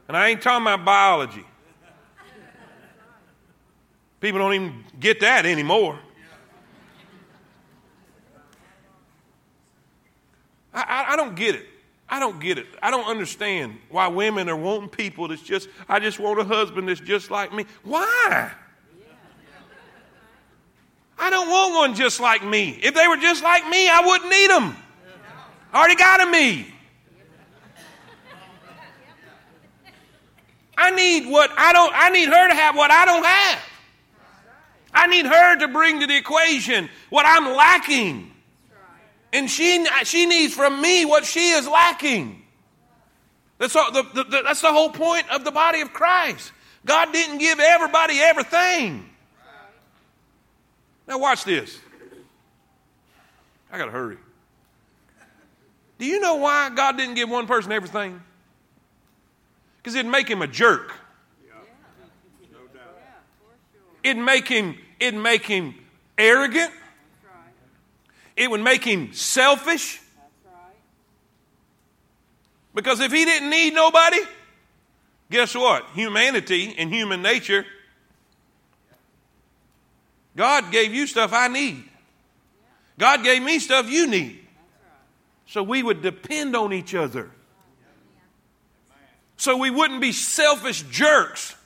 And 0.08 0.16
I 0.16 0.30
ain't 0.30 0.42
talking 0.42 0.64
about 0.64 0.86
biology. 0.86 1.46
People 4.20 4.39
don't 4.39 4.54
even 4.54 4.84
get 5.00 5.20
that 5.22 5.46
anymore. 5.46 5.98
I, 10.74 10.82
I, 10.82 11.14
I 11.14 11.16
don't 11.16 11.36
get 11.36 11.56
it. 11.56 11.66
I 12.08 12.20
don't 12.20 12.39
get 12.39 12.58
it. 12.58 12.68
I 12.84 12.92
don't 12.92 13.08
understand 13.08 13.80
why 13.89 14.08
women 14.10 14.50
are 14.50 14.56
wanting 14.56 14.89
people 14.89 15.30
that's 15.30 15.42
just, 15.42 15.70
I 15.88 16.00
just 16.00 16.20
want 16.20 16.39
a 16.39 16.44
husband 16.44 16.89
that's 16.89 17.00
just 17.00 17.32
like 17.32 17.54
me. 17.54 17.66
Why? 17.84 18.52
I 21.18 21.30
don't 21.30 21.50
want 21.50 21.74
one 21.74 21.96
just 21.96 22.20
like 22.20 22.44
me. 22.44 22.80
If 22.84 22.94
they 22.96 23.08
were 23.08 23.18
just 23.18 23.44
like 23.44 23.68
me, 23.70 23.88
I 23.88 24.02
wouldn't 24.06 24.30
need 24.30 24.50
them. 24.50 24.76
I 25.74 25.80
already 25.80 25.95
got 25.95 26.22
a 26.22 26.26
me. 26.26 26.67
I 30.78 30.91
need 30.91 31.30
what 31.30 31.51
I 31.57 31.74
don't, 31.74 31.93
I 31.95 32.09
need 32.09 32.28
her 32.28 32.49
to 32.49 32.55
have 32.55 32.76
what 32.76 32.91
I 32.91 33.05
don't 33.05 33.26
have. 33.26 33.59
I 34.93 35.07
need 35.07 35.26
her 35.26 35.59
to 35.59 35.67
bring 35.67 35.99
to 36.01 36.07
the 36.07 36.17
equation 36.17 36.89
what 37.09 37.26
I'm 37.26 37.55
lacking. 37.55 38.32
And 39.32 39.49
she, 39.49 39.86
she 40.03 40.26
needs 40.26 40.53
from 40.53 40.82
me 40.82 41.05
what 41.05 41.24
she 41.24 41.51
is 41.51 41.67
lacking. 41.67 42.43
That's, 43.59 43.76
all, 43.76 43.91
the, 43.91 44.03
the, 44.13 44.24
the, 44.24 44.41
that's 44.43 44.61
the 44.61 44.72
whole 44.72 44.89
point 44.89 45.30
of 45.32 45.45
the 45.45 45.51
body 45.51 45.82
of 45.82 45.93
Christ. 45.93 46.51
God 46.86 47.13
didn't 47.13 47.38
give 47.38 47.59
everybody 47.59 48.19
everything. 48.19 49.07
Now, 51.07 51.19
watch 51.19 51.45
this. 51.45 51.80
I 53.72 53.78
got 53.78 53.86
to 53.86 53.91
hurry. 53.91 54.17
Do 56.02 56.08
you 56.08 56.20
know 56.20 56.38
why 56.38 56.72
God 56.72 56.97
didn't 56.97 57.14
give 57.14 57.30
one 57.30 57.45
person 57.45 57.72
everything? 57.72 58.20
Because 59.78 59.93
it'd 59.93 60.12
make 60.12 60.28
him 60.28 60.41
a 60.41 60.47
jerk. 60.47 60.95
It'd 64.04 64.18
make 64.18 64.47
him, 64.47 64.80
it'd 64.99 65.14
make 65.14 65.45
him 65.45 65.76
arrogant. 66.18 66.72
It 68.36 68.49
would 68.49 68.62
make 68.62 68.84
him 68.84 69.14
selfish. 69.14 70.02
Because 72.74 72.99
if 72.99 73.12
he 73.12 73.24
didn't 73.24 73.52
need 73.52 73.76
nobody, 73.76 74.22
guess 75.30 75.54
what? 75.54 75.86
Humanity 75.93 76.74
and 76.80 76.91
human 76.91 77.22
nature, 77.22 77.64
God 80.36 80.72
gave 80.72 80.95
you 80.95 81.06
stuff 81.06 81.32
I 81.32 81.47
need. 81.47 81.84
God 82.97 83.24
gave 83.24 83.43
me 83.43 83.60
stuff 83.60 83.88
you 83.88 84.08
need. 84.08 84.41
So 85.52 85.62
we 85.62 85.84
would 85.84 86.02
depend 86.02 86.56
on 86.56 86.72
each 86.72 86.95
other. 86.95 87.30
So 89.36 89.58
we 89.58 89.70
wouldn't 89.70 89.99
be 89.99 90.14
selfish 90.14 90.82
jerks. 90.84 91.58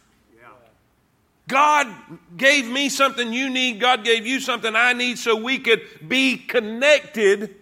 God 1.47 1.93
gave 2.36 2.67
me 2.67 2.89
something 2.89 3.31
you 3.31 3.47
need. 3.47 3.79
God 3.79 4.03
gave 4.03 4.25
you 4.25 4.39
something 4.39 4.75
I 4.75 4.93
need 4.93 5.19
so 5.19 5.36
we 5.36 5.59
could 5.59 5.81
be 6.07 6.36
connected 6.36 7.53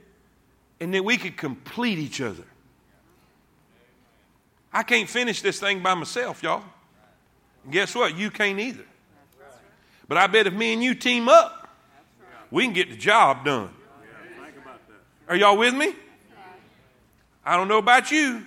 and 0.79 0.93
that 0.93 1.03
we 1.03 1.17
could 1.17 1.35
complete 1.35 1.99
each 1.99 2.21
other. 2.21 2.45
I 4.71 4.83
can't 4.83 5.09
finish 5.09 5.41
this 5.41 5.59
thing 5.59 5.83
by 5.83 5.93
myself, 5.93 6.41
y'all. 6.41 6.63
And 7.65 7.73
guess 7.73 7.93
what? 7.93 8.15
You 8.15 8.31
can't 8.31 8.61
either. 8.61 8.85
But 10.07 10.19
I 10.19 10.27
bet 10.27 10.47
if 10.47 10.53
me 10.53 10.71
and 10.71 10.81
you 10.81 10.95
team 10.95 11.27
up, 11.27 11.67
we 12.49 12.63
can 12.63 12.71
get 12.71 12.91
the 12.91 12.95
job 12.95 13.43
done. 13.43 13.71
Are 15.27 15.35
y'all 15.35 15.57
with 15.57 15.73
me? 15.73 15.93
I 17.45 17.57
don't 17.57 17.67
know 17.67 17.77
about 17.77 18.11
you, 18.11 18.45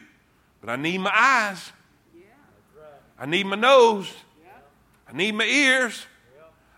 but 0.60 0.70
I 0.70 0.76
need 0.76 0.98
my 0.98 1.12
eyes. 1.14 1.72
I 3.18 3.26
need 3.26 3.46
my 3.46 3.56
nose. 3.56 4.12
I 5.08 5.16
need 5.16 5.34
my 5.34 5.44
ears. 5.44 6.06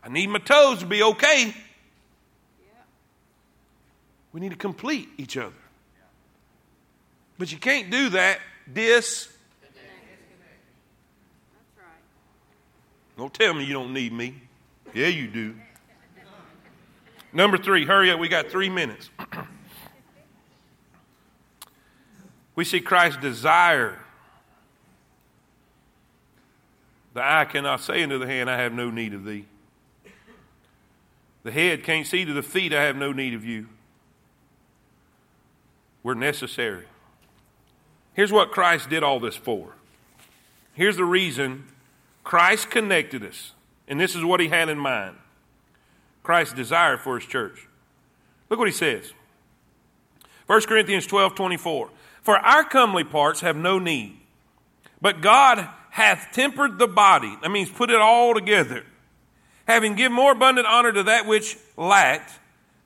I 0.03 0.09
need 0.09 0.29
my 0.29 0.39
toes 0.39 0.81
to 0.81 0.87
be 0.87 1.03
okay. 1.03 1.55
We 4.33 4.41
need 4.41 4.51
to 4.51 4.57
complete 4.57 5.09
each 5.17 5.37
other. 5.37 5.55
But 7.39 7.51
you 7.51 7.59
can't 7.59 7.91
do 7.91 8.11
that 8.11 8.41
dis. 8.73 9.29
Don't 13.17 13.35
tell 13.35 13.53
me 13.55 13.65
you 13.65 13.73
don't 13.73 13.93
need 13.93 14.13
me. 14.13 14.35
Yeah, 14.95 15.09
you 15.09 15.27
do. 15.27 15.55
Number 17.33 17.59
three, 17.59 17.85
hurry 17.85 18.11
up. 18.11 18.21
We 18.21 18.29
got 18.29 18.49
three 18.49 18.69
minutes. 18.69 19.11
we 22.59 22.65
see 22.65 22.81
Christ's 22.81 23.23
desire 23.23 24.01
The 27.15 27.23
eye 27.25 27.45
cannot 27.47 27.81
say 27.81 28.03
unto 28.03 28.19
the 28.19 28.27
hand, 28.27 28.51
I 28.51 28.59
have 28.59 28.73
no 28.73 28.91
need 28.91 29.15
of 29.15 29.25
thee. 29.25 29.47
The 31.45 31.53
head 31.53 31.85
can't 31.85 32.07
see 32.07 32.25
to 32.25 32.33
the 32.33 32.43
feet, 32.43 32.73
I 32.73 32.83
have 32.83 32.97
no 32.97 33.13
need 33.13 33.35
of 33.35 33.45
you. 33.45 33.67
We're 36.03 36.15
necessary. 36.15 36.87
Here's 38.15 38.33
what 38.33 38.51
Christ 38.51 38.91
did 38.91 39.03
all 39.03 39.21
this 39.21 39.37
for. 39.37 39.75
Here's 40.75 40.97
the 40.97 41.05
reason 41.05 41.65
Christ 42.25 42.71
connected 42.71 43.25
us. 43.25 43.53
And 43.87 44.01
this 44.01 44.15
is 44.15 44.25
what 44.25 44.41
he 44.41 44.49
had 44.49 44.69
in 44.69 44.79
mind 44.79 45.17
Christ's 46.25 46.55
desire 46.55 46.99
for 46.99 47.19
his 47.19 47.29
church. 47.29 47.69
Look 48.51 48.59
what 48.59 48.69
he 48.69 48.75
says 48.75 49.13
1 50.47 50.61
Corinthians 50.63 51.07
12 51.07 51.37
24. 51.37 51.91
For 52.29 52.37
our 52.37 52.63
comely 52.63 53.05
parts 53.05 53.41
have 53.41 53.57
no 53.57 53.79
need, 53.79 54.21
but 55.01 55.23
God 55.23 55.67
hath 55.89 56.29
tempered 56.31 56.79
the 56.79 56.87
body. 56.87 57.35
That 57.41 57.49
means 57.49 57.71
put 57.71 57.89
it 57.89 57.97
all 57.97 58.35
together. 58.35 58.85
Having 59.67 59.95
given 59.95 60.13
more 60.13 60.33
abundant 60.33 60.67
honor 60.67 60.93
to 60.93 61.05
that 61.05 61.25
which 61.25 61.57
lacked, 61.79 62.39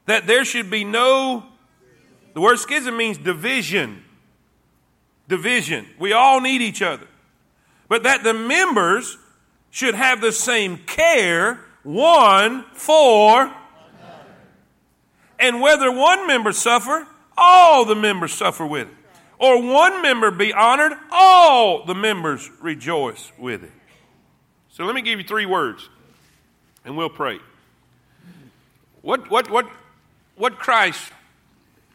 that 0.06 0.28
there 0.28 0.44
should 0.44 0.70
be 0.70 0.84
no, 0.84 1.42
the 2.34 2.40
word 2.40 2.60
schism 2.60 2.96
means 2.96 3.18
division. 3.18 4.04
Division. 5.26 5.88
We 5.98 6.12
all 6.12 6.40
need 6.40 6.62
each 6.62 6.80
other. 6.80 7.08
but 7.88 8.04
that 8.04 8.22
the 8.22 8.34
members 8.34 9.18
should 9.70 9.96
have 9.96 10.20
the 10.20 10.30
same 10.30 10.76
care 10.76 11.58
one 11.82 12.64
for 12.74 13.52
and 15.40 15.60
whether 15.60 15.90
one 15.90 16.28
member 16.28 16.52
suffer, 16.52 17.08
all 17.36 17.84
the 17.84 17.96
members 17.96 18.32
suffer 18.32 18.64
with 18.64 18.86
it. 18.86 19.01
Or 19.38 19.60
one 19.60 20.02
member 20.02 20.30
be 20.30 20.52
honored, 20.52 20.92
all 21.10 21.84
the 21.84 21.94
members 21.94 22.48
rejoice 22.60 23.32
with 23.38 23.64
it. 23.64 23.72
So 24.70 24.84
let 24.84 24.94
me 24.94 25.02
give 25.02 25.18
you 25.18 25.26
three 25.26 25.46
words 25.46 25.88
and 26.84 26.96
we'll 26.96 27.10
pray. 27.10 27.38
What, 29.02 29.30
what, 29.30 29.50
what, 29.50 29.66
what 30.36 30.58
Christ, 30.58 31.12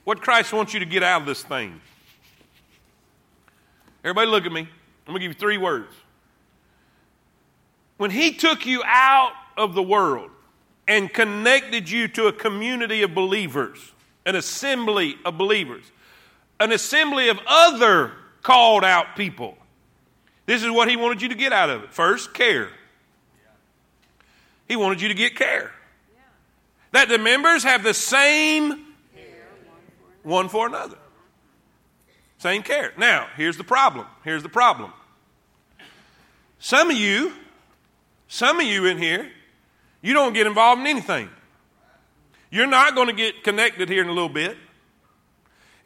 what 0.03 0.21
Christ 0.21 0.53
wants 0.53 0.73
you 0.73 0.79
to 0.81 0.85
get 0.85 1.03
out 1.03 1.21
of 1.21 1.27
this 1.27 1.41
thing? 1.41 1.79
Everybody 4.03 4.29
look 4.29 4.45
at 4.45 4.51
me. 4.51 4.61
I'm 4.61 5.13
going 5.13 5.19
to 5.21 5.27
give 5.27 5.31
you 5.31 5.39
three 5.39 5.57
words. 5.57 5.93
When 7.97 8.11
he 8.11 8.33
took 8.33 8.65
you 8.65 8.83
out 8.85 9.33
of 9.57 9.73
the 9.73 9.81
world 9.81 10.29
and 10.87 11.11
connected 11.11 11.89
you 11.89 12.07
to 12.09 12.27
a 12.27 12.33
community 12.33 13.01
of 13.01 13.15
believers, 13.15 13.93
an 14.25 14.35
assembly 14.35 15.15
of 15.25 15.37
believers, 15.37 15.83
an 16.59 16.71
assembly 16.71 17.29
of 17.29 17.39
other 17.45 18.11
called 18.41 18.83
out 18.83 19.15
people. 19.15 19.57
This 20.45 20.63
is 20.63 20.71
what 20.71 20.89
he 20.89 20.95
wanted 20.95 21.21
you 21.21 21.29
to 21.29 21.35
get 21.35 21.51
out 21.51 21.69
of 21.69 21.83
it. 21.83 21.93
First, 21.93 22.33
care. 22.33 22.69
He 24.67 24.75
wanted 24.75 25.01
you 25.01 25.09
to 25.09 25.13
get 25.13 25.35
care. 25.35 25.71
That 26.91 27.09
the 27.09 27.17
members 27.17 27.63
have 27.63 27.83
the 27.83 27.93
same 27.93 28.69
care. 29.15 29.25
one 30.23 30.49
for 30.49 30.67
another. 30.67 30.97
Same 32.37 32.63
care. 32.63 32.93
Now, 32.97 33.27
here's 33.35 33.57
the 33.57 33.63
problem. 33.63 34.05
Here's 34.23 34.43
the 34.43 34.49
problem. 34.49 34.93
Some 36.59 36.89
of 36.89 36.97
you, 36.97 37.33
some 38.27 38.59
of 38.59 38.65
you 38.65 38.85
in 38.85 38.97
here, 38.97 39.31
you 40.01 40.13
don't 40.13 40.33
get 40.33 40.47
involved 40.47 40.81
in 40.81 40.87
anything. 40.87 41.29
You're 42.49 42.67
not 42.67 42.95
going 42.95 43.07
to 43.07 43.13
get 43.13 43.43
connected 43.43 43.89
here 43.89 44.01
in 44.01 44.09
a 44.09 44.13
little 44.13 44.29
bit. 44.29 44.57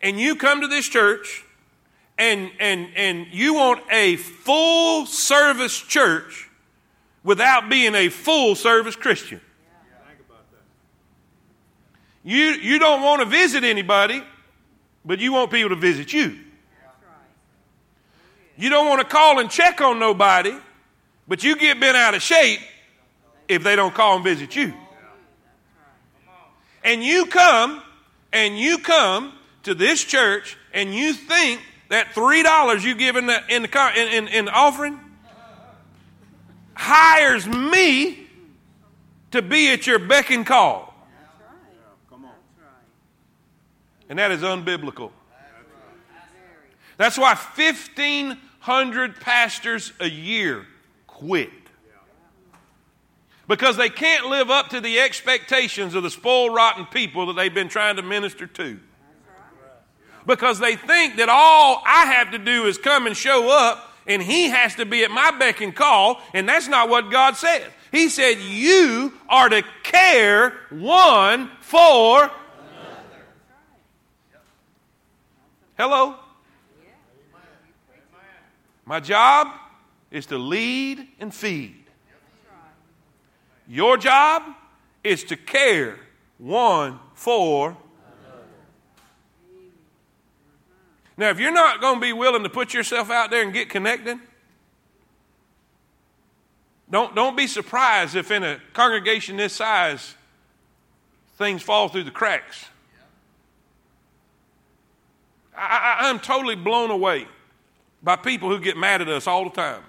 And 0.01 0.19
you 0.19 0.35
come 0.35 0.61
to 0.61 0.67
this 0.67 0.87
church 0.87 1.43
and, 2.17 2.51
and, 2.59 2.89
and 2.95 3.27
you 3.31 3.53
want 3.55 3.81
a 3.91 4.15
full 4.15 5.05
service 5.05 5.77
church 5.79 6.49
without 7.23 7.69
being 7.69 7.95
a 7.95 8.09
full 8.09 8.55
service 8.55 8.95
Christian. 8.95 9.41
You, 12.23 12.51
you 12.51 12.77
don't 12.77 13.01
want 13.01 13.21
to 13.21 13.25
visit 13.25 13.63
anybody, 13.63 14.21
but 15.03 15.19
you 15.19 15.33
want 15.33 15.51
people 15.51 15.69
to 15.69 15.75
visit 15.75 16.13
you. 16.13 16.37
You 18.57 18.69
don't 18.69 18.87
want 18.87 19.01
to 19.01 19.07
call 19.07 19.39
and 19.39 19.49
check 19.49 19.81
on 19.81 19.97
nobody, 19.97 20.55
but 21.27 21.43
you 21.43 21.55
get 21.55 21.79
bent 21.79 21.97
out 21.97 22.13
of 22.13 22.21
shape 22.21 22.59
if 23.47 23.63
they 23.63 23.75
don't 23.75 23.93
call 23.93 24.15
and 24.15 24.23
visit 24.23 24.55
you. 24.55 24.73
And 26.83 27.03
you 27.03 27.25
come, 27.25 27.81
and 28.31 28.57
you 28.57 28.77
come 28.77 29.33
to 29.63 29.73
this 29.73 30.03
church, 30.03 30.57
and 30.73 30.93
you 30.93 31.13
think 31.13 31.61
that 31.89 32.13
three 32.13 32.43
dollars 32.43 32.83
you 32.83 32.95
give 32.95 33.15
in 33.15 33.27
the 33.27 33.41
in 33.49 33.61
the 33.63 33.91
in, 33.95 34.07
in, 34.07 34.27
in 34.27 34.45
the 34.45 34.51
offering 34.51 34.99
hires 36.73 37.45
me 37.47 38.27
to 39.31 39.41
be 39.41 39.71
at 39.71 39.85
your 39.85 39.99
beck 39.99 40.31
and 40.31 40.45
call. 40.45 40.91
And 44.09 44.19
that 44.19 44.31
is 44.31 44.41
unbiblical. 44.41 45.11
That's 46.97 47.17
why 47.17 47.33
1,500 47.33 49.21
pastors 49.21 49.93
a 50.01 50.09
year 50.09 50.65
quit. 51.07 51.49
Because 53.47 53.77
they 53.77 53.89
can't 53.89 54.27
live 54.27 54.49
up 54.49 54.69
to 54.69 54.81
the 54.81 54.99
expectations 54.99 55.95
of 55.95 56.03
the 56.03 56.09
spoiled, 56.09 56.53
rotten 56.53 56.85
people 56.85 57.27
that 57.27 57.33
they've 57.33 57.53
been 57.53 57.69
trying 57.69 57.95
to 57.95 58.01
minister 58.01 58.47
to. 58.47 58.79
Because 60.25 60.59
they 60.59 60.75
think 60.75 61.17
that 61.17 61.29
all 61.29 61.81
I 61.85 62.05
have 62.05 62.31
to 62.31 62.37
do 62.37 62.65
is 62.65 62.77
come 62.77 63.07
and 63.07 63.15
show 63.15 63.49
up 63.49 63.87
and 64.07 64.21
he 64.21 64.49
has 64.49 64.75
to 64.75 64.85
be 64.85 65.03
at 65.03 65.11
my 65.11 65.31
beck 65.31 65.61
and 65.61 65.75
call, 65.75 66.19
and 66.33 66.49
that's 66.49 66.67
not 66.67 66.89
what 66.89 67.11
God 67.11 67.37
said. 67.37 67.67
He 67.91 68.09
said, 68.09 68.39
You 68.39 69.13
are 69.29 69.49
to 69.49 69.63
care 69.83 70.53
one 70.69 71.51
for 71.61 72.31
Hello? 75.77 76.15
My 78.85 78.99
job 78.99 79.47
is 80.11 80.27
to 80.27 80.37
lead 80.37 81.07
and 81.19 81.33
feed. 81.33 81.85
Your 83.67 83.97
job 83.97 84.43
is 85.03 85.23
to 85.23 85.35
care 85.35 85.97
one 86.37 86.99
for 87.15 87.75
Now, 91.17 91.29
if 91.29 91.39
you're 91.39 91.51
not 91.51 91.81
going 91.81 91.95
to 91.95 92.01
be 92.01 92.13
willing 92.13 92.43
to 92.43 92.49
put 92.49 92.73
yourself 92.73 93.09
out 93.11 93.31
there 93.31 93.43
and 93.43 93.53
get 93.53 93.69
connected, 93.69 94.17
don't, 96.89 97.15
don't 97.15 97.37
be 97.37 97.47
surprised 97.47 98.15
if 98.15 98.31
in 98.31 98.43
a 98.43 98.59
congregation 98.73 99.37
this 99.37 99.53
size, 99.53 100.15
things 101.37 101.61
fall 101.61 101.89
through 101.89 102.03
the 102.03 102.11
cracks. 102.11 102.65
I, 105.55 105.97
I, 106.01 106.09
I'm 106.09 106.19
totally 106.19 106.55
blown 106.55 106.91
away 106.91 107.27
by 108.03 108.15
people 108.15 108.49
who 108.49 108.59
get 108.59 108.77
mad 108.77 109.01
at 109.01 109.07
us 109.07 109.27
all 109.27 109.43
the 109.43 109.51
time, 109.51 109.83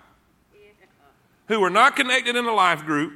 who 1.48 1.62
are 1.64 1.70
not 1.70 1.96
connected 1.96 2.36
in 2.36 2.44
a 2.44 2.54
life 2.54 2.84
group, 2.84 3.14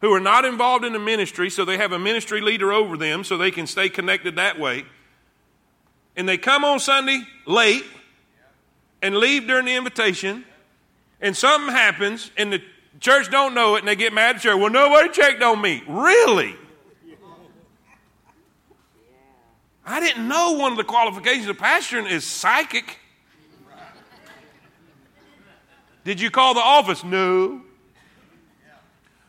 who 0.00 0.12
are 0.12 0.20
not 0.20 0.44
involved 0.44 0.84
in 0.84 0.92
the 0.92 0.98
ministry, 0.98 1.50
so 1.50 1.64
they 1.64 1.76
have 1.76 1.92
a 1.92 1.98
ministry 1.98 2.40
leader 2.40 2.72
over 2.72 2.96
them 2.96 3.22
so 3.22 3.36
they 3.36 3.50
can 3.50 3.66
stay 3.66 3.88
connected 3.88 4.36
that 4.36 4.58
way 4.58 4.84
and 6.18 6.28
they 6.28 6.36
come 6.36 6.64
on 6.64 6.80
Sunday 6.80 7.22
late 7.46 7.84
and 9.00 9.16
leave 9.16 9.46
during 9.46 9.66
the 9.66 9.76
invitation, 9.76 10.44
and 11.20 11.34
something 11.34 11.72
happens, 11.72 12.32
and 12.36 12.52
the 12.52 12.60
church 12.98 13.30
don't 13.30 13.54
know 13.54 13.76
it, 13.76 13.78
and 13.78 13.88
they 13.88 13.94
get 13.94 14.12
mad 14.12 14.36
at 14.36 14.42
church. 14.42 14.58
Well, 14.58 14.68
nobody 14.68 15.10
checked 15.10 15.40
on 15.42 15.60
me. 15.60 15.84
Really? 15.86 16.56
I 19.86 20.00
didn't 20.00 20.26
know 20.26 20.52
one 20.52 20.72
of 20.72 20.76
the 20.76 20.84
qualifications 20.84 21.46
of 21.46 21.56
pastoring 21.56 22.10
is 22.10 22.24
psychic. 22.24 22.98
Did 26.04 26.20
you 26.20 26.30
call 26.30 26.52
the 26.52 26.60
office? 26.60 27.04
No. 27.04 27.62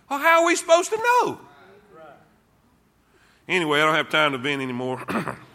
Well, 0.10 0.20
how 0.20 0.42
are 0.42 0.46
we 0.48 0.56
supposed 0.56 0.90
to 0.90 0.98
know? 0.98 1.40
Anyway, 3.48 3.80
I 3.80 3.86
don't 3.86 3.96
have 3.96 4.10
time 4.10 4.32
to 4.32 4.40
vent 4.40 4.62
anymore. 4.62 5.04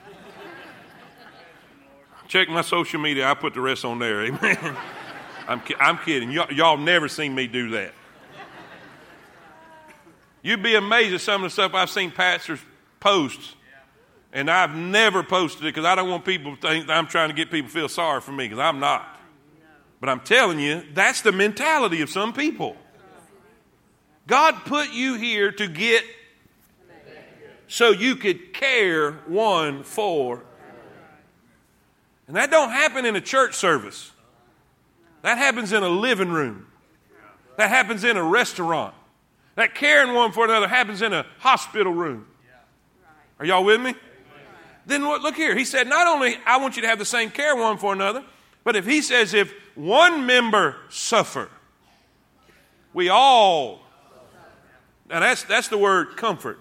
Check 2.35 2.49
my 2.49 2.63
social 2.63 2.99
media. 2.99 3.31
I 3.31 3.35
put 3.35 3.55
the 3.55 3.61
rest 3.61 3.85
on 3.85 4.01
there. 4.01 4.25
Amen. 4.25 4.59
I'm, 5.47 5.63
I'm 5.79 5.99
kidding. 5.99 6.35
Y- 6.35 6.49
y'all 6.51 6.77
never 6.77 7.07
seen 7.07 7.33
me 7.33 7.47
do 7.47 7.71
that. 7.71 7.93
You'd 10.43 10.61
be 10.61 10.75
amazed 10.75 11.15
at 11.15 11.21
some 11.21 11.45
of 11.45 11.51
the 11.51 11.53
stuff 11.53 11.75
I've 11.75 11.91
seen 11.91 12.11
pastors 12.11 12.59
post. 12.99 13.55
And 14.33 14.51
I've 14.51 14.75
never 14.75 15.23
posted 15.23 15.63
it 15.63 15.77
because 15.77 15.85
I 15.85 15.95
don't 15.95 16.11
want 16.11 16.25
people 16.25 16.57
to 16.57 16.61
think 16.61 16.91
I'm 16.91 17.07
trying 17.07 17.29
to 17.29 17.37
get 17.37 17.53
people 17.53 17.69
to 17.69 17.73
feel 17.73 17.89
sorry 17.89 18.21
for 18.21 18.33
me 18.33 18.47
because 18.47 18.59
I'm 18.59 18.81
not. 18.81 19.07
But 20.01 20.09
I'm 20.09 20.19
telling 20.19 20.59
you, 20.59 20.83
that's 20.93 21.21
the 21.21 21.31
mentality 21.31 22.01
of 22.01 22.11
some 22.11 22.33
people. 22.33 22.75
God 24.27 24.57
put 24.65 24.93
you 24.93 25.15
here 25.15 25.53
to 25.53 25.69
get 25.69 26.03
so 27.69 27.91
you 27.91 28.17
could 28.17 28.53
care 28.53 29.13
one 29.29 29.85
for 29.85 30.43
and 32.27 32.37
that 32.37 32.51
don't 32.51 32.71
happen 32.71 33.05
in 33.05 33.17
a 33.17 33.21
church 33.21 33.55
service. 33.55 34.13
That 35.23 35.39
happens 35.39 35.73
in 35.73 35.83
a 35.83 35.89
living 35.89 36.31
room. 36.31 36.67
That 37.57 37.71
happens 37.71 38.05
in 38.05 38.17
a 38.17 38.23
restaurant. 38.23 38.95
That 39.57 39.75
caring 39.75 40.15
one 40.15 40.33
for 40.33 40.45
another 40.45 40.69
happens 40.69 41.03
in 41.03 41.13
a 41.13 41.25
hospital 41.39 41.93
room. 41.93 42.27
Are 43.39 43.47
y'all 43.47 43.65
with 43.65 43.81
me? 43.81 43.95
Then 44.87 45.03
look 45.09 45.35
here. 45.35 45.57
He 45.57 45.65
said, 45.65 45.87
not 45.87 46.07
only 46.07 46.37
I 46.45 46.59
want 46.59 46.77
you 46.77 46.83
to 46.83 46.89
have 46.89 46.99
the 46.99 47.05
same 47.05 47.31
care 47.31 47.57
one 47.57 47.79
for 47.79 47.93
another, 47.93 48.25
but 48.65 48.77
if 48.77 48.87
he 48.87 49.03
says 49.03 49.35
if 49.35 49.53
one 49.75 50.27
member 50.27 50.77
suffer, 50.89 51.49
we 52.93 53.09
all. 53.09 53.81
Now 55.09 55.21
that's 55.21 55.43
that's 55.45 55.69
the 55.69 55.79
word 55.79 56.17
comfort. 56.17 56.59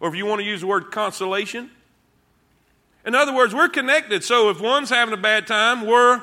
Or 0.00 0.08
if 0.08 0.14
you 0.14 0.26
want 0.26 0.40
to 0.40 0.46
use 0.46 0.62
the 0.62 0.66
word 0.66 0.90
consolation, 0.90 1.70
in 3.04 3.14
other 3.14 3.34
words, 3.34 3.54
we're 3.54 3.68
connected. 3.68 4.24
So 4.24 4.50
if 4.50 4.60
one's 4.60 4.90
having 4.90 5.14
a 5.14 5.20
bad 5.20 5.46
time, 5.46 5.86
we're 5.86 6.22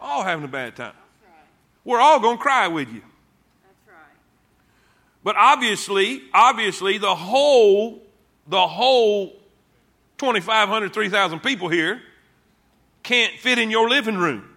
all 0.00 0.22
having 0.22 0.44
a 0.44 0.48
bad 0.48 0.76
time. 0.76 0.94
We're 1.84 2.00
all 2.00 2.20
going 2.20 2.36
to 2.36 2.42
cry 2.42 2.68
with 2.68 2.92
you. 2.92 3.02
But 5.24 5.36
obviously, 5.36 6.22
obviously, 6.32 6.98
the 6.98 7.14
whole, 7.14 8.02
the 8.46 8.66
whole 8.66 9.36
2,500, 10.18 10.92
3,000 10.92 11.40
people 11.40 11.68
here 11.68 12.00
can't 13.02 13.38
fit 13.38 13.58
in 13.58 13.70
your 13.70 13.88
living 13.88 14.16
room 14.16 14.48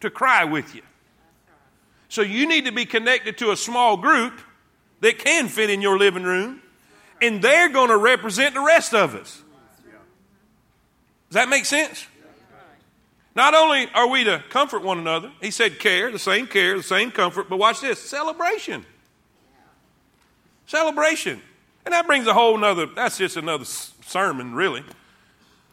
to 0.00 0.10
cry 0.10 0.44
with 0.44 0.74
you. 0.74 0.82
So 2.08 2.22
you 2.22 2.46
need 2.46 2.66
to 2.66 2.72
be 2.72 2.86
connected 2.86 3.38
to 3.38 3.50
a 3.50 3.56
small 3.56 3.96
group 3.96 4.40
that 5.00 5.18
can 5.18 5.48
fit 5.48 5.70
in 5.70 5.82
your 5.82 5.98
living 5.98 6.22
room, 6.22 6.62
and 7.20 7.42
they're 7.42 7.68
going 7.68 7.88
to 7.88 7.96
represent 7.96 8.54
the 8.54 8.60
rest 8.60 8.94
of 8.94 9.14
us. 9.14 9.42
Does 11.28 11.34
that 11.34 11.48
make 11.48 11.64
sense? 11.64 12.06
Not 13.34 13.54
only 13.54 13.86
are 13.94 14.08
we 14.08 14.24
to 14.24 14.42
comfort 14.48 14.82
one 14.82 14.98
another, 14.98 15.30
he 15.42 15.50
said 15.50 15.78
care, 15.78 16.10
the 16.10 16.18
same 16.18 16.46
care, 16.46 16.76
the 16.76 16.82
same 16.82 17.10
comfort, 17.10 17.50
but 17.50 17.58
watch 17.58 17.82
this 17.82 18.00
celebration. 18.00 18.86
Celebration. 20.66 21.42
And 21.84 21.92
that 21.92 22.06
brings 22.06 22.26
a 22.26 22.32
whole 22.32 22.56
nother, 22.56 22.86
that's 22.86 23.18
just 23.18 23.36
another 23.36 23.66
sermon, 23.66 24.54
really. 24.54 24.82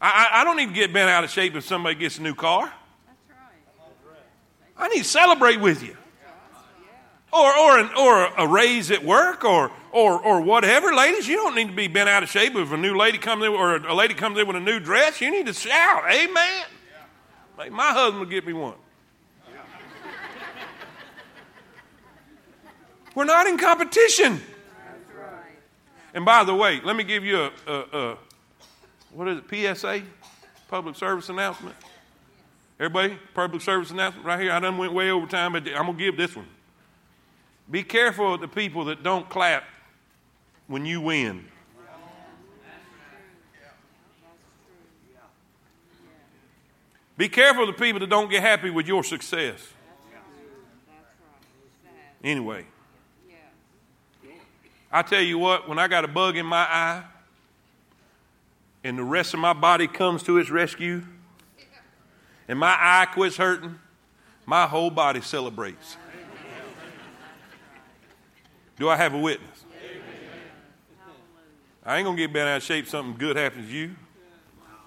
I, 0.01 0.29
I, 0.33 0.43
don't 0.43 0.57
need 0.57 0.67
to 0.67 0.73
get 0.73 0.91
bent 0.91 1.09
out 1.09 1.23
of 1.23 1.29
shape 1.29 1.55
if 1.55 1.63
somebody 1.63 1.95
gets 1.95 2.17
a 2.17 2.21
new 2.21 2.35
car. 2.35 2.71
I 4.77 4.89
need 4.89 4.99
to 4.99 5.05
celebrate 5.05 5.61
with 5.61 5.81
you. 5.81 5.95
Or, 7.31 7.57
or, 7.57 7.79
an, 7.79 7.89
or 7.97 8.25
a 8.37 8.45
raise 8.45 8.91
at 8.91 9.03
work 9.03 9.45
or, 9.45 9.71
or, 9.93 10.19
or 10.19 10.41
whatever. 10.41 10.93
Ladies, 10.93 11.27
you 11.27 11.35
don't 11.35 11.55
need 11.55 11.67
to 11.67 11.73
be 11.73 11.87
bent 11.87 12.09
out 12.09 12.23
of 12.23 12.29
shape 12.29 12.55
if 12.55 12.71
a 12.71 12.77
new 12.77 12.97
lady 12.97 13.17
comes 13.17 13.45
in 13.45 13.51
or 13.51 13.75
a 13.75 13.93
lady 13.93 14.13
comes 14.13 14.37
in 14.37 14.47
with 14.47 14.55
a 14.55 14.59
new 14.59 14.79
dress. 14.79 15.21
You 15.21 15.31
need 15.31 15.45
to 15.45 15.53
shout, 15.53 16.03
Amen. 16.11 16.65
My 17.71 17.91
husband 17.91 18.19
will 18.19 18.29
get 18.29 18.45
me 18.45 18.53
one. 18.53 18.73
We're 23.15 23.25
not 23.25 23.45
in 23.45 23.59
competition. 23.59 24.41
And 26.15 26.25
by 26.25 26.43
the 26.43 26.55
way, 26.55 26.81
let 26.83 26.95
me 26.95 27.03
give 27.03 27.23
you 27.23 27.37
a, 27.37 27.51
a, 27.67 27.97
a 27.97 28.17
what 29.13 29.27
is 29.27 29.39
it, 29.39 29.77
PSA? 29.77 30.01
Public 30.67 30.95
service 30.95 31.29
announcement. 31.29 31.75
Everybody, 32.79 33.17
public 33.35 33.61
service 33.61 33.91
announcement 33.91 34.25
right 34.25 34.39
here. 34.39 34.51
I 34.51 34.59
done 34.59 34.79
went 34.79 34.93
way 34.93 35.11
over 35.11 35.27
time, 35.27 35.53
but 35.53 35.67
I'm 35.67 35.85
going 35.85 35.97
to 35.97 36.03
give 36.03 36.17
this 36.17 36.35
one. 36.35 36.47
Be 37.69 37.83
careful 37.83 38.33
of 38.33 38.41
the 38.41 38.47
people 38.47 38.85
that 38.85 39.03
don't 39.03 39.29
clap 39.29 39.63
when 40.67 40.85
you 40.85 41.01
win. 41.01 41.45
Be 47.15 47.29
careful 47.29 47.63
of 47.63 47.67
the 47.67 47.81
people 47.81 47.99
that 47.99 48.09
don't 48.09 48.29
get 48.29 48.41
happy 48.41 48.69
with 48.69 48.87
your 48.87 49.03
success. 49.03 49.59
Anyway, 52.23 52.65
I 54.91 55.01
tell 55.01 55.21
you 55.21 55.37
what, 55.37 55.67
when 55.67 55.77
I 55.77 55.87
got 55.87 56.05
a 56.05 56.07
bug 56.07 56.37
in 56.37 56.45
my 56.45 56.63
eye 56.63 57.03
and 58.83 58.97
the 58.97 59.03
rest 59.03 59.33
of 59.33 59.39
my 59.39 59.53
body 59.53 59.87
comes 59.87 60.23
to 60.23 60.37
its 60.37 60.49
rescue 60.49 61.03
and 62.47 62.57
my 62.57 62.75
eye 62.79 63.07
quits 63.13 63.37
hurting, 63.37 63.77
my 64.45 64.65
whole 64.65 64.89
body 64.89 65.21
celebrates. 65.21 65.97
Do 68.77 68.89
I 68.89 68.95
have 68.95 69.13
a 69.13 69.19
witness? 69.19 69.52
I 71.85 71.97
ain't 71.97 72.05
going 72.05 72.15
to 72.15 72.23
get 72.23 72.31
bent 72.31 72.47
out 72.47 72.57
of 72.57 72.63
shape. 72.63 72.87
Something 72.87 73.17
good 73.17 73.35
happens 73.35 73.67
to 73.67 73.73
you. 73.73 73.95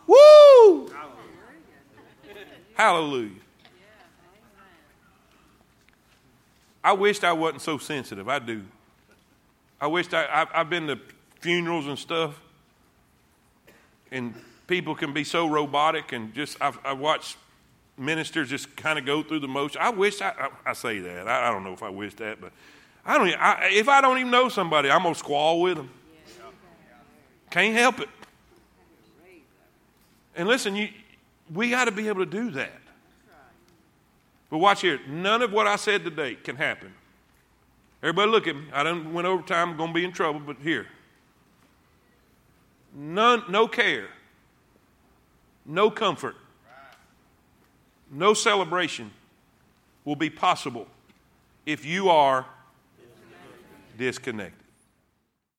Woo! 0.06 0.90
Hallelujah. 2.74 3.30
I 6.84 6.92
wished 6.92 7.24
I 7.24 7.32
wasn't 7.32 7.62
so 7.62 7.78
sensitive. 7.78 8.28
I 8.28 8.38
do. 8.38 8.62
I 9.80 9.88
wished 9.88 10.14
I, 10.14 10.46
I, 10.52 10.58
have 10.58 10.70
been 10.70 10.86
to 10.86 10.98
funerals 11.40 11.86
and 11.86 11.98
stuff, 11.98 12.40
and 14.10 14.34
people 14.66 14.94
can 14.94 15.12
be 15.12 15.24
so 15.24 15.48
robotic 15.48 16.12
and 16.12 16.32
just, 16.32 16.56
I've, 16.60 16.78
I 16.84 16.92
watched 16.92 17.36
ministers 17.98 18.48
just 18.48 18.76
kind 18.76 18.98
of 18.98 19.04
go 19.04 19.22
through 19.22 19.40
the 19.40 19.48
motion. 19.48 19.80
I 19.80 19.90
wish 19.90 20.20
I, 20.20 20.28
I, 20.28 20.70
I 20.70 20.72
say 20.74 21.00
that. 21.00 21.26
I, 21.26 21.48
I, 21.48 21.50
don't 21.50 21.64
know 21.64 21.72
if 21.72 21.82
I 21.82 21.90
wish 21.90 22.14
that, 22.14 22.40
but 22.40 22.52
I 23.04 23.18
don't. 23.18 23.28
I, 23.40 23.68
if 23.72 23.88
I 23.88 24.00
don't 24.00 24.18
even 24.18 24.30
know 24.30 24.48
somebody, 24.48 24.90
I'm 24.90 25.02
gonna 25.02 25.14
squall 25.14 25.62
with 25.62 25.76
them. 25.76 25.90
Can't 27.50 27.74
help 27.74 28.00
it. 28.00 28.08
And 30.34 30.46
listen, 30.46 30.76
you, 30.76 30.88
we 31.52 31.70
got 31.70 31.86
to 31.86 31.92
be 31.92 32.08
able 32.08 32.24
to 32.24 32.30
do 32.30 32.50
that. 32.52 32.80
But 34.50 34.58
watch 34.58 34.82
here. 34.82 35.00
None 35.08 35.42
of 35.42 35.52
what 35.52 35.66
I 35.66 35.76
said 35.76 36.04
today 36.04 36.34
can 36.34 36.56
happen. 36.56 36.92
Everybody 38.02 38.30
look 38.30 38.46
at 38.46 38.54
me. 38.54 38.64
I 38.72 38.82
done 38.82 39.12
went 39.12 39.26
over 39.26 39.42
time. 39.42 39.70
I'm 39.70 39.76
going 39.76 39.90
to 39.90 39.94
be 39.94 40.04
in 40.04 40.12
trouble, 40.12 40.40
but 40.40 40.58
here. 40.62 40.86
None, 42.94 43.44
no 43.48 43.66
care. 43.66 44.08
No 45.64 45.90
comfort. 45.90 46.36
No 48.10 48.34
celebration 48.34 49.10
will 50.04 50.16
be 50.16 50.30
possible 50.30 50.86
if 51.64 51.84
you 51.84 52.08
are 52.08 52.46
disconnected. 53.98 54.65